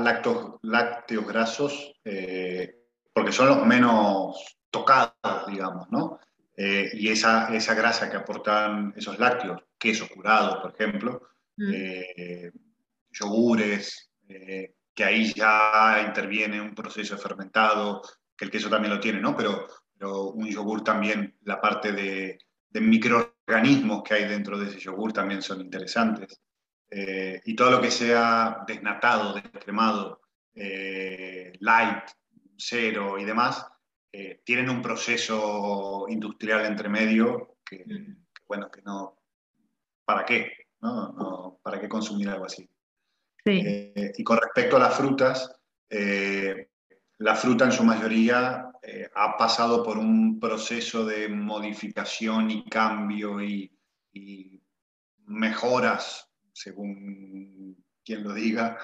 lácteos, 0.62 1.26
grasos, 1.26 1.92
eh, 2.04 2.84
porque 3.12 3.32
son 3.32 3.48
los 3.48 3.66
menos 3.66 4.56
tocados, 4.70 5.48
digamos, 5.48 5.90
¿no? 5.90 6.20
Eh, 6.56 6.88
y 6.94 7.08
esa, 7.08 7.52
esa 7.52 7.74
grasa 7.74 8.08
que 8.08 8.18
aportan 8.18 8.94
esos 8.96 9.18
lácteos, 9.18 9.64
queso 9.76 10.06
curado, 10.08 10.62
por 10.62 10.74
ejemplo, 10.74 11.22
mm. 11.56 11.72
eh, 11.74 12.52
yogures, 13.10 14.12
que 14.24 15.04
ahí 15.04 15.32
ya 15.34 16.04
interviene 16.06 16.60
un 16.60 16.76
proceso 16.76 17.16
de 17.16 17.20
fermentado, 17.20 18.00
que 18.36 18.44
el 18.44 18.50
queso 18.52 18.70
también 18.70 18.94
lo 18.94 19.00
tiene, 19.00 19.20
¿no? 19.20 19.34
Pero, 19.34 19.66
pero 19.98 20.26
un 20.30 20.46
yogur 20.46 20.84
también, 20.84 21.36
la 21.42 21.60
parte 21.60 21.90
de, 21.90 22.38
de 22.70 22.80
microorganismos 22.80 24.04
que 24.04 24.14
hay 24.14 24.28
dentro 24.28 24.56
de 24.56 24.68
ese 24.68 24.78
yogur 24.78 25.12
también 25.12 25.42
son 25.42 25.62
interesantes. 25.62 26.40
Eh, 26.90 27.42
y 27.44 27.54
todo 27.54 27.70
lo 27.72 27.80
que 27.80 27.90
sea 27.90 28.64
desnatado, 28.66 29.34
descremado, 29.34 30.22
eh, 30.54 31.52
light, 31.60 32.04
cero 32.56 33.18
y 33.18 33.24
demás, 33.24 33.66
eh, 34.10 34.40
tienen 34.44 34.70
un 34.70 34.80
proceso 34.80 36.06
industrial 36.08 36.64
entre 36.64 36.88
medio 36.88 37.58
que, 37.64 37.84
bueno, 38.46 38.70
que 38.70 38.80
no, 38.82 39.18
¿para 40.04 40.24
qué? 40.24 40.52
¿no? 40.80 41.60
¿Para 41.62 41.78
qué 41.78 41.88
consumir 41.88 42.28
algo 42.28 42.46
así? 42.46 42.68
y 43.44 44.24
con 44.24 44.36
respecto 44.36 44.76
a 44.76 44.80
las 44.80 44.94
frutas, 44.94 45.58
la 45.88 47.34
fruta 47.34 47.64
en 47.64 47.72
su 47.72 47.82
mayoría 47.82 48.70
ha 49.14 49.36
pasado 49.38 49.82
por 49.82 49.96
un 49.96 50.38
proceso 50.38 51.06
de 51.06 51.30
modificación 51.30 52.50
y 52.50 52.68
cambio 52.68 53.40
y, 53.40 53.72
y 54.12 54.62
mejoras 55.24 56.27
según 56.58 57.84
quien 58.04 58.24
lo 58.24 58.32
diga, 58.32 58.78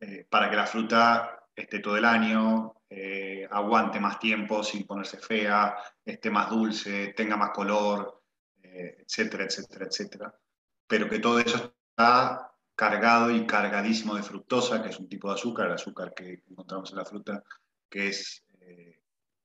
eh, 0.00 0.26
para 0.28 0.50
que 0.50 0.56
la 0.56 0.66
fruta 0.66 1.46
esté 1.54 1.78
todo 1.78 1.96
el 1.96 2.04
año, 2.04 2.74
eh, 2.90 3.46
aguante 3.50 4.00
más 4.00 4.18
tiempo 4.18 4.62
sin 4.62 4.86
ponerse 4.86 5.18
fea, 5.18 5.76
esté 6.04 6.30
más 6.30 6.50
dulce, 6.50 7.14
tenga 7.16 7.36
más 7.36 7.50
color, 7.50 8.22
eh, 8.62 8.96
etcétera, 8.98 9.44
etcétera, 9.44 9.86
etcétera. 9.86 10.38
Pero 10.86 11.08
que 11.08 11.20
todo 11.20 11.38
eso 11.38 11.74
está 11.90 12.50
cargado 12.74 13.30
y 13.30 13.46
cargadísimo 13.46 14.16
de 14.16 14.22
fructosa, 14.22 14.82
que 14.82 14.90
es 14.90 14.98
un 14.98 15.08
tipo 15.08 15.28
de 15.28 15.34
azúcar, 15.34 15.66
el 15.66 15.74
azúcar 15.74 16.12
que 16.12 16.42
encontramos 16.50 16.90
en 16.90 16.98
la 16.98 17.04
fruta, 17.04 17.42
que 17.88 18.08
es 18.08 18.44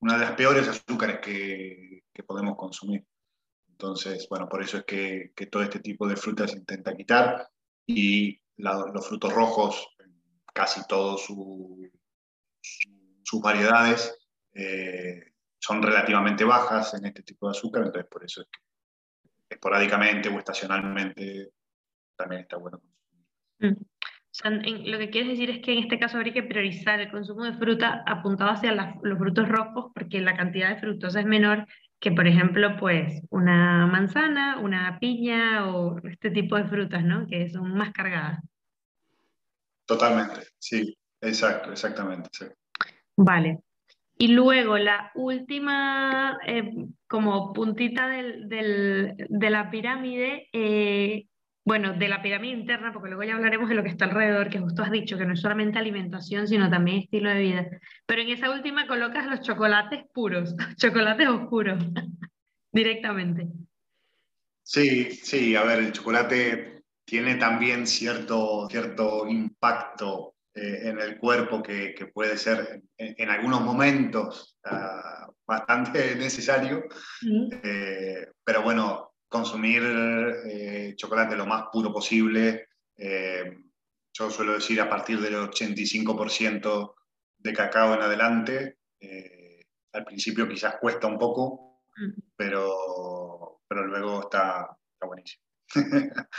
una 0.02 0.13
de 0.13 0.22
las 0.22 0.32
peores 0.32 0.68
azúcares 0.68 1.20
que, 1.20 2.04
que, 2.12 2.24
podemos 2.24 2.56
consumir. 2.56 3.06
Entonces, 3.68 4.26
bueno, 4.30 4.48
por 4.48 4.63
eso 4.63 4.78
es 4.78 4.86
que, 4.86 5.34
que 5.36 5.46
todo 5.48 5.62
este 5.62 5.80
tipo 5.80 6.08
de 6.08 6.15
frutas 6.15 6.52
se 6.52 6.58
intenta 6.58 6.96
quitar 6.96 7.50
y 7.89 8.39
los 8.58 9.08
frutos 9.08 9.34
rojos, 9.34 9.88
casi 10.54 10.86
todas 10.88 11.21
sus 11.21 11.41
variedades, 13.41 14.15
eh, 14.54 15.34
son 15.60 15.82
relativamente 15.82 16.43
bajas 16.43 16.93
en 16.93 17.06
este 17.06 17.23
tipo 17.23 17.47
de 17.47 17.52
azúcar, 17.52 17.84
entonces 17.84 18.10
por 18.10 18.23
eso 18.23 18.41
es 18.41 18.47
que 18.47 19.56
esporádicamente 19.56 20.30
o 20.30 20.38
estacionalmente 20.38 21.49
también 22.15 22.41
está 22.41 22.58
bueno 22.58 22.80
mm. 23.60 23.73
lo 24.86 24.99
que 24.99 25.10
quieres 25.10 25.32
decir 25.32 25.49
es 25.49 25.63
que 25.63 25.73
en 25.73 25.80
este 25.80 25.97
caso 25.97 26.17
habría 26.17 26.34
que 26.34 26.43
priorizar 26.43 26.99
el 26.99 27.10
consumo 27.10 27.45
de 27.45 27.58
fruta 27.58 28.04
apuntado 28.06 28.52
hacia 28.52 28.99
los 29.02 29.17
frutos 29.17 29.49
rojos 29.49 29.91
porque 29.95 30.21
la 30.21 30.38
cantidad 30.38 30.69
de 30.69 30.80
fructosa 30.80 31.21
es 31.21 31.25
menor 31.25 31.65
que, 31.99 32.12
por 32.12 32.27
ejemplo, 32.27 32.77
pues 32.79 33.21
una 33.29 33.85
manzana, 33.88 34.59
una 34.59 34.97
piña 34.99 35.67
o 35.69 35.97
este 36.07 36.31
tipo 36.31 36.55
de 36.55 36.65
frutas, 36.65 37.03
¿no? 37.03 37.27
Que 37.27 37.49
son 37.49 37.73
más 37.73 37.91
cargadas. 37.91 38.39
Totalmente, 39.85 40.47
sí, 40.57 40.97
exacto, 41.19 41.71
exactamente. 41.71 42.29
Vale. 43.17 43.59
Y 44.17 44.29
luego 44.29 44.77
la 44.77 45.12
última, 45.15 46.38
eh, 46.45 46.71
como 47.07 47.53
puntita 47.53 48.07
de 48.07 49.49
la 49.49 49.71
pirámide, 49.71 50.49
eh, 50.53 51.25
bueno, 51.65 51.93
de 51.93 52.08
la 52.08 52.22
pirámide 52.22 52.54
interna, 52.54 52.91
porque 52.93 53.10
luego 53.10 53.24
ya 53.24 53.36
hablaremos 53.36 53.69
de 53.69 53.76
lo 53.76 53.84
que 53.84 53.89
está 53.89 54.06
alrededor, 54.06 54.50
que 54.50 54.60
justo 54.60 54.82
has 54.82 54.91
dicho, 54.91 55.17
que 55.17 55.26
no 55.26 55.34
es 55.34 55.41
solamente 55.41 55.78
alimentación, 55.78 56.48
sino 56.48 56.69
también 56.69 57.00
estilo 57.00 57.30
de 57.30 57.39
vida. 57.39 57.67
Pero 58.06 58.22
en 58.22 58.30
esa 58.30 58.50
última 58.52 58.88
colocas 58.88 59.28
los 59.28 59.41
chocolates 59.41 60.06
puros, 60.13 60.56
chocolates 60.78 61.28
oscuros, 61.28 61.84
directamente. 62.72 63.48
Sí, 64.63 65.12
sí, 65.12 65.56
a 65.56 65.63
ver, 65.63 65.80
el 65.80 65.91
chocolate 65.91 66.84
tiene 67.06 67.36
también 67.36 67.88
cierto, 67.88 68.67
cierto 68.69 69.28
impacto 69.28 70.36
eh, 70.54 70.89
en 70.89 71.00
el 71.00 71.17
cuerpo 71.17 71.63
que, 71.63 71.95
puede 72.13 72.38
ser 72.38 72.84
en, 72.98 73.30
algunos 73.30 73.62
momentos 73.62 74.58
ah, 74.63 75.28
bastante 75.45 76.15
necesario, 76.15 76.84
eh, 77.63 78.28
pero 78.43 78.62
bueno, 78.62 79.09
consumir 79.30 79.82
eh, 79.84 80.94
chocolate 80.98 81.36
lo 81.36 81.46
más 81.46 81.65
puro 81.72 81.94
posible, 81.94 82.68
yo 84.12 84.30
suelo 84.30 84.54
decir 84.56 84.82
a 84.82 84.89
partir 84.89 85.22
del 85.22 85.36
85% 85.36 86.94
de 87.38 87.54
cacao 87.54 87.94
en 87.94 88.02
adelante, 88.02 88.80
al 89.94 90.04
principio 90.04 90.50
quizás 90.50 90.76
cuesta 90.82 91.08
un 91.08 91.18
poco, 91.18 91.84
pero, 92.36 93.62
pero 93.65 93.88
luego 93.88 94.24
está, 94.24 94.76
está 94.94 95.08
buenísimo. 95.08 95.44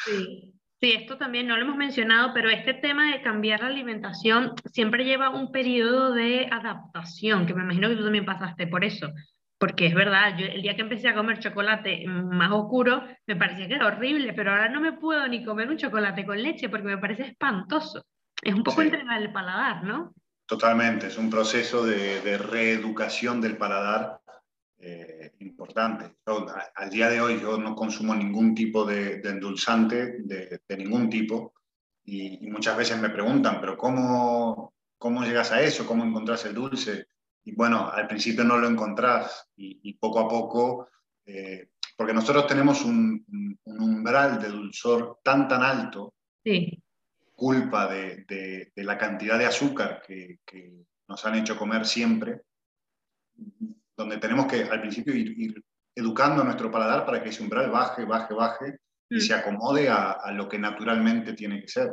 Sí. 0.05 0.55
Sí, 0.81 0.93
esto 0.93 1.19
también 1.19 1.47
no 1.47 1.59
lo 1.59 1.65
hemos 1.65 1.77
mencionado, 1.77 2.33
pero 2.33 2.49
este 2.49 2.73
tema 2.73 3.13
de 3.13 3.21
cambiar 3.21 3.61
la 3.61 3.67
alimentación 3.67 4.55
siempre 4.73 5.05
lleva 5.05 5.29
un 5.29 5.53
periodo 5.53 6.15
de 6.15 6.49
adaptación, 6.51 7.45
que 7.45 7.53
me 7.53 7.65
imagino 7.65 7.91
que 7.91 7.97
tú 7.97 8.05
también 8.05 8.25
pasaste 8.25 8.67
por 8.67 8.83
eso, 8.83 9.13
porque 9.61 9.87
es 9.87 9.95
verdad, 9.95 10.37
yo 10.39 10.47
el 10.47 10.63
día 10.63 10.75
que 10.75 10.83
empecé 10.83 11.09
a 11.09 11.15
comer 11.15 11.39
chocolate 11.39 12.07
más 12.07 12.51
oscuro, 12.51 13.05
me 13.27 13.37
parecía 13.37 13.69
que 13.69 13.75
era 13.75 13.89
horrible, 13.89 14.33
pero 14.33 14.53
ahora 14.53 14.71
no 14.71 14.81
me 14.81 14.95
puedo 14.95 15.29
ni 15.29 15.45
comer 15.45 15.69
un 15.69 15.77
chocolate 15.77 16.25
con 16.25 16.43
leche 16.43 16.69
porque 16.69 16.87
me 16.87 16.99
parece 16.99 17.25
espantoso. 17.25 18.03
Es 18.43 18.55
un 18.55 18.63
poco 18.63 18.81
entrenar 18.81 19.21
el 19.21 19.33
paladar, 19.33 19.85
¿no? 19.85 20.15
Totalmente, 20.47 21.09
es 21.09 21.19
un 21.19 21.29
proceso 21.29 21.85
de, 21.85 22.23
de 22.23 22.39
reeducación 22.39 23.41
del 23.41 23.59
paladar 23.59 24.21
eh, 24.83 25.33
importante. 25.41 26.17
al 26.75 26.89
día 26.89 27.11
de 27.11 27.21
hoy 27.21 27.39
yo 27.39 27.59
no 27.59 27.75
consumo 27.75 28.15
ningún 28.15 28.55
tipo 28.55 28.87
de, 28.87 29.21
endulzante, 29.23 30.23
de, 30.23 30.77
ningún 30.79 31.11
tipo, 31.11 31.53
y, 32.03 32.49
muchas 32.51 32.79
veces 32.79 32.99
me 32.99 33.11
preguntan, 33.11 33.61
pero 33.61 33.77
¿cómo, 33.77 34.73
¿cómo 34.97 35.23
llegas 35.23 35.53
a 35.53 35.61
eso? 35.61 35.87
¿Cómo 35.87 36.03
encontrás 36.03 36.47
el 36.47 36.55
dulce? 36.55 37.09
Y 37.51 37.55
bueno, 37.57 37.91
al 37.91 38.07
principio 38.07 38.45
no 38.45 38.59
lo 38.59 38.69
encontrás 38.69 39.49
y, 39.57 39.93
poco 39.95 40.21
a 40.21 40.29
poco, 40.29 40.89
eh, 41.27 41.71
porque 41.97 42.15
nosotros 42.15 42.47
tenemos 42.47 42.85
un, 42.85 43.25
umbral 43.65 44.41
de 44.41 44.49
dulzor 44.49 45.19
tan, 45.23 45.49
tan 45.49 45.63
alto, 45.63 46.15
culpa 47.35 47.93
de, 47.93 48.73
la 48.77 48.97
cantidad 48.97 49.39
de 49.39 49.47
azúcar 49.47 50.03
que, 50.07 50.39
que 50.45 50.85
nos 51.09 51.25
han 51.27 51.35
hecho 51.35 51.59
comer 51.59 51.85
siempre, 51.87 52.43
donde 53.97 54.19
tenemos 54.19 54.47
que 54.47 54.63
al 54.63 54.81
principio 54.81 55.15
ir, 55.15 55.63
educando 55.95 56.43
a 56.43 56.45
nuestro 56.45 56.71
paladar 56.71 57.05
para 57.05 57.23
que 57.23 57.31
ese 57.31 57.43
umbral 57.43 57.71
baje, 57.71 58.05
baje, 58.05 58.33
baje 58.33 58.79
y 59.09 59.17
mm. 59.17 59.21
se 59.21 59.35
acomode 59.35 59.89
a, 59.89 60.31
lo 60.33 60.49
que 60.49 60.59
naturalmente 60.59 61.33
tiene 61.35 61.61
que 61.61 61.69
ser. 61.69 61.91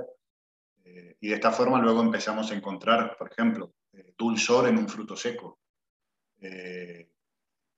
Eh, 0.87 1.17
y 1.19 1.27
de 1.27 1.35
esta 1.35 1.51
forma 1.51 1.81
luego 1.81 2.01
empezamos 2.01 2.51
a 2.51 2.55
encontrar, 2.55 3.17
por 3.17 3.31
ejemplo, 3.31 3.73
eh, 3.91 4.13
dulzor 4.17 4.67
en 4.67 4.77
un 4.77 4.87
fruto 4.87 5.15
seco, 5.15 5.59
eh, 6.39 7.09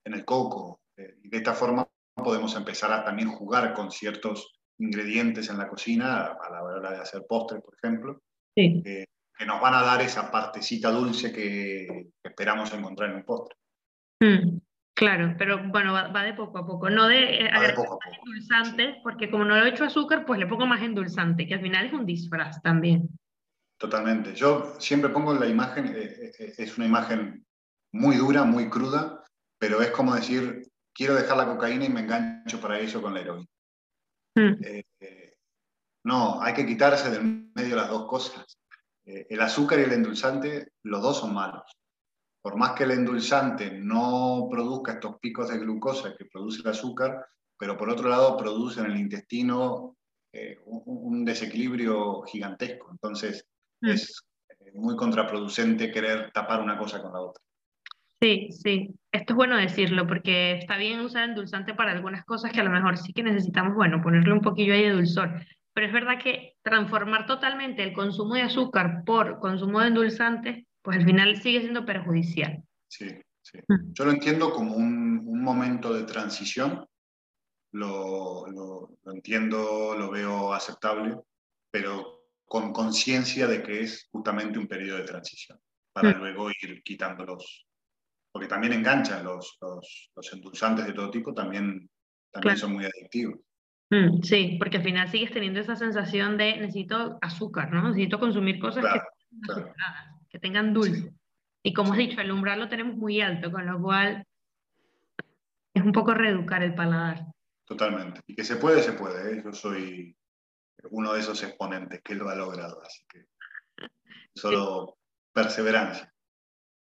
en 0.04 0.13
el 0.13 0.26
coco. 0.26 0.82
y 1.24 1.30
de 1.30 1.38
esta 1.38 1.54
forma 1.54 1.88
podemos 2.13 2.54
empezar 2.58 2.91
a 2.91 3.06
también 3.06 3.30
jugar 3.30 3.74
con 3.74 3.89
ciertos 3.89 4.60
ingredientes 4.80 5.50
en 5.50 5.58
la 5.58 5.69
cocina 5.69 6.26
a 6.34 6.50
la 6.52 6.62
hora 6.62 6.91
de 6.91 6.98
hacer 6.98 7.26
postres, 7.26 7.62
por 7.62 7.74
ejemplo, 7.76 8.22
que 8.54 9.45
nos 9.48 9.62
van 9.62 9.76
a 9.76 9.84
dar 9.84 10.02
esa 10.02 10.30
partecita 10.30 10.91
dulce 10.91 11.32
que 11.32 12.10
esperamos 12.22 12.74
encontrar 12.74 13.12
en 13.12 13.15
un 13.15 13.24
postre. 13.24 13.56
Mm, 14.19 14.58
claro, 15.00 15.34
pero 15.38 15.64
bueno, 15.70 15.94
va, 15.94 16.24
de 16.24 16.34
poco 16.34 16.58
a 16.58 16.68
poco, 16.68 16.90
no 16.90 17.08
de, 17.08 17.46
eh, 17.46 17.50
endulzante, 18.22 19.00
porque 19.02 19.32
como 19.32 19.46
no 19.46 19.56
lo 19.56 19.66
he 19.66 19.70
hecho 19.70 19.86
azúcar, 19.86 20.26
pues 20.26 20.38
le 20.42 20.46
pongo 20.46 20.66
más 20.66 20.82
endulzante, 20.82 21.48
que 21.48 21.54
al 21.54 21.62
final 21.62 21.86
es 21.86 21.94
un 21.94 22.06
disfraz 22.06 22.62
también. 22.62 23.08
Totalmente. 23.78 24.36
Yo 24.36 24.76
siempre 24.78 25.10
pongo 25.10 25.34
la 25.34 25.48
imagen, 25.48 25.88
eh, 25.96 26.32
eh, 26.38 26.54
es 26.58 26.78
una 26.78 26.86
imagen 26.86 27.46
muy 27.94 28.18
dura, 28.18 28.44
muy 28.44 28.70
cruda, 28.70 29.24
pero 29.58 29.82
es 29.82 29.92
como 29.92 30.14
decir, 30.14 30.64
quiero 30.94 31.16
dejar 31.16 31.38
la 31.38 31.46
cocaína 31.46 31.86
y 31.86 31.90
me 31.90 32.02
engancho 32.02 32.60
para 32.60 32.78
eso 32.78 33.02
con 33.02 33.14
la 33.14 33.22
heroína. 33.22 33.48
Mm. 34.36 34.82
no, 36.04 36.42
hay 36.42 36.54
que 36.54 36.66
quitarse 36.66 37.10
del 37.10 37.50
medio 37.56 37.78
las 37.78 37.90
dos 37.90 38.06
cosas. 38.06 38.60
el 39.06 39.42
azúcar 39.42 39.80
y 39.80 39.84
el 39.84 39.94
endulzante, 39.94 40.74
los 40.84 41.02
dos 41.02 41.20
son 41.22 41.34
malos 41.34 41.64
por 42.41 42.58
más 42.58 42.71
que 42.71 42.84
el 42.84 42.91
endulzante 42.91 43.71
no 43.71 44.47
produzca 44.49 44.93
estos 44.93 45.19
picos 45.19 45.49
de 45.49 45.60
glucosa 45.60 46.15
que 46.17 46.25
produce 46.25 46.62
el 46.62 46.69
azúcar, 46.69 47.25
pero 47.58 47.78
por 47.78 47.89
otro 47.89 48.10
lado 48.10 48.38
produce 48.38 48.80
en 48.80 48.88
el 48.88 48.97
intestino 48.97 49.97
eh, 50.32 50.58
un, 50.65 51.25
desequilibrio 51.25 52.21
gigantesco. 52.21 52.89
Entonces 52.91 53.45
mm. 53.82 53.89
es 53.89 54.23
muy 54.73 54.95
contraproducente 54.95 55.91
querer 55.91 56.32
tapar 56.32 56.62
una 56.62 56.78
cosa 56.78 57.02
con 57.02 57.13
la 57.13 57.21
otra. 57.21 57.43
Sí, 58.21 58.49
sí, 58.52 58.89
esto 59.13 59.34
es 59.34 59.38
bueno 59.38 59.56
decirlo 59.56 60.06
porque 60.06 60.54
está 60.54 60.78
bien 60.78 60.99
usar 60.99 61.30
endulzante 61.30 61.73
para 61.73 61.93
algunas 61.93 62.25
cosas 62.25 62.52
que 62.52 62.60
a 62.60 62.65
lo 62.65 62.69
mejor 62.69 62.97
sí 62.97 63.13
que 63.13 63.23
necesitamos, 63.23 63.75
bueno, 63.75 64.02
ponerle 64.02 64.34
un 64.34 64.41
poquillo 64.41 64.73
ahí 64.73 64.84
de 64.84 64.91
dulzor. 64.91 65.41
Pero 65.73 65.88
es 65.88 65.93
verdad 65.93 66.21
que 66.21 66.56
transformar 66.62 67.25
totalmente 67.25 67.82
el 67.82 67.93
consumo 67.93 68.36
de 68.36 68.41
azúcar 68.41 69.04
por 69.06 69.39
consumo 69.39 69.80
de 69.80 69.88
endulzantes 69.88 70.65
pues 70.89 71.02
al 71.02 71.06
final 71.06 71.39
sigue 71.39 71.60
siendo 71.62 71.86
perjudicial. 71.86 72.63
Sí, 72.88 73.10
sí. 73.43 73.60
Mm. 73.67 73.93
Yo 73.93 74.06
lo 74.06 74.12
entiendo 74.12 74.52
como 74.52 74.75
un, 74.75 75.21
un 75.23 75.43
momento 75.43 75.93
de 75.93 76.02
transición, 76.02 76.84
lo, 77.73 78.47
lo, 78.47 78.97
entiendo, 79.13 79.95
lo 79.95 80.10
veo 80.10 80.52
aceptable, 80.52 81.15
pero 81.69 82.25
con 82.43 82.73
conciencia 82.73 83.45
de 83.45 83.62
que 83.62 83.82
es 83.82 84.08
justamente 84.12 84.58
un 84.58 84.65
periodo 84.65 84.97
de 84.97 85.04
transición, 85.04 85.60
para 85.93 86.10
mm. 86.10 86.17
luego 86.17 86.49
ir 86.49 86.82
quitándolos, 86.82 87.67
porque 88.32 88.47
también 88.47 88.73
enganchan 88.73 89.23
los, 89.23 89.60
los, 89.62 90.12
los 90.15 90.34
endulzantes 90.34 90.88
de 90.88 90.93
todo 90.93 91.12
tipo, 91.12 91.36
también, 91.36 91.88
también 92.32 92.58
son 92.58 92.73
muy 92.73 92.86
adictivos. 92.86 93.39
Mm, 93.91 94.23
sí, 94.23 94.56
porque 94.58 94.78
al 94.78 94.84
final 94.84 95.08
sigues 95.08 95.32
teniendo 95.32 95.60
esa 95.60 95.75
sensación 95.75 96.36
de 96.36 96.58
necesito 96.58 97.19
azúcar, 97.21 97.71
¿no? 97.71 97.89
Necesito 97.89 98.19
consumir 98.19 98.58
cosas 98.58 98.84
que 98.84 98.99
claro 99.43 100.09
que 100.39 100.47
tengan 100.47 100.73
dulce. 100.73 101.13
Y 101.63 101.73
como 101.73 101.91
has 101.91 101.97
dicho, 101.97 102.21
el 102.21 102.32
umbral 102.32 102.60
lo 102.60 102.69
tenemos 102.69 102.95
muy 102.95 103.21
alto, 103.21 103.52
con 103.52 103.65
lo 103.65 103.82
cual 103.82 104.25
es 105.73 105.84
un 105.84 105.91
poco 105.91 106.13
reeducar 106.13 106.63
el 106.63 106.73
paladar. 106.73 107.25
Totalmente. 107.65 108.21
Y 108.25 108.36
que 108.36 108.43
se 108.43 108.56
puede, 108.56 108.82
se 108.82 108.93
puede. 108.93 109.34
¿eh? 109.34 109.41
Yo 109.43 109.52
soy 109.52 110.15
uno 110.89 111.13
de 111.13 111.19
esos 111.19 111.43
exponentes 111.43 112.02
que 112.02 112.15
lo 112.15 112.30
ha 112.30 112.36
logrado, 112.36 112.82
así 112.82 113.04
que 113.08 113.25
solo 114.34 114.97
perseverancia. 115.34 116.12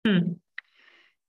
Hmm. 0.05 0.35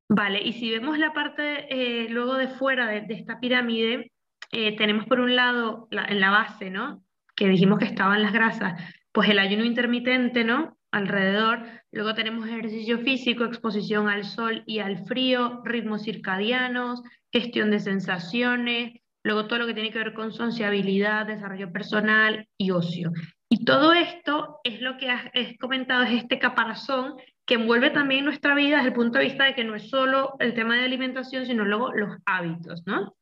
Vale, 0.09 0.41
y 0.41 0.53
si 0.53 0.71
vemos 0.71 0.97
la 0.97 1.13
parte 1.13 1.67
eh, 1.69 2.09
luego 2.09 2.36
de 2.36 2.47
fuera 2.47 2.88
de, 2.88 3.05
esta 3.13 3.39
pirámide, 3.39 4.12
eh, 4.51 4.75
tenemos 4.77 5.05
por 5.05 5.19
un 5.19 5.36
lado 5.36 5.88
en 5.91 6.19
la 6.19 6.29
base, 6.29 6.69
¿no? 6.69 7.03
Que 7.36 7.47
dijimos 7.47 7.79
que 7.79 7.86
estaban 7.86 8.21
las 8.21 8.33
grasas, 8.33 8.81
pues 9.12 9.29
el 9.29 9.39
ayuno 9.39 9.65
intermitente, 9.65 10.43
¿no? 10.43 10.77
Alrededor. 10.93 11.63
Luego 11.91 12.13
tenemos 12.13 12.47
ejercicio 12.47 12.99
físico, 12.99 13.43
exposición 13.43 14.08
al 14.08 14.23
sol 14.23 14.63
y 14.65 14.79
al 14.79 15.06
frío, 15.06 15.62
ritmos 15.65 16.03
circadianos, 16.03 17.01
gestión 17.32 17.71
de 17.71 17.79
sensaciones, 17.79 18.93
luego 19.23 19.47
todo 19.47 19.60
lo 19.60 19.67
que 19.67 19.73
tiene 19.73 19.91
que 19.91 19.97
ver 19.97 20.13
con 20.13 20.32
sociabilidad, 20.32 21.25
desarrollo 21.25 21.71
personal 21.71 22.47
y 22.58 22.71
ocio. 22.71 23.12
Y 23.49 23.65
todo 23.65 23.93
esto 23.93 24.60
es 24.63 24.82
lo 24.82 24.97
que 24.97 25.10
has, 25.10 25.32
comentado, 25.60 26.03
es 26.03 26.13
este 26.23 26.39
caparazón 26.39 27.15
que 27.45 27.56
envuelve 27.56 27.89
también 27.89 28.23
nuestra 28.23 28.56
vida 28.56 28.77
desde 28.77 28.89
el 28.89 28.95
punto 28.95 29.17
de 29.17 29.25
vista 29.25 29.45
de 29.45 29.56
que 29.56 29.63
no 29.63 29.75
es 29.75 29.89
solo 29.89 30.36
el 30.39 30.53
tema 30.53 30.75
de 30.75 30.86
alimentación, 30.86 31.45
sino 31.45 31.65
luego 31.65 31.91
los 31.93 32.17
hábitos, 32.25 32.84
¿no? 32.86 33.15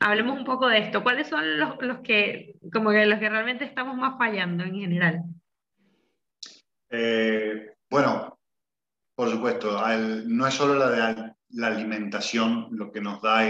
Hablemos 0.00 0.36
un 0.36 0.44
poco 0.44 0.66
de 0.66 0.78
esto. 0.78 1.04
¿Cuáles 1.04 1.28
son 1.28 1.58
los, 1.58 1.80
los 1.80 2.00
que, 2.00 2.56
como 2.72 2.90
que 2.90 3.06
los 3.06 3.20
que 3.20 3.28
realmente 3.28 3.64
estamos 3.64 3.96
más 3.96 4.18
fallando 4.18 4.64
en 4.64 4.74
general? 4.74 5.22
Eh, 6.94 7.74
bueno, 7.88 8.38
por 9.14 9.30
supuesto, 9.30 9.80
no 10.26 10.46
es 10.46 10.54
solo 10.54 10.74
la, 10.74 11.34
alimentación 11.62 12.68
lo 12.72 12.92
que 12.92 13.00
nos 13.00 13.22
da 13.22 13.48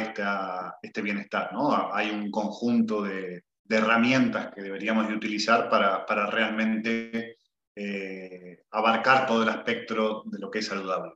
este 0.81 1.03
bienestar, 1.03 1.53
¿no? 1.53 1.93
Hay 1.93 2.11
un 2.11 2.31
conjunto 2.31 3.03
de, 3.03 3.45
herramientas 3.69 4.55
que 4.55 4.63
deberíamos 4.63 5.09
de 5.09 5.15
utilizar 5.15 5.69
para, 5.69 6.27
realmente 6.27 7.39
eh, 7.75 8.63
abarcar 8.71 9.27
todo 9.27 9.43
el 9.43 9.49
espectro 9.49 10.23
de 10.27 10.39
lo 10.39 10.51
que 10.51 10.61
es 10.61 10.67
saludable. 10.67 11.15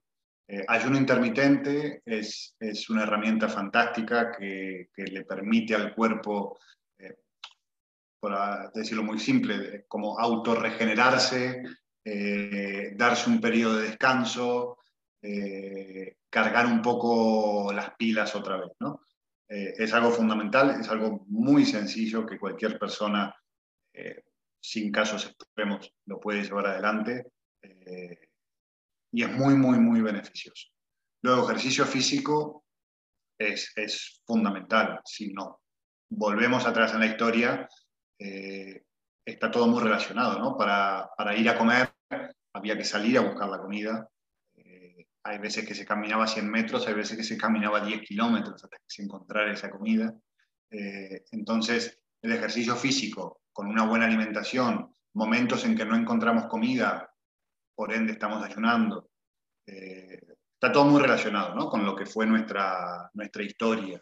Eh, 0.49 0.65
ayuno 0.67 0.97
intermitente 0.97 2.03
es, 2.05 2.57
una 2.89 3.05
herramienta 3.05 3.49
fantástica 3.49 4.33
que, 4.33 4.89
le 4.97 5.25
permite 5.25 5.77
al 5.77 5.95
cuerpo, 5.95 6.59
por 8.19 8.73
decirlo 8.73 9.05
muy 9.05 9.21
simple, 9.21 9.85
como 9.87 10.19
autorregenerarse, 10.19 11.63
eh, 12.07 12.93
darse 12.95 13.29
un 13.29 13.41
periodo 13.41 13.79
de 13.79 13.89
descanso, 13.89 14.79
cargar 16.31 16.67
un 16.67 16.81
poco 16.81 17.73
las 17.73 17.97
pilas 17.97 18.37
otra 18.37 18.59
vez. 18.59 18.71
¿no? 18.79 19.01
es 19.49 19.93
algo 19.93 20.11
fundamental, 20.11 20.81
es 20.81 20.89
algo 20.89 21.25
muy 21.29 21.65
sencillo 21.65 22.25
que 22.25 22.39
cualquier 22.39 22.79
persona 22.79 23.35
sin 24.67 24.91
casos 24.91 25.27
extremos 25.27 25.93
lo 26.07 26.19
puede 26.19 26.43
llevar 26.43 26.67
adelante 26.67 27.27
eh, 27.63 28.19
y 29.13 29.23
es 29.23 29.31
muy, 29.31 29.55
muy, 29.55 29.79
muy 29.79 30.01
beneficioso. 30.01 30.69
Luego, 31.23 31.45
ejercicio 31.45 31.87
físico 31.87 32.65
es, 33.39 33.73
es 33.77 34.23
fundamental. 34.27 35.01
Si 35.05 35.33
no 35.33 35.61
volvemos 36.11 36.67
atrás 36.67 36.95
en 36.95 37.01
la 37.01 37.07
historia, 37.07 37.69
eh, 38.19 38.83
está 39.25 39.51
todo 39.51 39.69
muy 39.69 39.83
relacionado, 39.83 40.39
¿no? 40.41 40.57
Para, 40.57 41.11
para, 41.17 41.37
ir 41.37 41.49
a 41.49 41.57
comer 41.57 41.95
había 42.53 42.77
que 42.77 42.85
salir 42.85 43.19
a 43.19 43.23
buscar 43.23 43.49
la 43.49 43.59
comida. 43.59 44.09
Eh, 44.55 45.07
hay 45.25 45.39
veces 45.39 45.67
que 45.67 45.75
se 45.75 45.85
caminaba 45.85 46.27
100 46.27 46.51
metros, 46.51 46.87
hay 46.87 46.95
veces 46.95 47.17
que 47.17 47.25
se 47.25 47.37
caminaba 47.37 47.85
10 47.85 48.03
kilómetros 48.03 48.63
hasta 48.63 48.77
que 48.77 48.85
se 48.87 49.03
encontrara 49.03 49.53
esa 49.53 49.71
comida. 49.71 50.15
entonces, 50.69 52.01
el 52.23 52.33
ejercicio 52.33 52.75
físico 52.75 53.43
con 53.53 53.69
una 53.69 53.87
buena 53.87 54.05
alimentación, 54.05 54.93
momentos 55.15 55.65
en 55.65 55.75
que 55.75 55.85
no 55.87 55.97
encontramos 55.97 56.47
comida, 56.47 57.11
por 57.75 57.93
ende 57.93 58.13
estamos 58.13 58.43
ayunando. 58.43 59.11
Eh, 59.67 60.21
está 60.53 60.73
todo 60.73 60.85
muy 60.87 61.01
relacionado 61.01 61.55
¿no? 61.55 61.69
con 61.69 61.85
lo 61.85 61.97
que 61.97 62.07
fue 62.07 62.27
nuestra, 62.27 63.11
nuestra 63.15 63.43
historia. 63.43 64.01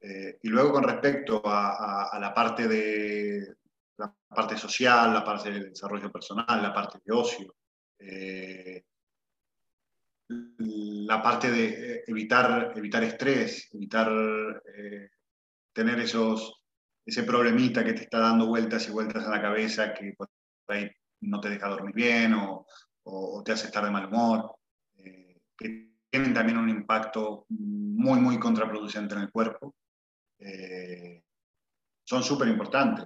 Eh, 0.00 0.38
y 0.42 0.48
luego 0.48 0.72
con 0.72 0.84
respecto 0.84 1.40
a, 1.44 2.18
la 2.20 2.34
parte 2.34 2.68
de 2.68 3.54
la 3.96 4.14
parte 4.28 4.56
social, 4.56 5.12
la 5.12 5.24
parte 5.24 5.50
de 5.50 5.68
desarrollo 5.70 6.10
personal, 6.10 6.62
la 6.62 6.72
parte 6.72 6.98
de 7.04 7.12
ocio, 7.12 7.54
eh, 7.98 8.84
la 10.28 11.22
parte 11.22 11.50
de 11.50 12.04
evitar, 12.06 12.72
evitar 12.76 13.04
estrés, 13.04 13.68
evitar 13.72 14.10
tener 15.74 16.00
esos, 16.00 16.62
ese 17.04 17.24
problemita 17.24 17.84
que 17.84 17.92
te 17.92 18.02
está 18.04 18.20
dando 18.20 18.46
vueltas 18.46 18.88
y 18.88 18.92
vueltas 18.92 19.24
en 19.24 19.30
la 19.30 19.42
cabeza 19.42 19.92
que 19.92 20.14
por 20.16 20.28
ahí 20.68 20.90
no 21.20 21.40
te 21.40 21.50
deja 21.50 21.68
dormir 21.68 21.94
bien 21.94 22.34
o, 22.34 22.66
te 23.44 23.52
hace 23.52 23.66
estar 23.66 23.84
de 23.84 23.90
mal 23.90 24.06
humor, 24.06 24.56
eh, 24.96 25.38
que 25.58 25.90
tienen 26.08 26.32
también 26.32 26.56
un 26.56 26.70
impacto 26.70 27.44
muy, 27.50 28.18
muy 28.18 28.38
contraproducente 28.38 29.14
en 29.14 29.20
el 29.20 29.30
cuerpo. 29.30 29.74
Eh, 30.38 31.22
son 32.02 32.22
súper 32.22 32.48
importantes. 32.48 33.04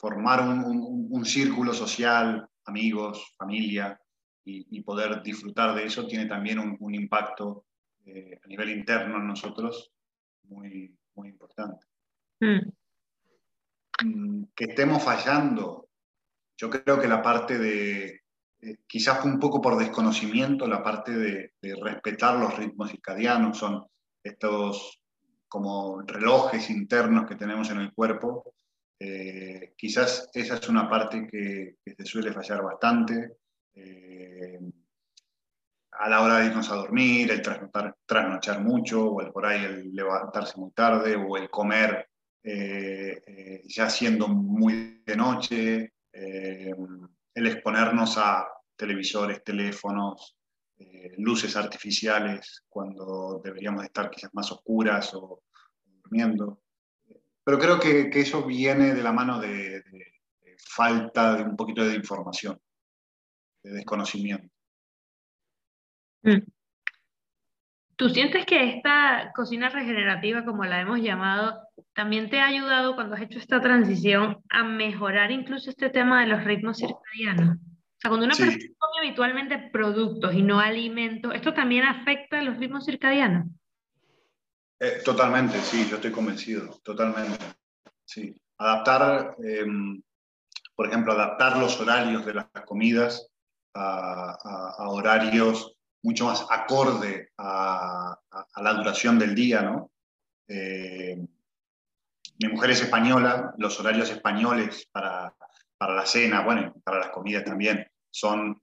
Formar 0.00 0.40
un, 0.40 1.24
círculo 1.24 1.74
social, 1.74 2.48
amigos, 2.64 3.34
familia, 3.36 4.00
y, 4.44 4.80
poder 4.82 5.22
disfrutar 5.22 5.74
de 5.74 5.84
eso 5.84 6.06
tiene 6.06 6.26
también 6.26 6.58
un, 6.58 6.94
impacto 6.94 7.66
eh, 8.06 8.40
a 8.42 8.48
nivel 8.48 8.70
interno 8.70 9.18
en 9.18 9.26
nosotros 9.26 9.92
muy, 10.44 10.96
muy 11.14 11.28
importante. 11.28 11.86
Mm. 12.40 12.72
Mm, 14.04 14.44
que 14.54 14.64
estemos 14.64 15.02
fallando. 15.02 15.88
Yo 16.56 16.70
creo 16.70 16.98
que 16.98 17.08
la 17.08 17.22
parte 17.22 17.58
de, 17.58 18.20
eh, 18.62 18.76
quizás 18.86 19.24
un 19.24 19.38
poco 19.38 19.60
por 19.60 19.78
desconocimiento, 19.78 20.66
la 20.66 20.82
parte 20.82 21.12
de, 21.12 21.52
respetar 21.82 22.38
los 22.38 22.56
ritmos 22.56 22.90
circadianos, 22.90 23.58
son 23.58 23.86
estos 24.22 25.02
como 25.48 26.02
relojes 26.02 26.70
internos 26.70 27.26
que 27.26 27.36
tenemos 27.36 27.70
en 27.70 27.80
el 27.80 27.92
cuerpo. 27.92 28.54
Eh, 29.02 29.72
quizás 29.78 30.28
esa 30.34 30.56
es 30.56 30.68
una 30.68 30.88
parte 30.88 31.26
que, 31.26 31.76
se 31.96 32.04
suele 32.04 32.32
fallar 32.32 32.62
bastante. 32.62 33.38
Eh, 33.74 34.60
a 35.92 36.08
la 36.08 36.22
hora 36.22 36.38
de 36.38 36.46
irnos 36.46 36.70
a 36.70 36.76
dormir, 36.76 37.30
el 37.30 37.40
trasnochar 38.06 38.60
mucho, 38.60 39.06
o 39.06 39.20
el 39.22 39.32
por 39.32 39.46
ahí 39.46 39.64
el 39.64 39.94
levantarse 39.94 40.58
muy 40.58 40.70
tarde, 40.72 41.16
o 41.16 41.36
el 41.36 41.48
comer 41.48 42.08
eh, 42.42 43.62
ya 43.64 43.88
siendo 43.88 44.28
muy 44.28 45.02
de 45.04 45.16
noche, 45.16 45.92
el 46.12 47.46
exponernos 47.46 48.18
a 48.18 48.46
televisores, 48.76 49.42
teléfonos, 49.42 50.36
luces 51.18 51.56
artificiales 51.56 52.64
cuando 52.68 53.40
deberíamos 53.44 53.84
estar 53.84 54.10
quizás 54.10 54.30
más 54.32 54.50
oscuras 54.52 55.14
o, 55.14 55.42
durmiendo. 56.02 56.60
Pero 57.44 57.58
creo 57.58 57.80
que, 57.80 58.10
que, 58.10 58.20
eso 58.20 58.44
viene 58.44 58.94
de 58.94 59.02
la 59.02 59.12
mano 59.12 59.40
de, 59.40 59.82
falta 60.68 61.36
de 61.36 61.42
un 61.42 61.56
poquito 61.56 61.84
de 61.86 61.94
información, 61.94 62.58
de 63.62 63.72
desconocimiento. 63.72 64.48
Mm. 66.22 66.40
¿Tú 67.96 68.08
sientes 68.08 68.46
que 68.46 68.76
esta 68.76 69.30
cocina 69.34 69.68
regenerativa, 69.68 70.44
como 70.44 70.64
la 70.64 70.80
hemos 70.80 71.00
llamado, 71.00 71.60
también 71.92 72.30
te 72.30 72.40
ha 72.40 72.46
ayudado 72.46 72.94
cuando 72.94 73.14
has 73.14 73.22
hecho 73.22 73.38
esta 73.38 73.60
transición 73.60 74.42
a 74.48 74.64
mejorar 74.64 75.30
incluso 75.30 75.68
este 75.68 75.90
tema 75.90 76.22
de 76.22 76.28
los 76.28 76.44
ritmos 76.44 76.78
circadianos? 76.78 77.58
O 77.58 78.00
sea, 78.00 78.08
cuando 78.08 78.24
una 78.24 78.34
persona 78.34 78.56
come 78.78 79.06
habitualmente 79.06 79.68
productos 79.70 80.32
y 80.34 80.40
no 80.40 80.60
alimentos, 80.60 81.34
¿esto 81.34 81.52
también 81.52 81.84
afecta 81.84 82.38
a 82.38 82.42
los 82.42 82.56
ritmos 82.56 82.86
circadianos? 82.86 83.48
Eh, 84.80 85.02
totalmente, 85.04 85.60
sí, 85.60 85.86
yo 85.88 85.96
estoy 85.96 86.10
convencido, 86.10 86.80
totalmente. 86.82 87.38
Sí. 88.04 88.34
Adaptar, 88.58 89.36
em, 89.44 90.02
por 90.74 90.88
ejemplo, 90.88 91.12
adaptar 91.12 91.58
los 91.58 91.78
horarios 91.80 92.24
de 92.24 92.34
las 92.34 92.46
comidas 92.64 93.28
a 93.74 94.88
horarios 94.88 95.76
mucho 96.02 96.26
más 96.26 96.46
acorde 96.50 97.30
a, 97.38 98.16
la 98.56 98.74
duración 98.74 99.18
del 99.18 99.34
día, 99.34 99.62
¿no? 99.62 99.90
Eh, 100.48 101.16
mi 102.42 102.48
mujer 102.48 102.70
es 102.70 102.82
española, 102.82 103.54
los 103.58 103.78
horarios 103.80 104.10
españoles 104.10 104.88
para, 104.90 105.34
la 105.80 106.06
cena, 106.06 106.42
bueno, 106.42 106.74
para 106.84 106.98
las 106.98 107.10
comidas 107.10 107.44
también, 107.44 107.86
son 108.10 108.60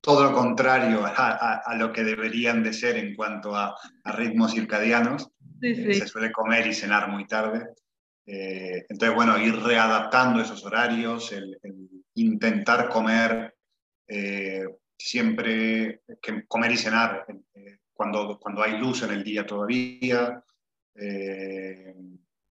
todo 0.00 0.24
lo 0.24 0.32
contrario 0.32 1.04
a, 1.04 1.74
lo 1.76 1.92
que 1.92 2.04
deberían 2.04 2.62
de 2.62 2.72
ser 2.72 2.96
en 2.96 3.14
cuanto 3.16 3.56
a, 3.56 3.76
ritmos 4.04 4.52
circadianos. 4.52 5.28
Eh, 5.62 5.94
se 5.94 6.06
suele 6.06 6.32
comer 6.32 6.66
y 6.66 6.74
cenar 6.74 7.08
muy 7.08 7.26
tarde. 7.26 7.74
Eh, 8.26 8.84
entonces, 8.88 9.14
bueno, 9.14 9.38
ir 9.38 9.56
readaptando 9.56 10.40
esos 10.40 10.64
horarios, 10.64 11.32
el, 11.32 11.58
intentar 12.14 12.88
comer 12.88 13.54
siempre 14.98 16.02
que 16.20 16.46
comer 16.46 16.72
y 16.72 16.76
cenar 16.76 17.26
eh, 17.54 17.78
cuando, 17.92 18.38
cuando 18.38 18.62
hay 18.62 18.78
luz 18.78 19.02
en 19.02 19.10
el 19.10 19.24
día 19.24 19.46
todavía. 19.46 20.42
Eh, 20.94 21.94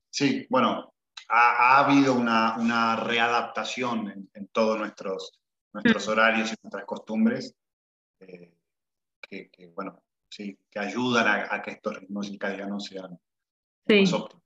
sí, 0.10 0.45
bueno, 0.49 0.93
ha, 1.30 1.80
habido 1.80 2.14
una, 2.14 2.58
una 2.58 2.95
readaptación 2.95 4.30
en, 4.34 4.47
todos 4.47 4.78
nuestros, 4.78 5.39
nuestros 5.74 6.08
mm. 6.08 6.12
horarios 6.12 6.51
y 6.51 6.56
nuestras 6.62 6.86
costumbres 6.86 7.56
eh, 8.20 8.53
que, 9.22 9.49
bueno, 9.74 10.03
sí, 10.36 10.58
que 10.70 10.80
ayudan 10.80 11.48
a, 11.50 11.62
que 11.62 11.72
estos 11.72 12.00
ritmos 12.00 12.28
circadianos 12.28 12.86
sean 12.86 13.12
más 13.88 14.14
óptimos. 14.14 14.44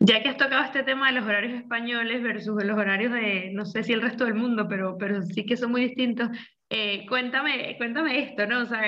Ya 0.00 0.22
que 0.22 0.28
has 0.28 0.36
tocado 0.36 0.62
este 0.62 0.84
tema 0.84 1.08
de 1.08 1.18
los 1.18 1.24
horarios 1.24 1.60
españoles 1.60 2.22
versus 2.22 2.62
los 2.62 2.78
horarios 2.78 3.12
de, 3.12 3.50
no 3.52 3.64
sé 3.66 3.82
si 3.82 3.92
el 3.92 4.02
resto 4.02 4.26
del 4.26 4.34
mundo, 4.34 4.68
pero, 4.68 4.96
pero 4.96 5.22
sí 5.22 5.44
que 5.44 5.56
son 5.56 5.72
muy 5.72 5.80
distintos, 5.86 6.28
eh, 6.70 7.04
cuéntame, 7.08 7.76
cuéntame 7.78 8.20
esto, 8.20 8.46
¿no? 8.46 8.60
O 8.60 8.66
sea, 8.66 8.80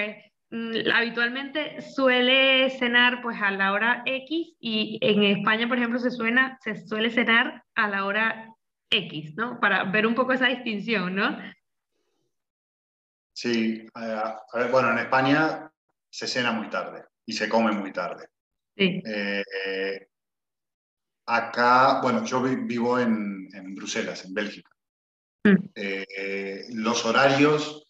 mm, 0.51 0.91
habitualmente 0.95 1.81
suele 1.81 2.71
cenar 2.71 3.23
pues 3.23 3.41
a 3.43 3.51
la 3.51 3.73
hora 3.73 4.03
X 4.07 4.55
y 4.61 4.99
en 5.01 5.25
España, 5.25 5.67
por 5.67 5.79
ejemplo, 5.79 5.99
se, 5.99 6.13
suena, 6.13 6.59
se 6.61 6.77
suele 6.87 7.11
cenar 7.11 7.65
a 7.75 7.89
la 7.89 8.05
hora 8.05 8.55
X, 8.91 9.35
¿no? 9.37 9.59
Para 9.59 9.85
ver 9.85 10.07
un 10.07 10.15
poco 10.15 10.33
esa 10.33 10.47
distinción, 10.47 11.17
¿no? 11.17 11.37
Sí, 13.33 13.87
bueno, 14.71 14.93
en 14.93 14.99
España 14.99 15.70
se 16.11 16.27
cena 16.27 16.53
muy 16.53 16.69
tarde 16.69 17.05
y 17.25 17.33
se 17.33 17.49
come 17.49 17.73
muy 17.73 17.93
tarde. 17.93 18.29
Sí. 18.77 19.03
Eh, 19.05 20.09
acá, 21.27 22.01
bueno, 22.03 22.25
yo 22.25 22.43
vivo 22.43 22.99
en, 22.99 23.49
en 23.53 23.75
Bruselas, 23.75 24.25
en 24.25 24.35
Bélgica. 24.35 24.71
Mm. 25.43 26.83
los 26.83 27.07
horarios 27.07 27.87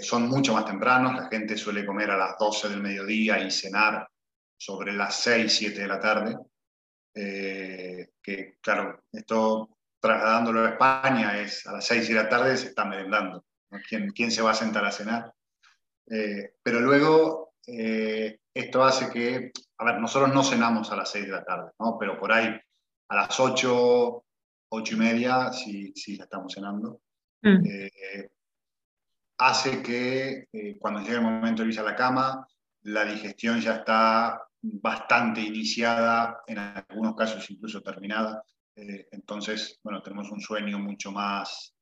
son 0.00 0.30
mucho 0.30 0.54
más 0.54 0.64
tempranos, 0.64 1.14
la 1.14 1.28
gente 1.28 1.58
suele 1.58 1.84
comer 1.84 2.10
a 2.10 2.16
las 2.16 2.38
12 2.38 2.70
del 2.70 2.80
mediodía 2.80 3.38
y 3.38 3.50
cenar 3.50 4.08
sobre 4.56 4.94
las 4.94 5.20
6, 5.20 5.52
7 5.52 5.78
de 5.78 5.88
la 5.88 6.00
tarde. 6.00 6.38
que 7.12 8.56
claro, 8.62 9.04
esto 9.12 9.78
trasladándolo 10.00 10.64
a 10.64 10.70
España 10.70 11.40
es 11.40 11.66
a 11.66 11.72
las 11.72 11.86
6 11.86 12.08
de 12.08 12.14
la 12.14 12.28
tarde 12.28 12.56
se 12.56 12.68
está 12.68 12.84
merendando. 12.84 13.44
¿Quién, 13.88 14.10
¿Quién, 14.10 14.30
se 14.30 14.42
va 14.42 14.52
a 14.52 14.54
sentar 14.54 14.84
a 14.84 14.92
cenar? 14.92 15.34
Eh, 16.10 16.54
pero 16.62 16.80
luego 16.80 17.54
eh, 17.66 18.40
esto 18.54 18.82
hace 18.82 19.10
que, 19.10 19.52
a 19.78 19.84
ver, 19.84 20.00
nosotros 20.00 20.32
no 20.34 20.42
cenamos 20.42 20.90
a 20.90 20.96
las 20.96 21.10
6 21.10 21.26
de 21.26 21.32
la 21.32 21.44
tarde, 21.44 21.72
¿no? 21.78 21.96
pero 21.98 22.18
por 22.18 22.32
ahí 22.32 22.58
a 23.08 23.16
las 23.16 23.38
8, 23.38 24.24
8 24.70 24.94
y 24.94 24.98
media 24.98 25.52
sí, 25.52 25.92
sí 25.94 26.16
la 26.16 26.24
estamos 26.24 26.54
cenando. 26.54 27.02
Mm. 27.42 27.66
Eh, 27.66 28.30
hace 29.38 29.82
que 29.82 30.48
cuando 30.80 31.00
llegue 31.00 31.16
el 31.16 31.22
momento 31.22 31.62
de 31.62 31.68
irse 31.68 31.80
a 31.80 31.84
la 31.84 31.94
cama, 31.94 32.46
la 32.82 33.04
digestión 33.04 33.60
ya 33.60 33.76
está 33.76 34.42
bastante 34.60 35.40
iniciada, 35.40 36.42
en 36.46 36.58
algunos 36.58 37.14
casos 37.14 37.48
incluso 37.50 37.80
terminada. 37.82 38.42
entonces, 38.74 39.78
bueno, 39.82 40.02
tenemos 40.02 40.30
un 40.30 40.40
sueño 40.40 40.78
mucho 40.78 41.12
más, 41.12 41.74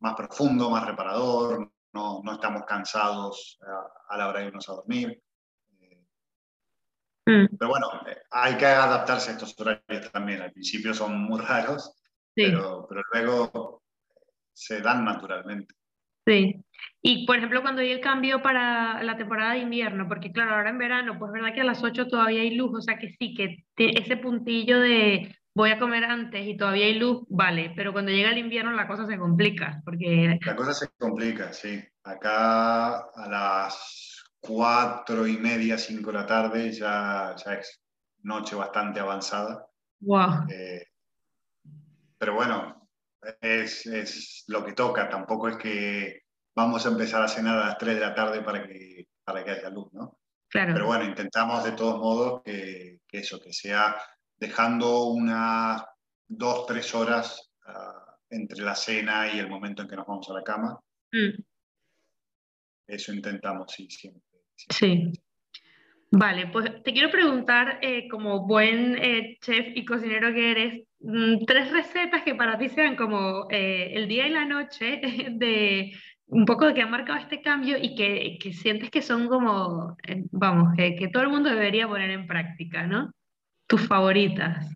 más 0.00 0.14
profundo, 0.14 0.70
más 0.70 0.86
reparador, 0.86 1.70
no, 1.92 2.20
no 2.22 2.32
estamos 2.32 2.62
cansados 2.66 3.58
a, 4.08 4.16
la 4.16 4.28
hora 4.28 4.40
de 4.40 4.46
irnos 4.46 4.68
a 4.68 4.74
dormir. 4.74 5.22
Mm. 7.26 7.56
Pero 7.58 7.68
bueno, 7.68 7.88
hay 8.30 8.56
que 8.56 8.66
adaptarse 8.66 9.30
a 9.30 9.34
estos 9.34 9.58
horarios 9.60 10.10
también. 10.10 10.42
Al 10.42 10.52
principio 10.52 10.94
son 10.94 11.18
muy 11.20 11.40
raros, 11.40 12.02
pero, 12.34 12.86
pero 12.88 13.02
luego 13.12 13.82
se 14.52 14.80
dan 14.80 15.04
naturalmente. 15.04 15.74
Sí. 16.26 16.62
Y 17.02 17.26
por 17.26 17.36
ejemplo, 17.36 17.62
cuando 17.62 17.80
hay 17.80 17.90
el 17.90 18.00
cambio 18.00 18.42
para 18.42 19.02
la 19.02 19.16
temporada 19.16 19.54
de 19.54 19.60
invierno, 19.60 20.06
porque 20.06 20.32
claro, 20.32 20.54
ahora 20.54 20.70
en 20.70 20.78
verano, 20.78 21.18
pues 21.18 21.32
verdad 21.32 21.54
que 21.54 21.62
a 21.62 21.64
las 21.64 21.82
8 21.82 22.08
todavía 22.08 22.42
hay 22.42 22.54
luz, 22.54 22.76
o 22.76 22.80
sea 22.82 22.98
que 22.98 23.10
sí, 23.18 23.34
que 23.34 23.64
ese 23.76 24.16
puntillo 24.16 24.80
de 24.80 25.34
voy 25.54 25.70
a 25.70 25.78
comer 25.78 26.04
antes 26.04 26.46
y 26.46 26.56
todavía 26.56 26.86
hay 26.86 26.98
luz, 26.98 27.24
vale, 27.28 27.72
pero 27.74 27.92
cuando 27.92 28.12
llega 28.12 28.30
el 28.30 28.38
invierno 28.38 28.72
la 28.72 28.86
cosa 28.86 29.06
se 29.06 29.18
complica, 29.18 29.82
porque... 29.84 30.38
La 30.42 30.56
cosa 30.56 30.72
se 30.72 30.88
complica, 30.98 31.52
sí. 31.52 31.82
Acá 32.04 32.98
a 32.98 33.28
las 33.28 34.24
cuatro 34.40 35.26
y 35.26 35.36
media, 35.36 35.76
cinco 35.76 36.12
de 36.12 36.18
la 36.18 36.26
tarde 36.26 36.72
ya, 36.72 37.34
ya 37.44 37.54
es 37.54 37.80
noche 38.22 38.54
bastante 38.54 39.00
avanzada. 39.00 39.66
Wow. 40.00 40.46
Eh, 40.50 40.86
pero 42.16 42.34
bueno, 42.34 42.88
es, 43.40 43.86
es, 43.86 44.44
lo 44.46 44.64
que 44.64 44.72
toca, 44.72 45.08
tampoco 45.08 45.48
es 45.48 45.56
que 45.56 46.22
vamos 46.54 46.86
a 46.86 46.90
empezar 46.90 47.22
a 47.22 47.28
cenar 47.28 47.58
a 47.58 47.66
las 47.66 47.78
3 47.78 47.94
de 47.94 48.00
la 48.00 48.14
tarde 48.14 48.42
para 48.42 48.66
que, 48.66 49.08
para 49.24 49.44
que 49.44 49.50
haya 49.50 49.70
luz, 49.70 49.92
¿no? 49.92 50.18
Claro. 50.48 50.72
Pero 50.74 50.86
bueno, 50.86 51.04
intentamos 51.04 51.62
de 51.64 51.72
todos 51.72 51.98
modos 52.00 52.42
que, 52.44 53.00
que 53.06 53.18
eso, 53.18 53.40
que 53.40 53.52
sea 53.52 53.96
dejando 54.40 55.04
unas 55.10 55.84
dos, 56.26 56.66
tres 56.66 56.94
horas 56.94 57.52
ah, 57.66 58.16
entre 58.30 58.62
la 58.62 58.74
cena 58.74 59.32
y 59.32 59.38
el 59.38 59.48
momento 59.48 59.82
en 59.82 59.88
que 59.88 59.96
nos 59.96 60.06
vamos 60.06 60.28
a 60.30 60.34
la 60.34 60.42
cama. 60.42 60.80
Mm. 61.12 61.42
Eso 62.86 63.12
intentamos, 63.12 63.70
sí, 63.70 63.88
siempre. 63.90 64.22
Sí. 64.56 65.12
Vale, 66.12 66.48
pues 66.48 66.82
te 66.82 66.92
quiero 66.92 67.10
preguntar, 67.10 67.78
eh, 67.82 68.08
como 68.08 68.46
buen 68.46 68.96
eh, 68.98 69.38
chef 69.40 69.68
y 69.76 69.84
cocinero 69.84 70.32
que 70.32 70.50
eres, 70.50 70.82
mm, 70.98 71.44
tres 71.46 71.70
recetas 71.70 72.22
que 72.22 72.34
para 72.34 72.58
ti 72.58 72.68
sean 72.68 72.96
como 72.96 73.46
eh, 73.48 73.92
el 73.94 74.08
día 74.08 74.26
y 74.26 74.30
la 74.30 74.44
noche 74.44 75.00
de 75.30 75.92
un 76.26 76.44
poco 76.44 76.66
de 76.66 76.74
que 76.74 76.82
ha 76.82 76.86
marcado 76.86 77.18
este 77.18 77.42
cambio 77.42 77.76
y 77.80 77.94
que, 77.94 78.38
que 78.40 78.52
sientes 78.52 78.90
que 78.90 79.02
son 79.02 79.28
como, 79.28 79.96
vamos, 80.30 80.74
que, 80.76 80.96
que 80.96 81.08
todo 81.08 81.24
el 81.24 81.28
mundo 81.28 81.50
debería 81.50 81.88
poner 81.88 82.10
en 82.10 82.26
práctica, 82.26 82.86
¿no? 82.86 83.12
Tus 83.70 83.86
favoritas? 83.86 84.66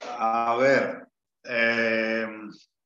A 0.00 0.56
ver, 0.56 1.08
eh, 1.42 2.26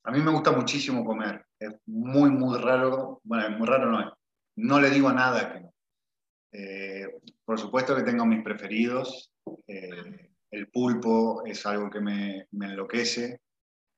a 0.04 0.10
mí 0.10 0.20
me 0.20 0.30
gusta 0.30 0.52
muchísimo 0.52 1.04
comer. 1.04 1.44
Es 1.58 1.74
muy, 1.84 2.30
muy 2.30 2.58
raro. 2.58 3.20
Bueno, 3.24 3.50
muy 3.58 3.66
raro 3.68 3.90
no 3.90 4.00
es. 4.00 4.06
No 4.56 4.80
le 4.80 4.88
digo 4.88 5.12
nada 5.12 5.52
que 5.52 5.60
no. 5.60 5.74
Eh, 6.52 7.20
por 7.44 7.60
supuesto 7.60 7.94
que 7.94 8.04
tengo 8.04 8.24
mis 8.24 8.42
preferidos. 8.42 9.30
Eh, 9.66 10.30
el 10.50 10.68
pulpo 10.70 11.44
es 11.44 11.66
algo 11.66 11.90
que 11.90 12.00
me, 12.00 12.46
me, 12.52 12.66
enloquece, 12.68 13.42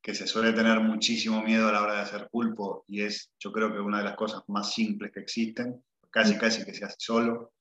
que 0.03 0.17
se 0.17 0.27
suele 0.27 0.53
tener 0.53 0.81
muchísimo 0.81 1.43
miedo 1.43 1.69
a 1.69 1.73
la 1.73 1.83
hora 1.83 1.95
de 1.95 2.01
hacer 2.01 2.29
pulpo 2.29 2.85
y 2.89 3.03
es, 3.03 3.31
yo 3.39 3.53
creo 3.53 3.73
que 3.73 3.79
una 3.79 3.99
de 3.99 4.05
las 4.05 4.17
cosas 4.17 4.43
más 4.49 4.75
simples 4.75 5.13
que 5.13 5.21
existen, 5.21 5.81
casi, 6.11 6.37
casi 6.37 6.65
que 6.65 6.75
se 6.75 6.85
hace 6.85 6.97
solo. 6.99 7.53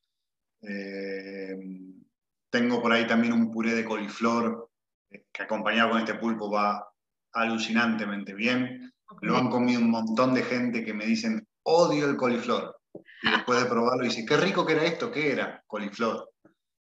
Tengo 2.50 2.82
por 2.82 2.92
ahí 2.92 3.06
también 3.06 3.34
un 3.34 3.52
puré 3.52 3.74
de 3.76 3.86
coliflor 3.86 4.70
eh, 5.10 5.26
que 5.32 5.44
acompañado 5.44 5.92
con 5.92 6.00
este 6.00 6.16
pulpo 6.16 6.52
va 6.52 6.88
alucinantemente 7.34 8.34
bien. 8.34 8.92
Lo 9.22 9.38
han 9.38 9.50
comido 9.50 9.82
un 9.82 9.90
montón 9.90 10.34
de 10.34 10.44
gente 10.44 10.84
que 10.84 10.94
me 10.94 11.06
dicen, 11.06 11.48
odio 11.64 12.10
el 12.10 12.16
coliflor. 12.18 12.76
Y 13.24 13.32
después 13.32 13.62
de 13.62 13.70
probarlo 13.70 14.04
dice, 14.04 14.26
qué 14.26 14.38
rico 14.38 14.66
que 14.66 14.74
era 14.74 14.86
esto, 14.86 15.12
¿qué 15.12 15.32
era? 15.32 15.64
Coliflor. 15.68 16.32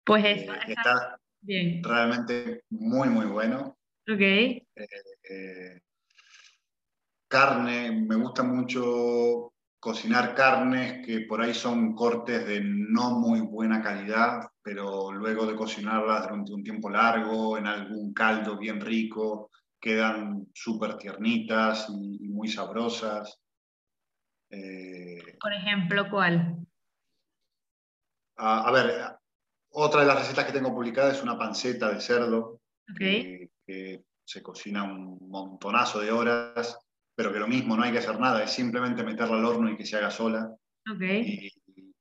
Pues 0.06 0.24
eh, 0.26 0.32
eso, 0.44 0.54
está 0.68 1.20
bien. 1.42 1.84
realmente 1.84 2.64
muy, 2.70 3.10
muy 3.10 3.26
bueno. 3.26 3.78
Ok. 4.10 4.22
Eh, 4.22 5.82
carne, 7.28 7.92
me 7.92 8.16
gusta 8.16 8.44
mucho 8.44 9.54
cocinar 9.80 10.36
carnes 10.36 11.06
que 11.06 11.22
por 11.22 11.42
ahí 11.42 11.54
son 11.54 11.96
cortes 11.96 12.46
de 12.46 12.62
no 12.62 13.12
muy 13.20 13.42
buena 13.42 13.82
calidad, 13.82 14.50
pero 14.62 15.12
luego 15.12 15.46
de 15.46 15.56
cocinarlas 15.56 16.24
durante 16.24 16.54
un 16.54 16.64
tiempo 16.64 16.90
largo, 16.90 17.58
en 17.58 17.66
algún 17.66 18.14
caldo 18.14 18.58
bien 18.58 18.82
rico, 18.82 19.52
quedan 19.80 20.48
súper 20.54 20.98
tiernitas 20.98 21.88
y, 21.90 22.28
muy 22.28 22.50
sabrosas. 22.50 23.40
Eh, 24.50 25.38
por 25.40 25.54
ejemplo, 25.54 26.10
¿cuál? 26.10 26.58
A, 28.36 28.72
ver, 28.72 29.18
otra 29.72 30.02
de 30.02 30.08
las 30.08 30.20
recetas 30.20 30.46
que 30.46 30.54
tengo 30.54 30.74
publicada 30.74 31.12
es 31.12 31.22
una 31.22 31.38
panceta 31.38 31.92
de 31.92 32.02
cerdo, 32.02 32.62
que 32.98 33.50
se 34.26 34.44
cocina 34.44 34.84
un 34.84 35.18
montonazo 35.30 36.00
de 36.00 36.12
horas 36.12 36.78
pero 37.20 37.34
que 37.34 37.40
lo 37.40 37.50
mismo, 37.50 37.76
no 37.76 37.84
hay 37.84 37.92
que 37.92 37.98
hacer 37.98 38.18
nada, 38.18 38.42
es 38.42 38.52
simplemente 38.52 39.04
meterla 39.04 39.36
al 39.36 39.44
horno 39.44 39.70
y 39.70 39.76
que 39.76 39.86
se 39.86 39.98
haga 39.98 40.10
sola. 40.10 40.56
Okay. 40.90 41.52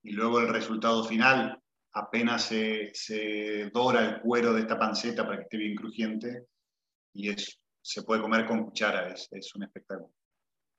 Y, 0.04 0.12
luego 0.12 0.38
el 0.38 0.46
resultado 0.46 1.02
final, 1.02 1.58
apenas 1.92 2.44
se, 2.44 2.90
se, 2.94 3.68
dora 3.74 4.08
el 4.08 4.20
cuero 4.20 4.52
de 4.52 4.60
esta 4.60 4.78
panceta 4.78 5.24
para 5.24 5.38
que 5.38 5.42
esté 5.42 5.56
bien 5.56 5.74
crujiente 5.74 6.44
y 7.12 7.30
es, 7.30 7.58
se 7.82 8.04
puede 8.04 8.22
comer 8.22 8.46
con 8.46 8.62
cuchara, 8.62 9.08
es, 9.08 9.26
es 9.32 9.52
un 9.56 9.64
espectáculo. 9.64 10.12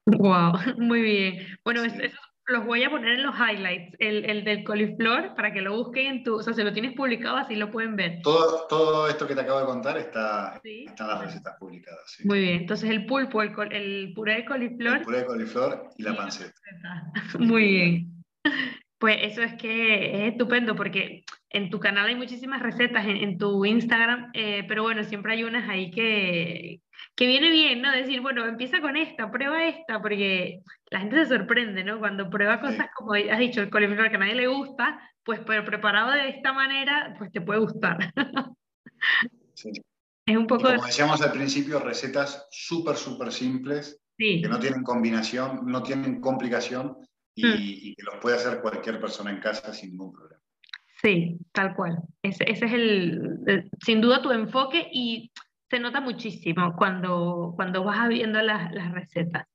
Wow, 0.06 0.54
muy 0.78 1.02
bien. 1.02 1.46
Bueno, 1.66 1.84
eso 1.84 2.18
los 2.50 2.66
voy 2.66 2.84
a 2.84 2.90
poner 2.90 3.14
en 3.14 3.24
los 3.24 3.36
highlights, 3.36 3.96
el, 4.00 4.26
el, 4.26 4.44
del 4.44 4.64
coliflor, 4.64 5.36
para 5.36 5.54
que 5.54 5.62
lo 5.62 5.76
busquen 5.76 6.08
en 6.08 6.24
tu, 6.24 6.36
o 6.36 6.44
sea, 6.44 6.54
si 6.54 6.64
lo 6.64 6.74
tienes 6.74 6.96
publicado 6.96 7.38
así 7.38 7.56
lo 7.56 7.72
pueden 7.72 7.96
ver. 7.96 8.20
Todo, 8.24 8.68
todo 8.68 9.08
esto 9.08 9.28
que 9.28 9.36
te 9.36 9.42
acabo 9.42 9.60
de 9.60 9.66
contar 9.66 9.98
está, 9.98 10.60
está 10.64 11.04
en 11.04 11.10
las 11.10 11.22
recetas 11.26 11.56
publicadas. 11.60 12.02
Sí. 12.06 12.28
Muy 12.28 12.42
bien, 12.42 12.62
entonces 12.62 12.90
el 12.90 13.06
pulpo, 13.06 13.42
el, 13.42 13.54
el 13.72 14.14
puré 14.14 14.36
de 14.36 14.46
coliflor. 14.46 14.98
El 14.98 15.04
puré 15.04 15.18
de 15.20 15.26
coliflor 15.26 15.90
y 15.98 16.04
la 16.04 16.16
panceta. 16.16 16.54
Muy 17.40 17.68
bien. 17.68 18.24
Pues 18.98 19.18
eso 19.22 19.42
es 19.42 19.54
que 19.54 20.26
es 20.26 20.34
estupendo 20.34 20.76
porque 20.76 21.24
en 21.50 21.70
tu 21.70 21.80
canal 21.80 22.08
hay 22.08 22.16
muchísimas 22.16 22.62
recetas, 22.62 23.06
en, 23.06 23.18
en 23.18 23.38
tu 23.38 23.66
Instagram, 23.66 24.32
eh, 24.34 24.66
pero 24.68 24.84
bueno, 24.84 25.04
siempre 25.04 25.34
hay 25.34 25.44
unas 25.44 25.70
ahí 25.70 25.90
que, 25.90 26.82
que 27.20 27.28
viene 27.28 27.52
bien, 27.52 27.82
¿no? 27.82 27.92
Decir, 27.92 28.22
bueno, 28.22 28.46
empieza 28.46 28.80
con 28.80 28.96
esta, 28.96 29.30
prueba 29.30 29.68
esta, 29.68 30.02
porque 30.02 30.62
la 30.90 31.02
gente 31.02 31.18
se 31.18 31.36
sorprende, 31.36 31.84
¿no? 31.84 32.00
Cuando 32.00 32.30
prueba 32.30 32.62
cosas 32.62 32.88
como 32.96 33.12
has 33.14 33.40
dicho, 33.40 33.60
el 33.60 33.70
coliflor 33.70 34.10
que 34.10 34.16
a 34.16 34.20
nadie 34.20 34.36
le 34.36 34.48
gusta, 34.48 34.98
pues 35.26 35.42
pero 35.46 35.66
preparado 35.66 36.12
de 36.12 36.30
esta 36.30 36.54
manera, 36.54 37.14
pues 37.18 37.30
te 37.34 37.42
puede 37.42 37.60
gustar. 37.60 37.98
Sí. 39.54 39.72
Es 40.26 40.38
un 40.38 40.48
poco... 40.48 40.64
como 40.64 40.86
decíamos 40.86 41.22
al 41.22 41.34
principio, 41.34 41.80
recetas 41.80 42.48
súper, 42.50 42.96
súper 42.96 43.30
simples, 43.30 44.02
que 44.18 44.48
no 44.48 44.58
tienen 44.58 44.84
combinación, 44.84 45.66
no 45.66 45.84
tienen 45.84 46.22
complicación 46.22 46.96
y, 47.36 47.46
hmm. 47.46 47.56
y, 47.58 47.96
que 47.96 48.04
los 48.04 48.16
puede 48.22 48.38
hacer 48.38 48.62
cualquier 48.62 49.02
persona 49.02 49.32
en 49.32 49.42
casa 49.42 49.74
sin 49.74 49.92
ningún 49.92 50.14
problema. 50.14 50.42
Sí, 51.02 51.38
tal 51.52 51.76
cual. 51.76 51.98
Ese, 52.22 52.50
ese 52.50 52.66
es 52.66 52.74
el, 52.74 53.70
sin 53.86 54.00
duda 54.00 54.22
tu 54.22 54.32
enfoque 54.32 54.88
y 54.94 55.30
se 55.70 55.80
nota 55.80 56.02
muchísimo 56.02 56.76
cuando, 56.76 57.54
cuando 57.56 57.84
vas 57.84 58.08
viendo 58.10 58.42
las, 58.42 58.72
las 58.72 58.92
recetas. 58.92 59.46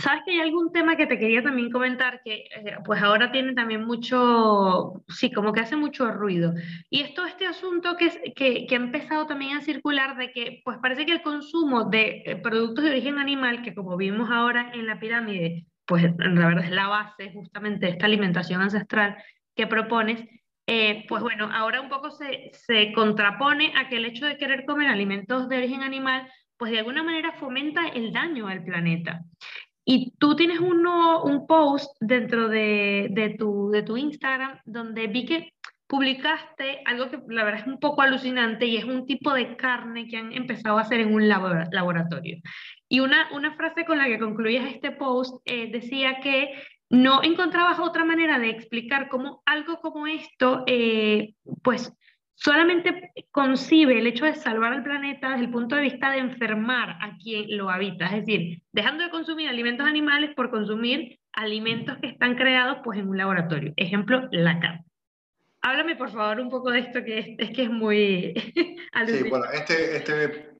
Sabes 0.00 0.22
que 0.24 0.30
hay 0.30 0.40
algún 0.40 0.70
tema 0.70 0.96
que 0.96 1.08
te 1.08 1.18
quería 1.18 1.42
también 1.42 1.72
comentar 1.72 2.20
que 2.24 2.44
eh, 2.54 2.76
pues 2.84 3.02
ahora 3.02 3.32
tiene 3.32 3.54
también 3.54 3.84
mucho, 3.84 5.02
sí, 5.08 5.32
como 5.32 5.52
que 5.52 5.60
hace 5.60 5.74
mucho 5.74 6.08
ruido. 6.12 6.54
Y 6.88 7.00
esto, 7.00 7.26
este 7.26 7.46
asunto 7.46 7.96
que, 7.96 8.32
que, 8.36 8.66
que, 8.66 8.74
ha 8.76 8.78
empezado 8.78 9.26
también 9.26 9.56
a 9.56 9.60
circular 9.60 10.16
de 10.16 10.30
que 10.30 10.60
pues 10.64 10.78
parece 10.80 11.04
que 11.04 11.12
el 11.12 11.22
consumo 11.22 11.84
de 11.84 12.22
eh, 12.26 12.36
productos 12.36 12.84
de 12.84 12.90
origen 12.90 13.18
animal, 13.18 13.62
que 13.62 13.74
como 13.74 13.96
vimos 13.96 14.30
ahora 14.30 14.70
en 14.72 14.86
la 14.86 15.00
pirámide, 15.00 15.66
pues 15.84 16.04
la 16.16 16.46
verdad 16.46 16.64
es 16.64 16.70
la 16.70 16.86
base 16.86 17.32
justamente 17.32 17.86
de 17.86 17.92
esta 17.92 18.06
alimentación 18.06 18.60
ancestral 18.60 19.16
que 19.56 19.66
propones, 19.66 20.22
eh, 20.70 21.06
pues 21.08 21.22
bueno, 21.22 21.48
ahora 21.50 21.80
un 21.80 21.88
poco 21.88 22.10
se, 22.10 22.50
se 22.52 22.92
contrapone 22.92 23.72
a 23.74 23.88
que 23.88 23.96
el 23.96 24.04
hecho 24.04 24.26
de 24.26 24.36
querer 24.36 24.66
comer 24.66 24.88
alimentos 24.88 25.48
de 25.48 25.56
origen 25.56 25.82
animal, 25.82 26.30
pues 26.58 26.70
de 26.72 26.80
alguna 26.80 27.02
manera 27.02 27.32
fomenta 27.32 27.88
el 27.88 28.12
daño 28.12 28.48
al 28.48 28.62
planeta. 28.62 29.22
Y 29.86 30.12
tú 30.18 30.36
tienes 30.36 30.60
un 30.60 31.46
post 31.46 31.96
dentro 32.00 32.50
de, 32.50 33.08
de, 33.12 33.30
tu, 33.38 33.70
de 33.70 33.82
tu 33.82 33.96
Instagram 33.96 34.60
donde 34.66 35.06
vi 35.06 35.24
que 35.24 35.54
publicaste 35.86 36.82
algo 36.84 37.08
que 37.08 37.18
la 37.28 37.44
verdad 37.44 37.62
es 37.62 37.66
un 37.66 37.80
poco 37.80 38.02
alucinante 38.02 38.66
y 38.66 38.76
es 38.76 38.84
un 38.84 39.06
tipo 39.06 39.32
de 39.32 39.56
carne 39.56 40.06
que 40.06 40.18
han 40.18 40.34
empezado 40.34 40.76
a 40.76 40.82
hacer 40.82 41.00
en 41.00 41.14
un 41.14 41.28
laboratorio. 41.28 42.36
Y 42.90 43.00
una, 43.00 43.30
una 43.32 43.56
frase 43.56 43.86
con 43.86 43.96
la 43.96 44.04
que 44.04 44.18
concluías 44.18 44.66
este 44.66 44.90
post 44.90 45.40
eh, 45.46 45.70
decía 45.72 46.20
que 46.20 46.52
no 46.90 47.22
encontrabas 47.22 47.78
otra 47.78 48.04
manera 48.04 48.38
de 48.38 48.50
explicar 48.50 49.08
cómo 49.08 49.42
algo 49.44 49.80
como 49.80 50.06
esto, 50.06 50.64
eh, 50.66 51.34
pues 51.62 51.92
solamente 52.34 53.12
concibe 53.30 53.98
el 53.98 54.06
hecho 54.06 54.24
de 54.24 54.34
salvar 54.34 54.72
al 54.72 54.84
planeta 54.84 55.30
desde 55.30 55.44
el 55.44 55.50
punto 55.50 55.76
de 55.76 55.82
vista 55.82 56.12
de 56.12 56.18
enfermar 56.18 56.90
a 57.00 57.16
quien 57.18 57.56
lo 57.56 57.68
habita, 57.68 58.06
es 58.06 58.24
decir, 58.24 58.62
dejando 58.72 59.04
de 59.04 59.10
consumir 59.10 59.48
alimentos 59.48 59.86
animales 59.86 60.34
por 60.34 60.50
consumir 60.50 61.18
alimentos 61.32 61.98
que 61.98 62.08
están 62.08 62.36
creados 62.36 62.78
pues 62.84 62.98
en 62.98 63.08
un 63.08 63.18
laboratorio. 63.18 63.72
Ejemplo, 63.76 64.28
la 64.30 64.58
carne. 64.60 64.84
Háblame 65.60 65.96
por 65.96 66.10
favor 66.10 66.40
un 66.40 66.50
poco 66.50 66.70
de 66.70 66.78
esto 66.78 67.04
que 67.04 67.18
es, 67.18 67.26
es 67.38 67.50
que 67.50 67.64
es 67.64 67.70
muy... 67.70 68.34
sí, 69.06 69.28
bueno, 69.28 69.44
este, 69.52 69.96
este, 69.96 70.54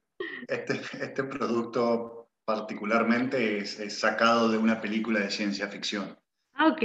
este, 0.47 0.73
este 1.01 1.23
producto 1.23 2.18
particularmente 2.49 3.59
es, 3.59 3.99
sacado 3.99 4.49
de 4.49 4.57
una 4.57 4.81
película 4.81 5.19
de 5.19 5.29
ciencia 5.29 5.67
ficción. 5.67 6.17
Ah, 6.53 6.69
ok. 6.69 6.81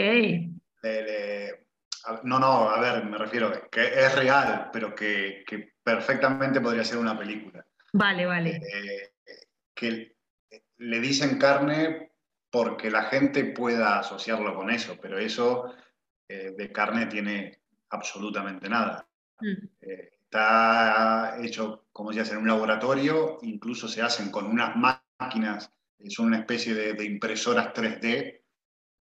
no, 2.25 2.39
no, 2.39 2.69
a 2.69 2.79
ver, 2.79 3.07
me 3.07 3.17
refiero 3.17 3.51
que 3.71 3.81
es 3.83 4.15
real, 4.15 4.69
pero 4.71 4.95
que, 4.95 5.43
perfectamente 5.83 6.61
podría 6.61 6.85
ser 6.85 6.99
una 6.99 7.19
película. 7.19 7.65
Vale, 7.95 8.27
vale. 8.27 8.57
Eh, 8.57 9.13
que 9.75 10.19
le 10.77 11.01
dicen 11.01 11.39
carne 11.39 12.13
porque 12.51 12.91
la 12.91 13.05
gente 13.05 13.47
pueda 13.47 14.01
asociarlo 14.01 14.55
con 14.55 14.69
eso, 14.69 14.99
pero 15.01 15.19
eso 15.19 15.73
eh, 16.29 16.53
de 16.55 16.73
carne 16.73 17.07
tiene 17.07 17.63
absolutamente 17.89 18.69
nada. 18.69 19.09
Mm. 19.41 19.67
Eh, 19.81 20.11
está 20.25 21.39
hecho, 21.43 21.87
como 21.91 22.13
se 22.13 22.21
hace 22.21 22.33
en 22.35 22.41
un 22.41 22.49
laboratorio, 22.49 23.39
incluso 23.41 23.89
se 23.89 24.03
hacen 24.03 24.31
con 24.31 24.45
unas 24.45 24.77
máquinas, 25.25 25.73
eh, 25.99 26.11
son 26.11 26.27
una 26.27 26.39
especie 26.39 26.75
de, 26.75 27.05
impresoras 27.05 27.73
3D 27.73 28.43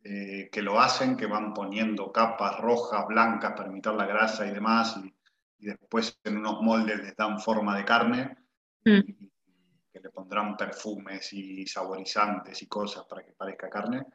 eh, 0.04 0.50
que 0.52 0.62
lo 0.62 0.80
hacen, 0.80 1.16
que 1.16 1.26
van 1.26 1.54
poniendo 1.54 2.12
capas 2.12 2.60
rojas, 2.60 3.06
blancas 3.08 3.54
para 3.56 3.70
imitar 3.70 3.94
la 3.96 4.06
grasa 4.06 4.48
y 4.48 4.52
demás, 4.52 4.98
y, 4.98 5.14
después 5.60 6.20
en 6.24 6.38
unos 6.38 6.60
moldes 6.64 6.98
les 6.98 7.16
dan 7.16 7.40
forma 7.40 7.78
de 7.78 7.86
carne, 7.86 8.36
mm. 8.84 8.98
y, 9.06 9.32
que 9.94 10.00
le 10.00 10.10
pondrán 10.10 10.58
perfumes 10.58 11.34
y 11.34 11.68
saborizantes 11.68 12.62
y 12.64 12.68
cosas 12.68 13.06
para 13.06 13.24
que 13.24 13.34
parezca 13.34 13.70
carne, 13.70 14.06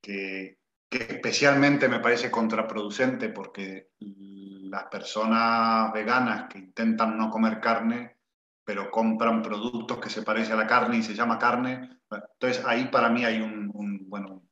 que, 0.00 0.58
que 0.90 0.98
especialmente 0.98 1.88
me 1.88 2.00
parece 2.00 2.30
contraproducente 2.30 3.30
porque 3.30 3.92
las 3.98 4.84
personas 4.84 5.92
veganas 5.92 6.48
que 6.50 6.58
intentan 6.58 7.16
no 7.16 7.30
comer 7.30 7.60
carne 7.60 8.16
pero 8.64 8.90
compran 8.90 9.42
productos 9.42 9.98
que 9.98 10.10
se 10.10 10.22
parecen 10.22 10.54
a 10.54 10.62
la 10.62 10.66
carne 10.66 10.98
y 10.98 11.02
se 11.02 11.14
llama 11.14 11.38
carne. 11.38 11.98
Entonces 12.10 12.64
ahí 12.64 12.86
para 12.86 13.08
mí 13.08 13.24
hay 13.24 13.40
un, 13.40 14.08
bueno, 14.08 14.42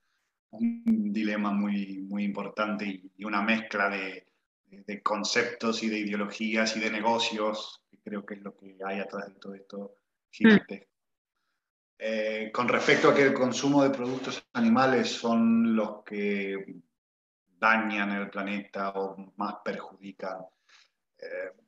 un 0.51 1.13
dilema 1.13 1.53
muy, 1.53 2.01
muy 2.01 2.25
importante 2.25 2.87
y, 3.17 3.25
una 3.25 3.43
mezcla 3.43 3.89
de, 3.89 4.27
de, 4.67 5.03
conceptos 5.03 5.83
y 5.83 5.89
de 5.89 5.99
ideologías 5.99 6.77
y 6.77 6.81
de 6.81 6.91
negocios, 6.91 7.83
que 7.91 7.99
creo 7.99 8.25
que 8.27 8.35
es 8.35 8.43
lo 8.43 8.57
que 8.57 8.77
hay 8.85 9.01
atrás 9.01 9.29
de 9.29 9.35
todo 9.35 9.55
esto 9.55 9.97
gigantesco. 10.31 10.91
Eh, 12.03 12.51
con 12.53 12.67
respecto 12.67 13.11
a 13.11 13.15
que 13.15 13.25
el 13.25 13.35
consumo 13.35 13.83
de 13.83 13.91
productos 13.91 14.43
animales 14.55 15.11
son 15.11 15.77
los 15.77 16.03
que 16.03 16.81
dañan 17.59 18.13
el 18.13 18.31
planeta 18.31 18.89
o 18.95 19.35
más 19.37 19.57
perjudican 19.63 20.39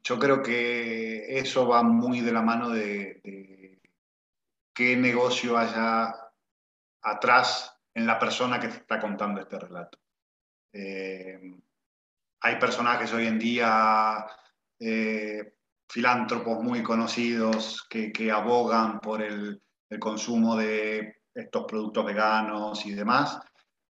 yo 0.03 0.19
creo 0.19 0.43
que 0.43 1.39
eso 1.39 1.69
va 1.69 1.83
muy 1.83 2.21
de 2.21 2.33
la 2.33 2.43
mano 2.43 2.71
de, 2.71 3.81
qué 4.75 4.97
negocio 4.97 5.57
haya 5.57 6.15
atrás 7.03 7.79
en 7.95 8.07
la 8.07 8.19
persona 8.19 8.59
que 8.59 8.69
te 8.69 8.79
está 8.79 8.99
contando 8.99 9.41
este 9.41 9.59
relato. 9.59 9.99
Eh, 10.73 11.39
hay 12.41 12.57
personajes 12.57 13.13
hoy 13.13 13.27
en 13.27 13.39
día, 13.39 14.27
eh, 14.81 15.55
filántropos 15.89 16.63
muy 16.63 16.83
conocidos, 16.83 17.87
que, 17.89 18.31
abogan 18.33 19.01
por 19.01 19.23
el, 19.23 19.63
el, 19.89 19.99
consumo 19.99 20.57
de 20.57 21.23
estos 21.35 21.65
productos 21.67 22.07
veganos 22.07 22.85
y 22.87 22.95
demás, 22.95 23.39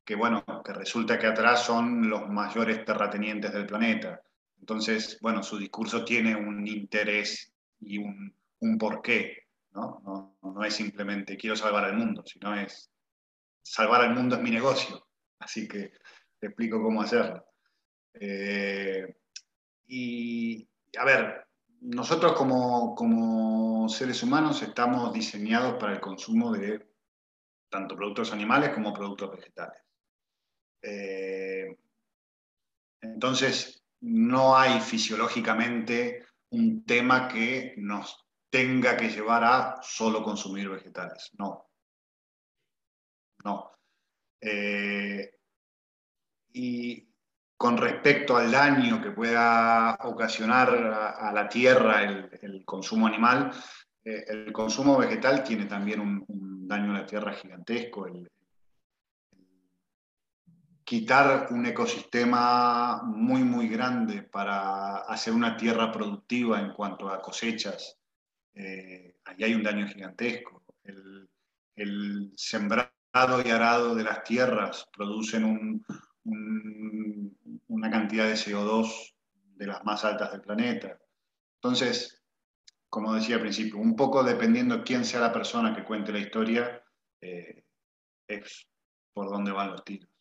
que 0.04 0.14
bueno, 0.14 0.44
que 0.64 0.72
resulta 0.72 1.18
que 1.18 1.26
atrás 1.26 1.64
son 1.64 2.08
los 2.08 2.28
mayores 2.28 2.84
terratenientes 2.84 3.52
del 3.52 3.66
planeta. 3.66 4.22
Entonces, 4.58 5.18
bueno, 5.20 5.42
su 5.42 5.58
discurso 5.58 6.04
tiene 6.04 6.34
un 6.34 6.66
interés 6.66 7.52
y 7.80 7.98
un, 7.98 8.34
un 8.60 8.78
porqué, 8.78 9.48
¿no? 9.72 10.36
¿no? 10.42 10.64
es 10.64 10.74
simplemente 10.74 11.36
quiero 11.36 11.54
salvar 11.54 11.84
al 11.84 11.96
mundo, 11.96 12.22
sino 12.24 12.54
es 12.54 12.90
salvar 13.62 14.02
al 14.02 14.14
mundo 14.14 14.36
es 14.36 14.42
mi 14.42 14.50
negocio, 14.50 15.06
así 15.38 15.68
que 15.68 15.92
te 16.38 16.46
explico 16.48 16.82
cómo 16.82 17.02
hacerlo. 17.02 17.44
Eh, 18.14 19.16
y, 19.86 20.68
a 20.98 21.04
ver, 21.04 21.46
nosotros 21.80 22.32
como, 22.32 22.94
como, 22.94 23.88
seres 23.88 24.22
humanos 24.22 24.62
estamos 24.62 25.12
diseñados 25.12 25.78
para 25.78 25.92
el 25.92 26.00
consumo 26.00 26.52
de 26.52 26.88
tanto 27.68 27.96
productos 27.96 28.32
animales 28.32 28.70
como 28.70 28.92
productos 28.92 29.30
vegetales. 29.36 29.82
Eh, 30.82 31.76
entonces, 33.02 33.84
no 34.00 34.56
hay 34.56 34.80
fisiológicamente 34.80 36.26
un 36.50 36.84
tema 36.84 37.28
que 37.28 37.74
nos 37.78 38.26
tenga 38.50 38.96
que 38.96 39.08
llevar 39.10 39.44
a 39.44 39.76
solo 39.82 40.22
consumir 40.22 40.68
vegetales. 40.68 41.30
No. 41.38 41.68
No. 43.44 43.72
Eh, 44.40 45.30
y 46.52 47.08
con 47.56 47.76
respecto 47.76 48.36
al 48.36 48.50
daño 48.50 49.02
que 49.02 49.10
pueda 49.10 49.98
ocasionar 50.04 50.70
a, 50.70 51.32
la 51.32 51.48
tierra 51.48 52.02
el, 52.02 52.64
consumo 52.64 53.06
animal, 53.06 53.50
eh, 54.04 54.24
el 54.28 54.52
consumo 54.52 54.98
vegetal 54.98 55.42
tiene 55.42 55.66
también 55.66 56.00
un, 56.00 56.68
daño 56.68 56.90
a 56.90 57.00
la 57.00 57.06
tierra 57.06 57.32
gigantesco. 57.32 58.06
Quitar 60.86 61.48
un 61.50 61.66
ecosistema 61.66 63.02
muy, 63.02 63.42
muy 63.42 63.68
grande 63.68 64.22
para 64.22 64.98
hacer 64.98 65.34
una 65.34 65.56
tierra 65.56 65.90
productiva 65.90 66.60
en 66.60 66.72
cuanto 66.72 67.08
a 67.08 67.20
cosechas, 67.20 67.98
eh, 68.54 69.16
ahí 69.24 69.42
hay 69.42 69.54
un 69.54 69.64
daño 69.64 69.88
gigantesco. 69.88 70.62
El, 70.84 72.32
sembrado 72.36 72.92
y 73.44 73.50
arado 73.50 73.94
de 73.96 74.04
las 74.04 74.22
tierras 74.22 74.88
producen 74.96 75.84
una 76.24 77.90
cantidad 77.90 78.26
de 78.28 78.34
CO2 78.34 79.14
de 79.56 79.66
las 79.66 79.84
más 79.84 80.04
altas 80.04 80.30
del 80.30 80.40
planeta. 80.40 80.96
Entonces, 81.56 82.22
como 82.88 83.12
decía 83.12 83.34
al 83.34 83.42
principio, 83.42 83.78
un 83.78 83.96
poco 83.96 84.22
dependiendo 84.22 84.84
quién 84.84 85.04
sea 85.04 85.20
la 85.20 85.32
persona 85.32 85.74
que 85.74 85.84
cuente 85.84 86.12
la 86.12 86.20
historia, 86.20 86.82
eh, 87.20 87.64
es 88.28 88.68
por 89.12 89.28
dónde 89.28 89.50
van 89.50 89.72
los 89.72 89.84
tiros. 89.84 90.15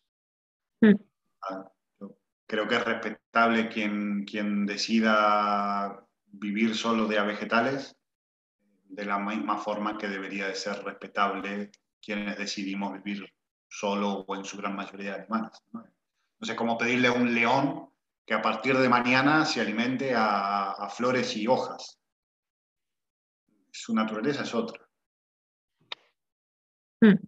Creo 2.47 2.67
que 2.67 2.75
es 2.75 2.85
respetable 2.85 3.69
quien, 3.69 4.23
quien 4.25 4.65
decida 4.65 6.05
vivir 6.25 6.75
solo 6.75 7.07
de 7.07 7.21
vegetales, 7.21 7.95
de 8.83 9.05
la 9.05 9.17
misma 9.17 9.57
forma 9.57 9.97
que 9.97 10.07
debería 10.07 10.47
de 10.47 10.55
ser 10.55 10.83
respetable 10.83 11.71
quienes 12.01 12.37
decidimos 12.37 12.93
vivir 13.03 13.33
solo 13.67 14.25
o 14.27 14.35
en 14.35 14.45
su 14.45 14.57
gran 14.57 14.75
mayoría 14.75 15.15
de 15.15 15.21
animales. 15.21 15.57
¿no? 15.73 15.85
Entonces, 16.35 16.55
como 16.55 16.77
pedirle 16.77 17.07
a 17.07 17.13
un 17.13 17.33
león 17.33 17.89
que 18.25 18.33
a 18.33 18.41
partir 18.41 18.77
de 18.77 18.89
mañana 18.89 19.45
se 19.45 19.61
alimente 19.61 20.13
a, 20.15 20.89
flores 20.89 21.35
y 21.37 21.47
hojas. 21.47 21.99
Su 23.71 23.93
naturaleza 23.93 24.43
es 24.43 24.53
otra. 24.53 24.87
Mm. 27.01 27.27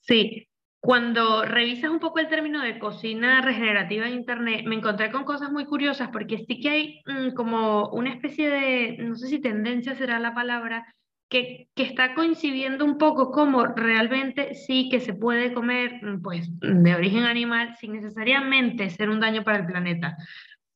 Sí, 0.00 0.48
cuando 0.82 1.44
revisas 1.44 1.92
un 1.92 2.00
poco 2.00 2.18
el 2.18 2.28
término 2.28 2.60
de 2.60 2.80
cocina 2.80 3.40
regenerativa 3.40 4.08
en 4.08 4.14
Internet, 4.14 4.64
me 4.66 4.74
encontré 4.74 5.12
con 5.12 5.22
cosas 5.22 5.52
muy 5.52 5.64
curiosas 5.64 6.08
porque 6.08 6.38
sí 6.38 6.58
que 6.58 6.68
hay 6.68 7.02
mm, 7.06 7.34
como 7.34 7.88
una 7.90 8.10
especie 8.10 8.50
de, 8.50 8.96
no 8.98 9.14
sé 9.14 9.28
si 9.28 9.40
tendencia 9.40 9.94
será 9.94 10.18
la 10.18 10.34
palabra, 10.34 10.92
que, 11.28 11.68
que, 11.76 11.84
está 11.84 12.14
coincidiendo 12.14 12.84
un 12.84 12.98
poco 12.98 13.30
como 13.30 13.64
realmente 13.64 14.56
sí 14.56 14.88
que 14.90 14.98
se 14.98 15.14
puede 15.14 15.54
comer 15.54 16.00
mm, 16.02 16.20
pues, 16.20 16.48
de 16.58 16.94
origen 16.96 17.26
animal 17.26 17.76
sin 17.76 17.92
necesariamente 17.92 18.90
ser 18.90 19.08
un 19.08 19.20
daño 19.20 19.44
para 19.44 19.58
el 19.58 19.66
planeta. 19.66 20.16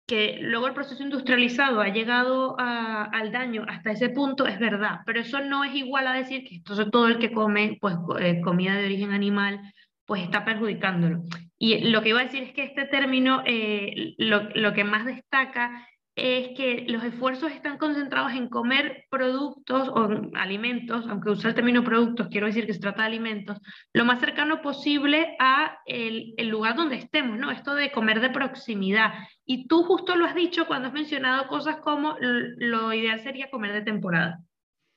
Que 0.07 0.39
luego 0.41 0.69
el 0.69 0.75
proceso 0.75 1.03
industrializado 1.03 1.81
ha 1.81 1.89
llegado 1.89 2.55
al 2.61 3.33
daño 3.33 3.65
hasta 3.69 3.91
ese 3.91 4.11
punto, 4.11 4.47
es 4.47 4.61
verdad, 4.61 5.01
pero 5.05 5.19
eso 5.19 5.41
no 5.41 5.65
es 5.65 5.75
igual 5.75 6.07
a 6.07 6.13
decir 6.13 6.45
que 6.45 6.55
entonces 6.55 6.93
todo 6.93 7.09
el 7.09 7.19
que 7.19 7.33
come 7.33 7.77
pues, 7.81 7.97
eh, 8.21 8.41
comida 8.41 8.77
de 8.77 8.85
origen 8.85 9.11
animal 9.11 9.61
pues 10.07 10.23
está 10.23 10.45
perjudicándolo. 10.45 11.23
Y 11.59 11.91
lo 11.91 12.03
que 12.03 12.11
iba 12.11 12.21
a 12.21 12.25
decir 12.25 12.43
es 12.43 12.53
que 12.53 12.65
este 12.65 12.85
término 12.85 13.43
eh, 13.45 14.15
lo, 14.19 14.49
lo 14.55 14.73
que 14.73 14.85
más 14.85 15.05
destaca 15.05 15.87
es 16.17 16.57
que 16.57 16.87
los 16.89 17.05
esfuerzos 17.05 17.53
están 17.53 17.77
concentrados 17.77 18.33
en 18.33 18.49
comer 18.49 19.05
productos 19.11 19.89
o 19.89 20.09
alimentos, 20.35 21.07
aunque 21.09 21.29
usa 21.29 21.51
el 21.51 21.55
término 21.55 21.85
productos, 21.85 22.29
quiero 22.29 22.47
decir 22.47 22.67
que 22.67 22.73
se 22.73 22.81
trata 22.81 23.03
de 23.03 23.09
alimentos, 23.09 23.59
lo 23.93 24.07
más 24.07 24.19
cercano 24.19 24.63
posible 24.63 25.37
a 25.39 25.79
el, 25.85 26.33
el, 26.39 26.49
lugar 26.49 26.75
donde 26.75 26.97
estemos, 26.97 27.39
¿no? 27.39 27.51
Esto 27.51 27.75
de 27.75 27.93
comer 27.93 28.21
de 28.21 28.31
proximidad. 28.31 29.13
Y 29.45 29.69
tú 29.69 29.83
justo 29.83 30.17
lo 30.17 30.25
has 30.25 30.35
dicho 30.35 30.67
cuando 30.67 30.89
has 30.89 30.95
mencionado 30.95 31.49
cosas 31.49 31.77
como 31.77 32.17
lo 32.19 32.95
ideal 32.95 33.21
sería 33.21 33.51
comer 33.51 33.75
de 33.75 33.83
temporada. 33.83 34.41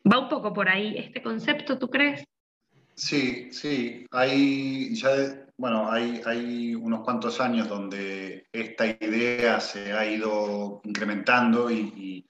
Va 0.10 0.20
un 0.20 0.30
poco 0.30 0.54
por 0.54 0.70
ahí 0.70 0.96
este 0.98 1.22
concepto, 1.22 1.78
¿tú 1.78 1.90
crees? 1.90 2.24
Sí, 3.00 3.50
sí. 3.54 4.06
Hay 4.12 4.94
ya 4.94 5.48
bueno, 5.60 5.92
hay, 5.92 6.22
hay 6.26 6.76
unos 6.76 7.02
cuantos 7.02 7.42
años 7.42 7.68
donde 7.68 8.48
esta 8.54 8.86
idea 8.88 9.60
se 9.60 9.92
ha 9.94 10.06
ido 10.06 10.82
incrementando 10.86 11.70
y, 11.70 12.26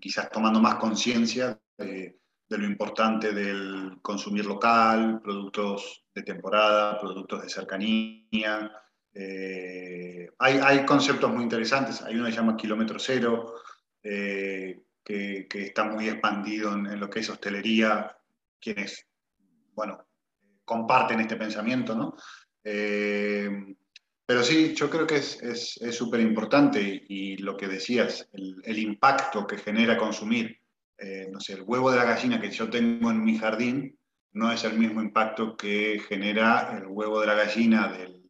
quizás 0.00 0.30
tomando 0.30 0.60
más 0.60 0.76
conciencia 0.76 1.60
de, 1.76 2.20
lo 2.48 2.64
importante 2.64 3.32
del 3.32 3.98
consumir 4.00 4.46
local, 4.46 5.20
productos 5.20 6.04
de 6.14 6.22
temporada, 6.22 7.00
productos 7.00 7.42
de 7.42 7.48
cercanía. 7.48 8.72
Eh, 9.12 10.30
hay, 10.38 10.60
hay, 10.62 10.86
conceptos 10.86 11.32
muy 11.32 11.42
interesantes. 11.42 12.00
Hay 12.02 12.14
uno 12.14 12.26
que 12.26 12.32
se 12.32 12.38
llama 12.38 12.56
kilómetro 12.56 12.98
cero, 13.00 13.54
eh, 14.04 14.84
que, 15.02 15.48
está 15.52 15.82
muy 15.82 16.08
expandido 16.08 16.72
en, 16.74 16.86
en, 16.86 17.00
lo 17.00 17.10
que 17.10 17.20
es 17.20 17.30
hostelería, 17.30 18.16
quienes, 18.60 19.04
bueno, 19.74 20.07
comparten 20.68 21.20
este 21.20 21.36
pensamiento, 21.36 21.94
¿no? 21.96 22.14
Eh, 22.62 23.48
pero 24.26 24.42
sí, 24.42 24.74
yo 24.74 24.90
creo 24.90 25.06
que 25.06 25.16
es 25.16 25.78
súper 25.90 26.20
importante 26.20 27.02
y, 27.08 27.38
lo 27.38 27.56
que 27.56 27.66
decías, 27.66 28.28
el, 28.34 28.78
impacto 28.78 29.46
que 29.46 29.56
genera 29.56 29.96
consumir, 29.96 30.60
eh, 30.98 31.28
no 31.32 31.40
sé, 31.40 31.54
el 31.54 31.62
huevo 31.62 31.90
de 31.90 31.96
la 31.96 32.04
gallina 32.04 32.38
que 32.38 32.50
yo 32.50 32.68
tengo 32.68 33.10
en 33.10 33.24
mi 33.24 33.38
jardín 33.38 33.98
no 34.32 34.52
es 34.52 34.64
el 34.64 34.78
mismo 34.78 35.00
impacto 35.00 35.56
que 35.56 36.00
genera 36.06 36.76
el 36.76 36.88
huevo 36.88 37.22
de 37.22 37.26
la 37.26 37.34
gallina 37.34 37.88
de 37.88 38.20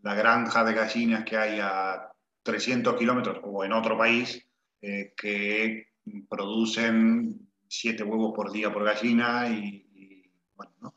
la 0.00 0.14
granja 0.14 0.64
de 0.64 0.72
gallinas 0.72 1.24
que 1.24 1.36
hay 1.36 1.58
a 1.60 2.10
300 2.42 2.96
kilómetros 2.96 3.40
o 3.42 3.64
en 3.64 3.72
otro 3.74 3.98
país 3.98 4.46
eh, 4.80 5.12
que 5.14 5.88
producen 6.28 7.50
7 7.68 8.02
huevos 8.02 8.32
por 8.34 8.50
día 8.50 8.72
por 8.72 8.84
gallina 8.84 9.46
y, 9.48 9.86
y 9.94 10.30
bueno, 10.54 10.72
¿no? 10.80 10.93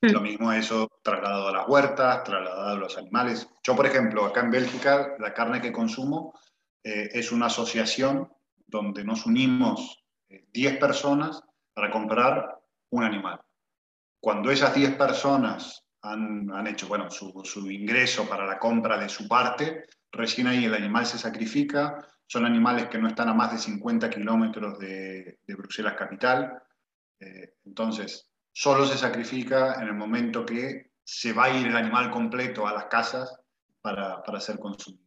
Lo 0.00 0.20
mismo 0.20 0.52
eso 0.52 0.88
trasladado 1.02 1.48
a 1.48 1.52
las 1.52 1.68
huertas, 1.68 2.24
trasladado 2.24 2.68
a 2.68 2.78
los 2.78 2.96
animales. 2.96 3.48
Yo, 3.62 3.76
por 3.76 3.86
ejemplo, 3.86 4.24
acá 4.24 4.40
en 4.40 4.50
Bélgica, 4.50 5.14
la 5.18 5.34
carne 5.34 5.60
que 5.60 5.72
consumo 5.72 6.34
eh, 6.82 7.10
es 7.12 7.32
una 7.32 7.46
asociación 7.46 8.30
donde 8.66 9.04
nos 9.04 9.26
unimos 9.26 10.04
10 10.28 10.72
eh, 10.72 10.78
personas 10.78 11.42
para 11.74 11.90
comprar 11.90 12.58
un 12.90 13.04
animal. 13.04 13.40
Cuando 14.20 14.50
esas 14.50 14.74
10 14.74 14.96
personas 14.96 15.84
han, 16.02 16.50
han 16.50 16.66
hecho 16.66 16.88
bueno, 16.88 17.10
su, 17.10 17.32
su, 17.44 17.70
ingreso 17.70 18.28
para 18.28 18.46
la 18.46 18.58
compra 18.58 18.98
de 18.98 19.08
su 19.08 19.28
parte, 19.28 19.84
recién 20.12 20.46
ahí 20.46 20.64
el 20.64 20.74
animal 20.74 21.06
se 21.06 21.18
sacrifica. 21.18 22.06
Son 22.26 22.46
animales 22.46 22.86
que 22.88 22.98
no 22.98 23.08
están 23.08 23.28
a 23.28 23.34
más 23.34 23.52
de 23.52 23.58
50 23.58 24.08
kilómetros 24.08 24.78
de, 24.78 25.40
de, 25.44 25.54
Bruselas 25.54 25.94
capital. 25.94 26.62
Eh, 27.18 27.54
entonces, 27.64 28.29
solo 28.60 28.84
se 28.84 28.98
sacrifica 28.98 29.80
en 29.80 29.88
el 29.88 29.94
momento 29.94 30.44
que 30.44 30.90
se 31.02 31.32
va 31.32 31.44
a 31.44 31.50
ir 31.50 31.66
el 31.66 31.76
animal 31.76 32.10
completo 32.10 32.66
a 32.66 32.74
las 32.74 32.84
casas 32.84 33.40
para, 33.80 34.22
para 34.22 34.38
ser 34.38 34.58
consumido. 34.58 35.02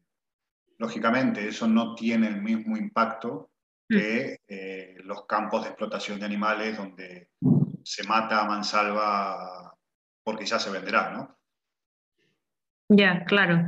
Lógicamente, 0.80 1.48
eso 1.48 1.68
no 1.68 1.94
tiene 1.94 2.30
el 2.30 2.42
mismo 2.42 2.76
impacto 2.76 3.52
que 3.88 4.40
eh, 4.48 4.96
los 5.04 5.28
campos 5.28 5.62
de 5.62 5.70
explotación 5.70 6.20
de 6.20 6.26
animales 6.26 6.78
donde 6.78 7.30
se 7.84 8.04
mata 8.08 8.42
a 8.42 8.48
mansalva 8.48 9.78
porque 10.24 10.48
ya 10.48 10.58
se 10.58 10.72
venderá, 10.72 11.12
¿no? 11.12 11.38
Ya, 12.90 13.24
claro. 13.24 13.68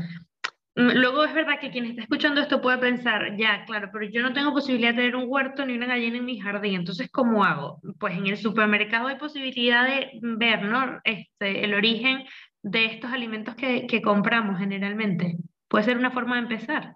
Mm, 0.75 0.91
luego 0.95 1.23
es 1.23 1.33
verdad 1.33 1.59
que 1.59 1.71
quien 1.71 1.85
está 1.85 2.01
escuchando 2.01 2.41
esto 2.41 2.61
puede 2.61 2.77
pensar, 2.77 3.35
ya, 3.37 3.63
claro, 3.65 3.89
pero 3.93 4.05
yo 4.05 4.21
no 4.21 4.33
tengo 4.33 4.53
posibilidad 4.53 4.89
de 4.89 4.97
tener 4.97 5.15
un 5.15 5.25
huerto 5.27 5.65
ni 5.65 5.73
una 5.75 5.87
gallina 5.87 6.17
en 6.17 6.25
mi 6.25 6.39
jardín, 6.39 6.75
entonces, 6.75 7.09
¿cómo 7.11 7.43
hago? 7.43 7.79
Pues 7.99 8.17
en 8.17 8.27
el 8.27 8.37
supermercado 8.37 9.07
hay 9.07 9.17
posibilidad 9.17 9.87
de 9.87 10.19
ver, 10.21 10.63
¿no? 10.63 10.99
Este, 11.03 11.63
el 11.63 11.73
origen 11.73 12.25
de 12.61 12.85
estos 12.85 13.11
alimentos 13.11 13.55
que, 13.55 13.87
que 13.87 14.01
compramos 14.01 14.59
generalmente. 14.59 15.37
Puede 15.67 15.85
ser 15.85 15.97
una 15.97 16.11
forma 16.11 16.35
de 16.35 16.41
empezar. 16.41 16.95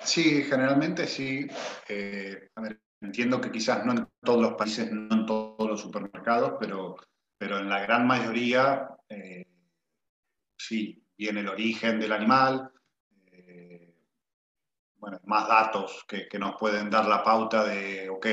Sí, 0.00 0.42
generalmente 0.44 1.06
sí. 1.06 1.46
Eh, 1.88 2.48
a 2.54 2.60
ver, 2.62 2.80
entiendo 3.00 3.40
que 3.40 3.50
quizás 3.50 3.84
no 3.84 3.92
en 3.92 4.08
todos 4.22 4.40
los 4.40 4.54
países, 4.54 4.90
no 4.90 5.14
en 5.14 5.26
todos 5.26 5.68
los 5.68 5.80
supermercados, 5.80 6.54
pero, 6.58 6.96
pero 7.38 7.58
en 7.58 7.68
la 7.68 7.80
gran 7.80 8.06
mayoría 8.06 8.88
eh, 9.08 9.46
sí, 10.58 11.04
viene 11.16 11.40
el 11.40 11.48
origen 11.48 12.00
del 12.00 12.12
animal, 12.12 12.70
bueno, 15.00 15.18
más 15.24 15.48
datos 15.48 16.04
que, 16.06 16.28
que, 16.28 16.38
nos 16.38 16.56
pueden 16.56 16.90
dar 16.90 17.06
la 17.06 17.24
pauta 17.24 17.64
de, 17.64 18.08
ok, 18.10 18.26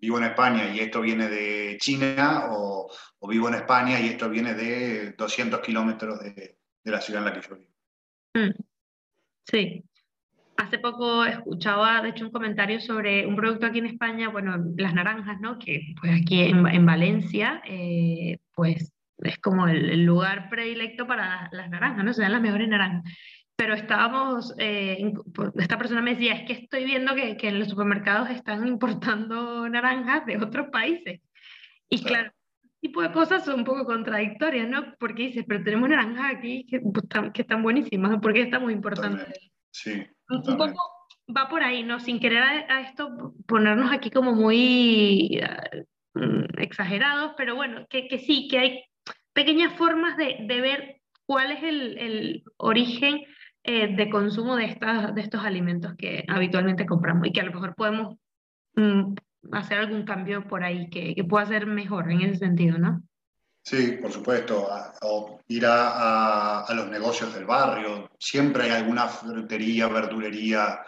vivo 0.00 0.18
en 0.18 0.24
España 0.24 0.68
y 0.68 0.80
esto 0.80 1.00
viene 1.00 1.28
de 1.28 1.78
China, 1.80 2.48
o, 2.50 2.90
o 3.18 3.28
vivo 3.28 3.48
en 3.48 3.54
España 3.54 3.98
y 3.98 4.08
esto 4.08 4.28
viene 4.28 4.54
de 4.54 5.12
200 5.12 5.60
kilómetros 5.60 6.20
de, 6.20 6.58
de, 6.84 6.90
la 6.90 7.00
ciudad 7.00 7.22
en 7.22 7.24
la 7.24 7.32
que 7.32 7.48
yo 7.48 7.56
vivo. 7.56 7.72
Mm. 8.34 8.62
Sí. 9.46 9.84
Hace 10.56 10.78
poco 10.78 11.24
escuchaba, 11.24 12.00
de 12.02 12.10
hecho, 12.10 12.26
un 12.26 12.30
comentario 12.30 12.80
sobre 12.80 13.26
un 13.26 13.34
producto 13.34 13.66
aquí 13.66 13.78
en 13.78 13.86
España, 13.86 14.28
bueno, 14.28 14.56
las 14.76 14.94
naranjas, 14.94 15.40
¿no? 15.40 15.58
Que 15.58 15.94
pues 16.00 16.20
aquí 16.20 16.42
en, 16.42 16.66
en 16.66 16.86
Valencia, 16.86 17.60
eh, 17.66 18.38
pues 18.54 18.92
es 19.18 19.38
como 19.38 19.66
el, 19.66 19.90
el, 19.90 20.04
lugar 20.04 20.48
predilecto 20.50 21.06
para 21.06 21.48
las 21.50 21.70
naranjas, 21.70 22.04
¿no? 22.04 22.12
Se 22.12 22.22
dan 22.22 22.32
las 22.32 22.42
mejores 22.42 22.68
naranjas 22.68 23.02
pero 23.56 23.74
estábamos, 23.74 24.52
eh, 24.58 25.12
esta 25.56 25.78
persona 25.78 26.02
me 26.02 26.14
decía, 26.14 26.34
es 26.34 26.46
que 26.46 26.64
estoy 26.64 26.84
viendo 26.84 27.14
que, 27.14 27.36
que, 27.36 27.48
en 27.48 27.60
los 27.60 27.68
supermercados 27.68 28.30
están 28.30 28.66
importando 28.66 29.68
naranjas 29.68 30.26
de 30.26 30.38
otros 30.38 30.68
países. 30.70 31.20
Y 31.88 32.02
claro, 32.02 32.32
este 32.62 32.78
tipo 32.80 33.02
de 33.02 33.12
cosas 33.12 33.44
son 33.44 33.60
un 33.60 33.64
poco 33.64 33.84
contradictorias, 33.84 34.68
¿no? 34.68 34.94
Porque 34.98 35.28
dices, 35.28 35.44
pero 35.46 35.62
tenemos 35.62 35.88
naranjas 35.88 36.34
aquí 36.34 36.66
que, 36.66 36.80
pues, 36.80 37.04
que 37.32 37.42
están 37.42 37.62
buenísimas, 37.62 38.20
¿por 38.20 38.32
qué 38.32 38.42
estamos 38.42 38.72
importando? 38.72 39.24
Sí. 39.70 40.04
Un 40.28 40.42
poco 40.42 40.74
va 41.34 41.48
por 41.48 41.62
ahí, 41.62 41.84
¿no? 41.84 42.00
Sin 42.00 42.18
querer 42.18 42.42
a, 42.42 42.76
a 42.76 42.80
esto 42.80 43.34
ponernos 43.46 43.92
aquí 43.92 44.10
como 44.10 44.32
muy 44.32 45.40
uh, 46.14 46.46
exagerados, 46.58 47.34
pero 47.36 47.54
bueno, 47.54 47.86
que, 47.88 48.08
que 48.08 48.18
sí, 48.18 48.48
que 48.48 48.58
hay 48.58 48.84
pequeñas 49.32 49.74
formas 49.74 50.16
de, 50.16 50.38
de 50.40 50.60
ver 50.60 51.00
cuál 51.26 51.52
es 51.52 51.62
el, 51.62 51.98
el 51.98 52.44
origen 52.56 53.22
eh, 53.66 53.96
de 53.96 54.10
consumo 54.10 54.56
de, 54.56 54.66
estas, 54.66 55.14
de 55.14 55.22
estos 55.22 55.42
alimentos 55.42 55.94
que 55.96 56.24
habitualmente 56.28 56.84
compramos 56.84 57.26
y 57.26 57.32
que 57.32 57.40
a 57.40 57.44
lo 57.44 57.52
mejor 57.52 57.74
podemos 57.74 58.16
mm, 58.76 59.14
hacer 59.52 59.78
algún 59.78 60.04
cambio 60.04 60.46
por 60.46 60.62
ahí 60.62 60.90
que, 60.90 61.14
que, 61.14 61.24
pueda 61.24 61.46
ser 61.46 61.66
mejor 61.66 62.10
en 62.10 62.20
ese 62.20 62.36
sentido, 62.36 62.76
¿no? 62.76 63.02
Sí, 63.62 63.92
por 64.02 64.12
supuesto. 64.12 64.68
O 65.00 65.40
ir 65.48 65.64
a, 65.64 66.60
a, 66.60 66.74
los 66.74 66.88
negocios 66.88 67.32
del 67.32 67.46
barrio. 67.46 68.10
Siempre 68.18 68.64
hay 68.64 68.72
alguna 68.72 69.08
frutería, 69.08 69.88
verdulería 69.88 70.80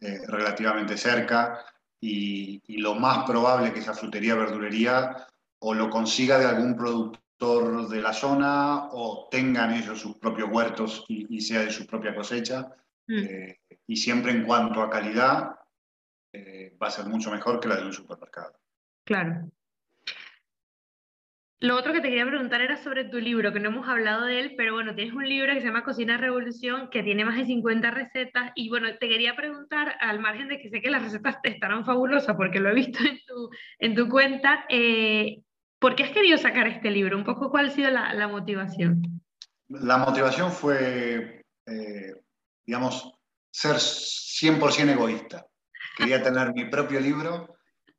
eh, 0.00 0.20
relativamente 0.28 0.96
cerca 0.96 1.58
y, 2.00 2.62
y, 2.64 2.78
lo 2.78 2.94
más 2.94 3.24
probable 3.28 3.72
que 3.72 3.80
esa 3.80 3.94
frutería, 3.94 4.36
verdulería 4.36 5.26
o 5.58 5.74
lo 5.74 5.90
consiga 5.90 6.38
de 6.38 6.46
algún 6.46 6.76
producto 7.40 7.88
de 7.88 8.02
la 8.02 8.12
zona 8.12 8.88
o 8.92 9.28
tengan 9.30 9.72
ellos 9.72 10.00
sus 10.00 10.16
propios 10.16 10.50
huertos 10.50 11.04
y, 11.08 11.34
y 11.34 11.40
sea 11.40 11.62
de 11.62 11.70
su 11.70 11.86
propia 11.86 12.14
cosecha. 12.14 12.74
Mm. 13.08 13.18
Eh, 13.18 13.60
y 13.86 13.96
siempre 13.96 14.32
en 14.32 14.44
cuanto 14.44 14.82
a 14.82 14.90
calidad, 14.90 15.56
eh, 16.32 16.76
va 16.80 16.88
a 16.88 16.90
ser 16.90 17.06
mucho 17.06 17.30
mejor 17.30 17.58
que 17.58 17.68
la 17.68 17.76
de 17.76 17.86
un 17.86 17.92
supermercado. 17.92 18.52
Claro. 19.04 19.50
lo 21.62 21.76
otro 21.76 21.92
que 21.92 22.00
te 22.00 22.08
quería 22.08 22.26
preguntar 22.26 22.60
era 22.60 22.76
sobre 22.76 23.04
tu 23.04 23.18
libro, 23.18 23.52
que 23.52 23.58
no 23.58 23.70
hemos 23.70 23.88
hablado 23.88 24.24
de 24.26 24.38
él, 24.38 24.54
pero 24.56 24.74
bueno, 24.74 24.94
tienes 24.94 25.14
un 25.14 25.28
libro 25.28 25.52
que 25.52 25.60
se 25.60 25.66
llama 25.66 25.82
Cocina 25.82 26.16
Revolución, 26.16 26.90
que 26.90 27.02
tiene 27.02 27.24
más 27.24 27.36
de 27.36 27.46
50 27.46 27.90
recetas, 27.90 28.52
y 28.54 28.68
bueno, 28.68 28.88
te 28.98 29.08
quería 29.08 29.34
preguntar, 29.34 29.96
al 30.00 30.20
margen 30.20 30.48
de 30.48 30.60
que 30.60 30.70
sé 30.70 30.80
que 30.80 30.90
las 30.90 31.02
recetas 31.02 31.38
estarán 31.42 31.84
fabulosas, 31.84 32.36
porque 32.36 32.60
lo 32.60 32.70
he 32.70 32.74
visto 32.74 33.00
en 33.00 33.18
tu, 33.26 33.50
en 33.78 33.94
tu 33.96 34.08
cuenta, 34.08 34.64
eh, 34.68 35.42
¿por 35.80 35.96
qué 35.96 36.04
has 36.04 36.12
querido 36.12 36.38
sacar 36.38 36.68
este 36.68 36.90
libro? 36.90 37.16
Un 37.16 37.24
poco 37.24 37.50
cuál 37.50 37.66
ha 37.66 37.70
sido 37.70 37.90
la, 37.90 38.14
la 38.14 38.28
motivación. 38.28 39.20
La 39.68 39.98
motivación 39.98 40.52
fue, 40.52 41.44
eh, 41.66 42.14
digamos, 42.64 43.12
ser 43.50 43.76
100% 43.76 44.92
egoísta. 44.92 45.46
Quería 45.96 46.22
tener 46.22 46.52
mi 46.54 46.66
propio 46.66 47.00
libro 47.00 47.56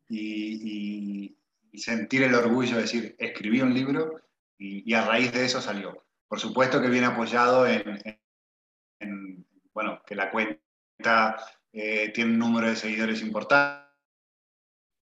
y, 0.07 1.25
y 1.27 1.37
y 1.71 1.79
sentir 1.79 2.23
el 2.23 2.35
orgullo 2.35 2.75
de 2.75 2.81
decir, 2.81 3.15
escribí 3.17 3.61
un 3.61 3.73
libro 3.73 4.21
y, 4.57 4.93
a 4.93 5.05
raíz 5.05 5.31
de 5.31 5.45
eso 5.45 5.61
salió. 5.61 6.05
Por 6.27 6.39
supuesto 6.39 6.81
que 6.81 6.89
viene 6.89 7.07
apoyado 7.07 7.65
en, 7.65 9.45
bueno, 9.73 10.01
que 10.05 10.15
la 10.15 10.29
cuenta 10.29 11.37
eh, 11.73 12.11
tiene 12.13 12.31
un 12.31 12.39
número 12.39 12.69
de 12.69 12.75
seguidores 12.75 13.21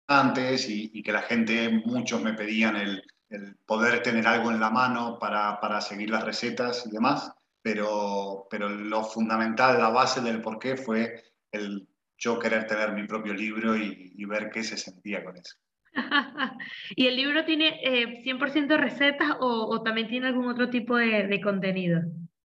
importantes 0.07 0.69
y, 0.69 1.03
que 1.03 1.13
la 1.13 1.23
gente, 1.23 1.69
muchos 1.85 2.23
me 2.23 2.35
pedían 2.35 2.77
el, 2.77 3.03
poder 3.67 4.03
tener 4.03 4.27
algo 4.27 4.51
en 4.51 4.61
la 4.61 4.71
mano 4.71 5.19
para, 5.19 5.59
para, 5.61 5.81
seguir 5.81 6.11
las 6.11 6.25
recetas 6.25 6.87
y 6.87 6.91
demás, 6.91 7.33
pero, 7.63 8.47
pero 8.51 8.69
lo 8.69 9.03
fundamental, 9.03 9.79
la 9.79 9.89
base 9.89 10.21
del 10.21 10.41
porqué 10.41 10.77
fue 10.77 11.25
el 11.51 11.89
yo 12.17 12.39
querer 12.39 12.67
tener 12.67 12.93
mi 12.93 13.07
propio 13.09 13.35
libro 13.35 13.77
y, 13.77 14.13
y 14.17 14.25
ver 14.25 14.51
qué 14.51 14.63
se 14.63 14.77
sentía 14.77 15.25
con 15.25 15.37
eso. 15.37 15.57
¿Y 16.97 17.07
el 17.07 17.17
libro 17.17 17.45
tiene 17.45 17.81
100% 18.25 18.73
eh, 18.73 18.77
recetas 18.77 19.37
o, 19.41 19.83
también 19.83 20.09
tiene 20.09 20.29
algún 20.29 20.47
otro 20.47 20.71
tipo 20.71 20.97
de, 20.97 21.41
contenido? 21.43 22.03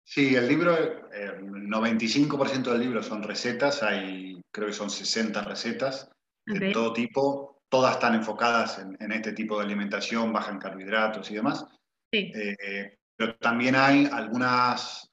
Sí, 0.05 0.35
el 0.35 0.49
libro, 0.49 0.75
el 1.13 1.69
95% 1.69 2.73
del 2.73 2.81
libro 2.81 3.03
son 3.03 3.23
recetas, 3.23 3.83
hay 3.83 4.41
creo 4.51 4.69
que 4.69 4.73
son 4.73 4.91
60 4.91 5.43
recetas 5.43 6.11
de 6.59 6.73
todo 6.73 6.93
tipo, 6.93 7.63
todas 7.69 7.95
están 7.95 8.15
enfocadas 8.15 8.79
en, 8.79 9.13
este 9.13 9.33
tipo 9.33 9.59
de 9.59 9.65
alimentación, 9.65 10.33
baja 10.33 10.51
en 10.51 10.59
carbohidratos 10.59 11.31
y 11.31 11.35
demás. 11.35 11.65
Sí. 12.13 12.33
Eh, 12.35 12.99
pero 13.17 13.37
también 13.37 13.77
hay 13.77 14.09
algunas, 14.13 15.11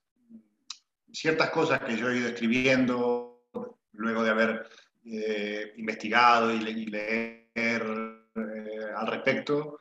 ciertas 1.12 1.52
cosas 1.52 1.82
que 1.82 1.96
yo 1.96 2.10
he 2.10 2.18
ido 2.18 2.30
escribiendo 2.30 3.46
luego 3.92 4.24
de 4.24 4.30
haber 4.30 4.70
eh, 5.06 5.74
investigado 5.78 6.52
y, 6.52 6.58
y 6.58 6.86
leer 6.86 7.46
eh, 7.56 8.92
al 8.96 9.08
respecto 9.08 9.80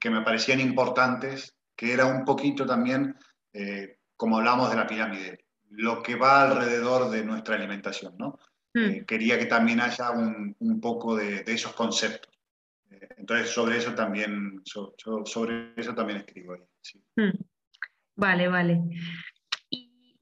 que 0.00 0.10
me 0.10 0.22
parecían 0.22 0.58
importantes, 0.58 1.54
que 1.76 1.92
era 1.92 2.06
un 2.06 2.24
poquito 2.24 2.66
también, 2.66 3.14
como 4.16 4.38
hablamos 4.38 4.70
de 4.70 4.76
la 4.76 4.88
pirámide, 4.88 5.44
lo 5.70 6.02
que 6.02 6.16
va 6.16 6.42
alrededor 6.42 7.10
de 7.10 7.22
nuestra 7.22 7.54
alimentación, 7.54 8.16
¿no? 8.18 8.40
Mm. 8.74 9.04
quería 9.06 9.38
que 9.38 9.46
también 9.46 9.80
haya 9.80 10.10
un, 10.10 10.54
un 10.58 10.80
poco 10.80 11.16
de, 11.16 11.42
de, 11.42 11.52
esos 11.52 11.72
conceptos. 11.72 12.32
entonces, 13.16 13.50
sobre 13.50 13.78
eso 13.78 13.94
también, 13.94 14.60
sobre 14.64 15.72
eso 15.76 15.94
también 15.94 16.18
escribo. 16.18 16.56
Mm. 17.16 17.30
Vale, 18.16 18.48
vale. 18.48 18.80
¿Y 19.70 20.18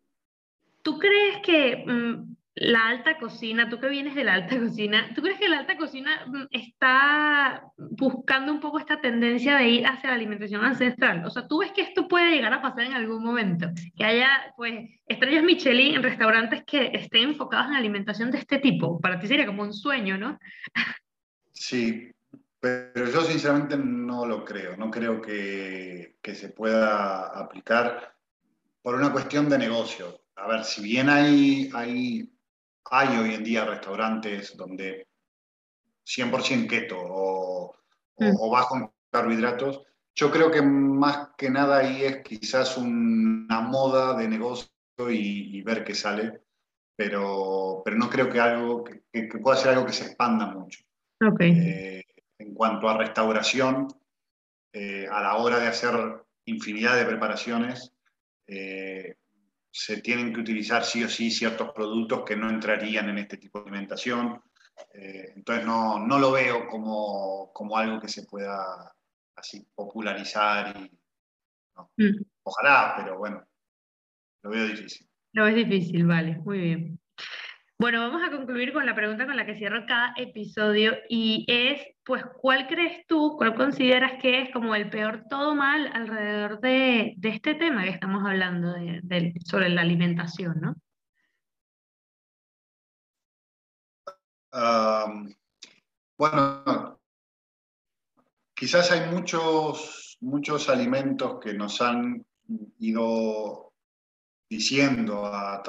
tú 0.82 0.98
crees 0.98 1.38
que 1.42 1.84
mm, 1.86 2.36
la 2.58 2.88
alta 2.88 3.18
cocina, 3.18 3.68
tú 3.68 3.78
que 3.78 3.88
vienes 3.90 4.14
de 4.14 4.24
la 4.24 4.32
alta 4.32 4.58
cocina, 4.58 5.12
¿tú 5.14 5.20
crees 5.20 5.38
que 5.38 5.48
la 5.48 5.58
alta 5.58 5.76
cocina 5.76 6.24
mm, 6.26 6.46
está 6.50 7.70
buscando 7.76 8.50
un 8.50 8.60
poco 8.60 8.78
esta 8.78 8.98
tendencia 8.98 9.58
de 9.58 9.68
ir 9.68 9.86
hacia 9.86 10.08
la 10.08 10.16
alimentación 10.16 10.64
ancestral? 10.64 11.22
O 11.26 11.30
sea, 11.30 11.46
¿tú 11.46 11.58
ves 11.58 11.72
que 11.72 11.82
esto 11.82 12.08
puede 12.08 12.30
llegar 12.30 12.54
a 12.54 12.62
pasar 12.62 12.84
en 12.84 12.94
algún 12.94 13.22
momento? 13.22 13.68
Que 13.94 14.04
haya, 14.04 14.54
pues, 14.56 14.88
estrellas 15.06 15.44
Michelin 15.44 15.96
en 15.96 16.02
restaurantes 16.02 16.64
que 16.64 16.92
estén 16.94 17.28
enfocados 17.28 17.66
en 17.66 17.74
alimentación 17.74 18.30
de 18.30 18.38
este 18.38 18.58
tipo. 18.58 18.98
Para 19.02 19.20
ti 19.20 19.26
sería 19.26 19.44
como 19.44 19.62
un 19.62 19.74
sueño, 19.74 20.16
¿no? 20.16 20.38
Sí, 21.52 22.10
pero 22.58 23.10
yo 23.10 23.20
sinceramente 23.20 23.76
no 23.76 24.24
lo 24.24 24.46
creo. 24.46 24.78
No 24.78 24.90
creo 24.90 25.20
que, 25.20 26.16
que 26.22 26.34
se 26.34 26.48
pueda 26.48 27.38
aplicar 27.38 28.16
por 28.80 28.94
una 28.94 29.12
cuestión 29.12 29.50
de 29.50 29.58
negocio. 29.58 30.22
A 30.36 30.48
ver, 30.48 30.64
si 30.64 30.82
bien 30.82 31.10
hay, 31.10 31.70
hay 31.74 32.32
hay 32.90 33.16
hoy 33.18 33.34
en 33.34 33.44
día 33.44 33.64
restaurantes 33.64 34.56
donde 34.56 35.08
100% 36.06 36.68
keto 36.68 36.96
o, 36.98 37.76
mm. 38.18 38.34
o, 38.38 38.50
bajo 38.50 38.76
en 38.76 38.90
carbohidratos. 39.10 39.82
Yo 40.14 40.30
creo 40.30 40.50
que 40.50 40.62
más 40.62 41.30
que 41.36 41.50
nada 41.50 41.78
ahí 41.78 42.04
es 42.04 42.22
quizás 42.22 42.76
una 42.78 43.60
moda 43.60 44.16
de 44.16 44.28
negocio 44.28 44.70
y, 45.10 45.60
ver 45.62 45.84
qué 45.84 45.94
sale, 45.94 46.40
pero, 46.96 47.82
pero 47.84 47.96
no 47.96 48.08
creo 48.08 48.30
que, 48.30 48.40
algo, 48.40 48.84
que, 48.84 49.02
pueda 49.42 49.56
ser 49.56 49.72
algo 49.72 49.84
que 49.84 49.92
se 49.92 50.06
expanda 50.06 50.46
mucho. 50.46 50.80
Eh, 51.40 52.02
en 52.38 52.54
cuanto 52.54 52.88
a 52.88 52.96
restauración, 52.96 53.88
eh, 54.72 55.06
a 55.10 55.20
la 55.20 55.36
hora 55.36 55.58
de 55.58 55.66
hacer 55.66 55.94
infinidad 56.46 56.96
de 56.96 57.04
preparaciones, 57.04 57.92
eh, 58.46 59.16
se 59.78 60.00
tienen 60.00 60.32
que 60.32 60.40
utilizar 60.40 60.82
sí 60.84 61.04
o 61.04 61.08
sí 61.08 61.30
ciertos 61.30 61.70
productos 61.72 62.24
que 62.24 62.34
no 62.34 62.48
entrarían 62.48 63.10
en 63.10 63.18
este 63.18 63.36
tipo 63.36 63.60
de 63.60 63.68
alimentación. 63.68 64.42
Eh, 64.94 65.32
entonces 65.36 65.66
no, 65.66 65.98
no, 65.98 66.18
lo 66.18 66.32
veo 66.32 66.66
como, 66.66 67.52
como, 67.52 67.76
algo 67.76 68.00
que 68.00 68.08
se 68.08 68.22
pueda 68.22 68.90
así 69.34 69.66
popularizar. 69.74 70.74
Y, 70.78 72.02
mm. 72.02 72.24
Ojalá, 72.42 72.94
pero 72.96 73.18
bueno, 73.18 73.44
lo 74.42 74.50
veo 74.50 74.66
difícil. 74.66 75.06
Lo 75.32 75.44
ves 75.44 75.56
difícil, 75.56 76.06
vale, 76.06 76.38
muy 76.38 76.58
bien. 76.58 76.95
Bueno, 77.78 78.00
vamos 78.00 78.22
a 78.22 78.30
concluir 78.30 78.72
con 78.72 78.86
la 78.86 78.94
pregunta 78.94 79.26
con 79.26 79.36
la 79.36 79.44
que 79.44 79.56
cierro 79.58 79.84
cada 79.86 80.14
episodio 80.16 80.94
y 81.10 81.44
es, 81.46 81.86
pues, 82.04 82.24
¿cuál 82.40 82.66
crees 82.68 83.06
tú, 83.06 83.34
cuál 83.36 83.54
consideras 83.54 84.12
que 84.22 84.40
es 84.42 84.50
como 84.50 84.74
el 84.74 84.88
peor 84.88 85.24
todo 85.28 85.54
mal 85.54 85.90
alrededor 85.92 86.58
de, 86.60 87.14
este 87.22 87.54
tema 87.54 87.84
que 87.84 87.90
estamos 87.90 88.24
hablando 88.24 88.74
sobre 89.44 89.68
la 89.68 89.82
alimentación, 89.82 90.60
¿no? 90.60 90.74
bueno, 96.16 96.98
quizás 98.54 98.90
hay 98.90 99.10
muchos, 99.10 100.16
muchos 100.22 100.70
alimentos 100.70 101.38
que 101.40 101.52
nos 101.52 101.82
han 101.82 102.24
ido 102.78 103.74
diciendo 104.48 105.26
a 105.26 105.62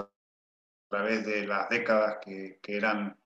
través 0.89 1.25
de 1.25 1.45
las 1.45 1.69
décadas 1.69 2.17
que, 2.23 2.59
que 2.61 2.77
eran 2.77 3.17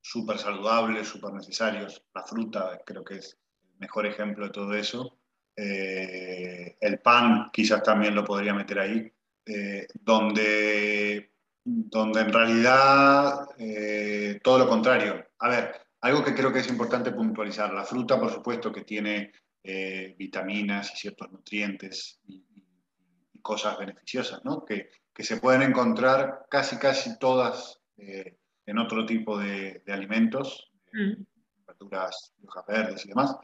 súper 0.00 0.38
saludables, 0.38 1.08
súper 1.08 1.32
necesarios. 1.32 2.04
La 2.14 2.24
fruta 2.24 2.80
creo 2.84 3.04
que 3.04 3.16
es 3.16 3.38
el 3.62 3.78
mejor 3.78 4.06
ejemplo 4.06 4.46
de 4.46 4.52
todo 4.52 4.74
eso. 4.74 5.18
Eh, 5.56 6.76
el 6.80 7.00
pan 7.00 7.50
quizás 7.52 7.82
también 7.82 8.14
lo 8.14 8.24
podría 8.24 8.54
meter 8.54 8.78
ahí, 8.78 9.12
eh, 9.46 9.86
donde, 9.94 11.32
donde 11.64 12.20
en 12.20 12.32
realidad 12.32 13.48
eh, 13.58 14.40
todo 14.42 14.58
lo 14.58 14.68
contrario. 14.68 15.26
A 15.38 15.48
ver, 15.48 15.74
algo 16.00 16.24
que 16.24 16.34
creo 16.34 16.52
que 16.52 16.60
es 16.60 16.68
importante 16.68 17.12
puntualizar, 17.12 17.72
la 17.74 17.84
fruta 17.84 18.18
por 18.18 18.32
supuesto 18.32 18.72
que 18.72 18.82
tiene 18.82 19.32
vitaminas 20.16 20.90
y 20.94 20.96
ciertos 20.96 21.30
nutrientes 21.30 22.18
y, 22.26 22.42
y 23.34 23.40
cosas 23.42 23.78
beneficiosas, 23.78 24.42
¿no? 24.42 24.64
Que, 24.64 24.88
que 25.20 25.26
se 25.26 25.36
pueden 25.36 25.60
encontrar 25.60 26.46
casi, 26.48 26.78
casi 26.78 27.18
todas 27.18 27.78
eh, 27.98 28.38
en 28.64 28.78
otro 28.78 29.04
tipo 29.04 29.36
de, 29.36 29.82
alimentos, 29.88 30.72
mm. 30.94 31.22
verduras, 31.66 32.32
hojas 32.42 32.64
verdes 32.66 33.04
y 33.04 33.08
demás, 33.10 33.36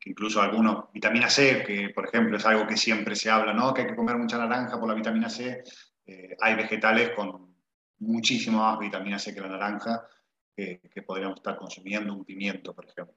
que 0.00 0.10
incluso 0.10 0.42
algunos, 0.42 0.90
vitamina 0.92 1.30
C, 1.30 1.62
que 1.64 1.90
por 1.90 2.08
ejemplo 2.08 2.36
es 2.36 2.44
algo 2.46 2.66
que 2.66 2.76
siempre 2.76 3.14
se 3.14 3.30
habla, 3.30 3.52
¿no? 3.52 3.72
que 3.72 3.82
hay 3.82 3.86
que 3.86 3.94
comer 3.94 4.18
mucha 4.18 4.38
naranja 4.38 4.80
por 4.80 4.88
la 4.88 4.96
vitamina 4.96 5.30
C, 5.30 5.62
eh, 6.04 6.36
hay 6.40 6.56
vegetales 6.56 7.10
con 7.10 7.54
muchísima 7.98 8.72
más 8.72 8.80
vitamina 8.80 9.16
C 9.16 9.32
que 9.32 9.40
la 9.40 9.50
naranja, 9.50 10.08
que, 10.52 10.80
podríamos 11.06 11.36
estar 11.36 11.56
consumiendo, 11.56 12.12
un 12.12 12.24
pimiento, 12.24 12.74
por 12.74 12.86
ejemplo. 12.86 13.14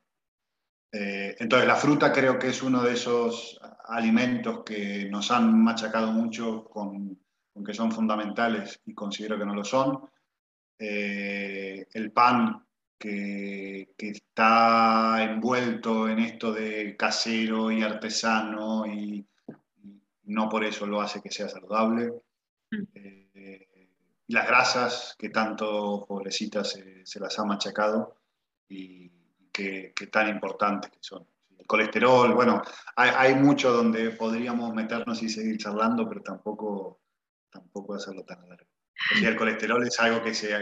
Eh, 0.91 1.35
entonces, 1.39 1.67
la 1.67 1.75
fruta 1.75 2.11
creo 2.11 2.37
que 2.37 2.49
es 2.49 2.61
uno 2.61 2.83
de 2.83 2.93
esos 2.93 3.59
alimentos 3.85 4.63
que 4.63 5.09
nos 5.09 5.31
han 5.31 5.63
machacado 5.63 6.11
mucho 6.11 6.63
con 6.65 7.25
aunque 7.57 7.73
son 7.73 7.91
fundamentales 7.91 8.79
y 8.85 8.93
considero 8.93 9.37
que 9.37 9.45
no 9.45 9.55
lo 9.55 9.63
son. 9.63 10.07
Eh, 10.77 11.87
el 11.91 12.11
pan 12.11 12.63
que, 12.97 13.89
está 13.97 15.23
envuelto 15.23 16.07
en 16.07 16.19
esto 16.19 16.53
de 16.53 16.95
casero 16.95 17.71
y 17.71 17.81
artesano 17.81 18.85
y, 18.85 19.25
no 20.25 20.49
por 20.49 20.63
eso 20.63 20.85
lo 20.85 21.01
hace 21.01 21.21
que 21.21 21.31
sea 21.31 21.49
saludable. 21.49 22.13
Mm. 22.69 22.83
Eh, 22.93 23.89
y 24.27 24.33
las 24.33 24.45
grasas 24.45 25.15
que 25.17 25.29
tanto 25.29 26.05
pobrecitas 26.07 26.77
se, 27.03 27.19
las 27.19 27.39
ha 27.39 27.45
machacado 27.45 28.17
y 28.69 29.09
que, 29.51 29.93
tan 30.11 30.27
importantes 30.27 30.91
que 30.91 30.99
son. 31.01 31.25
colesterol, 31.65 32.35
bueno, 32.35 32.61
hay, 32.97 33.33
mucho 33.33 33.71
donde 33.71 34.11
podríamos 34.11 34.75
meternos 34.75 35.23
y 35.23 35.29
seguir 35.29 35.57
charlando, 35.57 36.07
pero 36.07 36.21
tampoco, 36.21 36.99
tampoco 37.49 37.95
hacerlo 37.95 38.23
tan 38.23 38.47
largo. 38.47 38.69
O 39.15 39.19
sea, 39.19 39.29
el 39.29 39.35
colesterol 39.35 39.85
es 39.85 39.99
algo 39.99 40.23
que 40.23 40.33
se, 40.33 40.53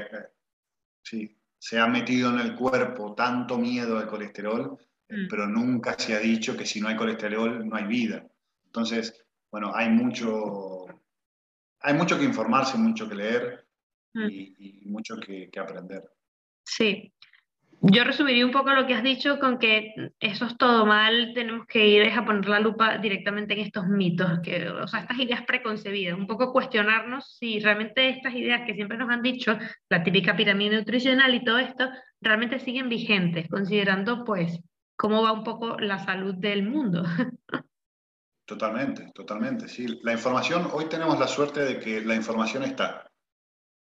sí, 1.03 1.37
se 1.57 1.79
ha 1.79 1.87
metido 1.87 2.29
en 2.31 2.39
el 2.39 2.55
cuerpo 2.55 3.15
tanto 3.15 3.57
miedo 3.57 3.97
al 3.97 4.07
colesterol, 4.07 4.77
mm. 5.09 5.27
pero 5.29 5.47
nunca 5.47 5.97
se 5.97 6.15
ha 6.15 6.19
dicho 6.19 6.55
que 6.55 6.65
si 6.65 6.81
no 6.81 6.87
hay 6.87 6.95
colesterol 6.95 7.67
no 7.67 7.75
hay 7.75 7.85
vida. 7.85 8.27
Entonces, 8.65 9.25
bueno, 9.51 9.71
hay 9.73 9.89
mucho, 9.89 10.85
hay 11.79 11.93
mucho 11.93 12.17
que 12.17 12.25
informarse, 12.25 12.77
mucho 12.77 13.07
que 13.07 13.15
leer 13.15 13.67
mm. 14.13 14.27
y, 14.29 14.81
mucho 14.85 15.15
que, 15.17 15.49
que 15.49 15.59
aprender. 15.59 16.03
Sí, 16.63 17.13
yo 17.81 18.03
resumiría 18.03 18.45
un 18.45 18.51
poco 18.51 18.71
lo 18.71 18.87
que 18.87 18.93
has 18.93 19.03
dicho 19.03 19.39
con 19.39 19.59
que 19.59 19.93
eso 20.19 20.45
es 20.45 20.57
todo 20.57 20.85
mal, 20.85 21.33
tenemos 21.33 21.67
que 21.67 21.87
ir 21.87 22.09
a 22.09 22.25
poner 22.25 22.47
la 22.47 22.59
lupa 22.59 22.97
directamente 22.97 23.53
en 23.53 23.59
estos 23.59 23.87
mitos, 23.87 24.39
que, 24.43 24.67
o 24.69 24.87
sea, 24.87 25.01
estas 25.01 25.19
ideas 25.19 25.43
preconcebidas, 25.45 26.17
un 26.17 26.27
poco 26.27 26.51
cuestionarnos 26.51 27.37
si 27.37 27.59
realmente 27.59 28.09
estas 28.09 28.33
ideas 28.33 28.61
que 28.65 28.73
siempre 28.73 28.97
nos 28.97 29.09
han 29.09 29.21
dicho, 29.21 29.57
la 29.89 30.03
típica 30.03 30.35
pirámide 30.35 30.77
nutricional 30.77 31.35
y 31.35 31.43
todo 31.43 31.59
esto, 31.59 31.89
realmente 32.21 32.59
siguen 32.59 32.89
vigentes, 32.89 33.47
considerando 33.49 34.23
pues 34.23 34.59
cómo 34.95 35.21
va 35.23 35.31
un 35.31 35.43
poco 35.43 35.77
la 35.79 35.99
salud 35.99 36.35
del 36.35 36.63
mundo. 36.63 37.03
Totalmente, 38.47 39.11
totalmente, 39.15 39.67
sí. 39.67 39.99
La 40.03 40.13
información, 40.13 40.69
hoy 40.71 40.85
tenemos 40.85 41.17
la 41.17 41.27
suerte 41.27 41.61
de 41.61 41.79
que 41.79 42.01
la 42.01 42.13
información 42.13 42.61
está. 42.61 43.11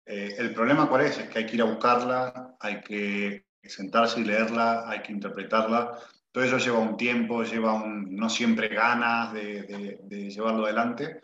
Eh, 0.04 0.34
el 0.40 0.52
problema 0.52 0.90
cuál 0.90 1.06
es, 1.06 1.20
es 1.20 1.30
que 1.30 1.38
hay 1.38 1.46
que 1.46 1.58
ir 1.58 1.62
a 1.62 1.66
buscarla, 1.66 2.56
hay 2.60 2.82
que 2.82 3.47
sentarse 3.70 4.20
y 4.20 4.24
leerla, 4.24 4.90
hay 4.90 5.02
que 5.02 5.12
interpretarla. 5.12 5.98
Todo 6.32 6.44
eso 6.44 6.58
lleva 6.58 6.80
un 6.80 6.98
tiempo, 6.98 7.44
lleva 7.44 7.74
un, 7.74 8.16
no 8.16 8.30
siempre 8.30 8.68
ganas 8.68 9.34
de, 9.34 10.30
llevarlo 10.30 10.66
adelante, 10.66 11.22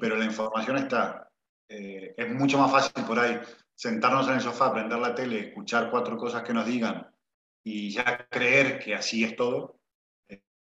pero 0.00 0.16
la 0.16 0.24
información 0.24 0.76
está. 0.78 1.30
Eh, 1.68 2.14
es 2.16 2.34
mucho 2.34 2.58
más 2.58 2.70
fácil 2.70 3.04
por 3.04 3.18
ahí 3.18 3.38
sentarnos 3.74 4.28
en 4.28 4.34
el 4.34 4.40
sofá, 4.40 4.72
prender 4.72 4.98
la 4.98 5.14
tele, 5.14 5.48
escuchar 5.48 5.90
cuatro 5.90 6.16
cosas 6.16 6.42
que 6.42 6.52
nos 6.52 6.66
digan 6.66 7.06
y 7.64 7.90
ya 7.90 8.26
creer 8.28 8.78
que 8.78 8.94
así 8.94 9.24
es 9.24 9.34
todo. 9.34 9.80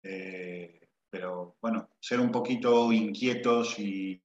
Eh, 0.04 0.88
pero 1.10 1.56
bueno, 1.60 1.90
ser 2.00 2.20
un 2.20 2.32
poquito 2.32 2.90
inquietos 2.92 3.78
y, 3.78 4.22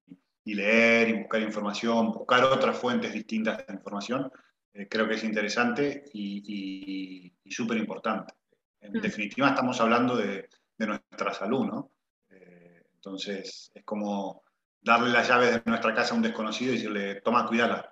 y 0.48 0.54
leer 0.54 1.10
y 1.10 1.14
buscar 1.20 1.41
información, 1.41 2.14
buscar 2.14 2.45
otras 2.45 2.78
fuentes 2.78 3.12
distintas 3.12 3.68
de 3.68 3.74
información, 3.74 4.32
eh, 4.78 4.88
creo 4.88 5.08
que 5.08 5.16
es 5.16 5.24
interesante 5.24 6.06
y, 6.14 7.34
súper 7.50 7.78
importante. 7.78 8.34
En 8.80 8.94
mm. 8.94 9.02
definitiva, 9.02 9.50
estamos 9.50 9.82
hablando 9.82 10.16
de, 10.16 10.48
nuestra 10.78 11.34
salud, 11.34 11.66
¿no? 11.66 11.92
Eh, 12.30 12.84
entonces, 12.94 13.72
es 13.74 13.84
como 13.84 14.44
darle 14.80 15.10
las 15.10 15.28
llaves 15.28 15.54
de 15.54 15.62
nuestra 15.66 15.96
casa 15.96 16.14
a 16.14 16.18
un 16.18 16.22
desconocido 16.22 16.72
y 16.72 16.76
decirle, 16.76 17.22
toma, 17.22 17.48
cuídala. 17.48 17.92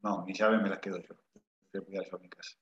No, 0.00 0.24
mis 0.26 0.36
llaves 0.36 0.60
me 0.60 0.68
las 0.68 0.80
quedo 0.80 0.98
yo. 0.98 1.14
Voy 1.72 1.82
cuidar 1.84 2.04
yo 2.10 2.18
mi 2.18 2.28
casa. 2.28 2.58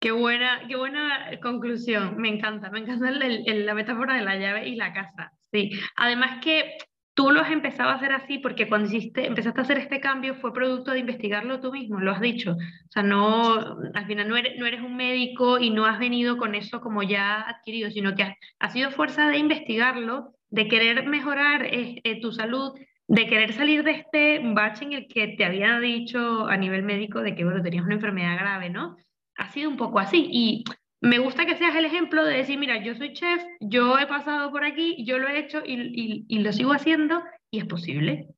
Qué 0.00 0.10
buena, 0.10 0.66
qué 0.66 0.76
buena 0.76 1.38
conclusión. 1.42 2.16
Me 2.16 2.30
encanta, 2.30 2.70
me 2.70 2.80
encanta 2.80 3.10
la 3.10 3.74
metáfora 3.74 4.16
de 4.16 4.22
la 4.22 4.36
llave 4.36 4.66
y 4.66 4.74
la 4.74 4.92
casa. 4.94 5.32
Sí. 5.52 5.70
Además 5.96 6.42
que 6.42 6.78
Tú 7.14 7.30
lo 7.30 7.40
has 7.40 7.50
empezado 7.50 7.90
a 7.90 7.94
hacer 7.94 8.12
así 8.12 8.38
porque 8.38 8.68
cuando 8.68 8.88
hiciste, 8.88 9.26
empezaste 9.26 9.60
a 9.60 9.64
hacer 9.64 9.78
este 9.78 10.00
cambio 10.00 10.34
fue 10.34 10.54
producto 10.54 10.92
de 10.92 11.00
investigarlo 11.00 11.60
tú 11.60 11.70
mismo, 11.70 12.00
lo 12.00 12.10
has 12.10 12.22
dicho. 12.22 12.52
O 12.52 12.90
sea, 12.90 13.02
no, 13.02 13.78
al 13.92 14.06
final 14.06 14.28
no 14.28 14.36
eres, 14.36 14.58
no 14.58 14.64
eres 14.64 14.80
un 14.80 14.96
médico 14.96 15.58
y 15.58 15.70
no 15.70 15.84
has 15.84 15.98
venido 15.98 16.38
con 16.38 16.54
eso 16.54 16.80
como 16.80 17.02
ya 17.02 17.42
adquirido, 17.42 17.90
sino 17.90 18.14
que 18.14 18.34
ha 18.58 18.70
sido 18.70 18.90
fuerza 18.90 19.28
de 19.28 19.36
investigarlo, 19.38 20.34
de 20.48 20.68
querer 20.68 21.06
mejorar 21.06 21.66
eh, 21.66 22.00
eh, 22.02 22.20
tu 22.20 22.32
salud, 22.32 22.72
de 23.08 23.26
querer 23.26 23.52
salir 23.52 23.84
de 23.84 23.90
este 23.90 24.40
bache 24.42 24.84
en 24.86 24.94
el 24.94 25.06
que 25.06 25.28
te 25.28 25.44
había 25.44 25.78
dicho 25.80 26.46
a 26.46 26.56
nivel 26.56 26.82
médico 26.82 27.20
de 27.20 27.34
que, 27.34 27.44
bueno, 27.44 27.62
tenías 27.62 27.84
una 27.84 27.94
enfermedad 27.96 28.38
grave, 28.38 28.70
¿no? 28.70 28.96
Ha 29.36 29.50
sido 29.50 29.68
un 29.68 29.76
poco 29.76 29.98
así. 29.98 30.28
Y 30.30 30.64
me 31.02 31.18
gusta 31.18 31.44
que 31.44 31.56
seas 31.56 31.74
el 31.74 31.84
ejemplo 31.84 32.24
de 32.24 32.36
decir, 32.36 32.58
mira, 32.58 32.82
yo 32.82 32.94
soy 32.94 33.12
chef, 33.12 33.42
yo 33.60 33.98
he 33.98 34.06
pasado 34.06 34.52
por 34.52 34.64
aquí, 34.64 35.04
yo 35.04 35.18
lo 35.18 35.26
he 35.26 35.40
hecho 35.40 35.60
y, 35.64 36.24
y, 36.28 36.38
lo 36.38 36.52
sigo 36.52 36.72
haciendo 36.72 37.24
y 37.50 37.58
es 37.58 37.64
posible. 37.64 38.28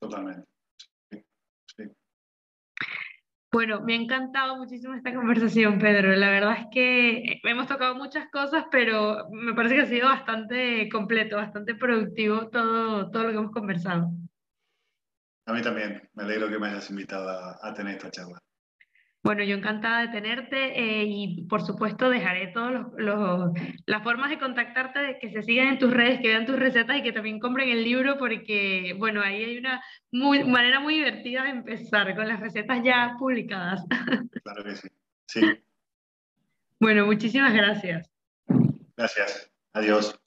Totalmente. 0.00 0.48
Bueno, 3.52 3.82
me 3.82 3.92
ha 3.92 3.96
encantado 3.96 4.56
muchísimo 4.56 4.94
esta 4.94 5.14
conversación, 5.14 5.78
Pedro. 5.78 6.16
La 6.16 6.30
verdad 6.30 6.56
es 6.60 6.66
que 6.72 7.40
hemos 7.44 7.66
tocado 7.66 7.94
muchas 7.94 8.30
cosas, 8.30 8.64
pero 8.70 9.28
me 9.30 9.52
parece 9.52 9.74
que 9.74 9.82
ha 9.82 9.86
sido 9.86 10.08
bastante 10.08 10.88
completo, 10.88 11.36
bastante 11.36 11.74
productivo 11.74 12.48
todo, 12.48 13.10
todo 13.10 13.24
lo 13.24 13.28
que 13.28 13.36
hemos 13.36 13.52
conversado. 13.52 14.10
A 15.44 15.52
mí 15.52 15.60
también. 15.60 16.08
Me 16.14 16.22
alegro 16.22 16.48
que 16.48 16.58
me 16.58 16.68
hayas 16.68 16.88
invitado 16.88 17.28
a 17.62 17.74
tener 17.74 17.98
esta 17.98 18.10
charla. 18.10 18.42
Bueno, 19.22 19.44
yo 19.44 19.56
encantada 19.56 20.00
de 20.00 20.08
tenerte 20.08 20.56
eh, 20.78 21.04
y 21.06 21.44
por 21.44 21.62
supuesto 21.62 22.10
dejaré 22.10 22.48
todas 22.48 22.86
las 23.86 24.02
formas 24.02 24.30
de 24.30 24.38
contactarte, 24.38 24.98
de 24.98 25.18
que 25.20 25.30
se 25.30 25.42
sigan 25.42 25.68
en 25.68 25.78
tus 25.78 25.92
redes, 25.92 26.20
que 26.20 26.28
vean 26.28 26.44
tus 26.44 26.58
recetas 26.58 26.96
y 26.96 27.02
que 27.02 27.12
también 27.12 27.38
compren 27.38 27.68
el 27.68 27.84
libro 27.84 28.18
porque, 28.18 28.96
bueno, 28.98 29.22
ahí 29.22 29.44
hay 29.44 29.58
una 29.58 29.80
manera 30.10 30.80
muy 30.80 30.94
divertida 30.94 31.44
de 31.44 31.50
empezar 31.50 32.16
con 32.16 32.26
las 32.26 32.40
recetas 32.40 32.82
ya 32.84 33.14
publicadas. 33.18 33.84
Claro 34.42 34.64
que 34.64 34.74
sí. 34.74 34.88
Sí. 35.26 35.40
Bueno, 36.80 37.06
muchísimas 37.06 37.54
gracias. 37.54 38.10
Gracias. 38.96 39.52
Adiós. 39.72 40.21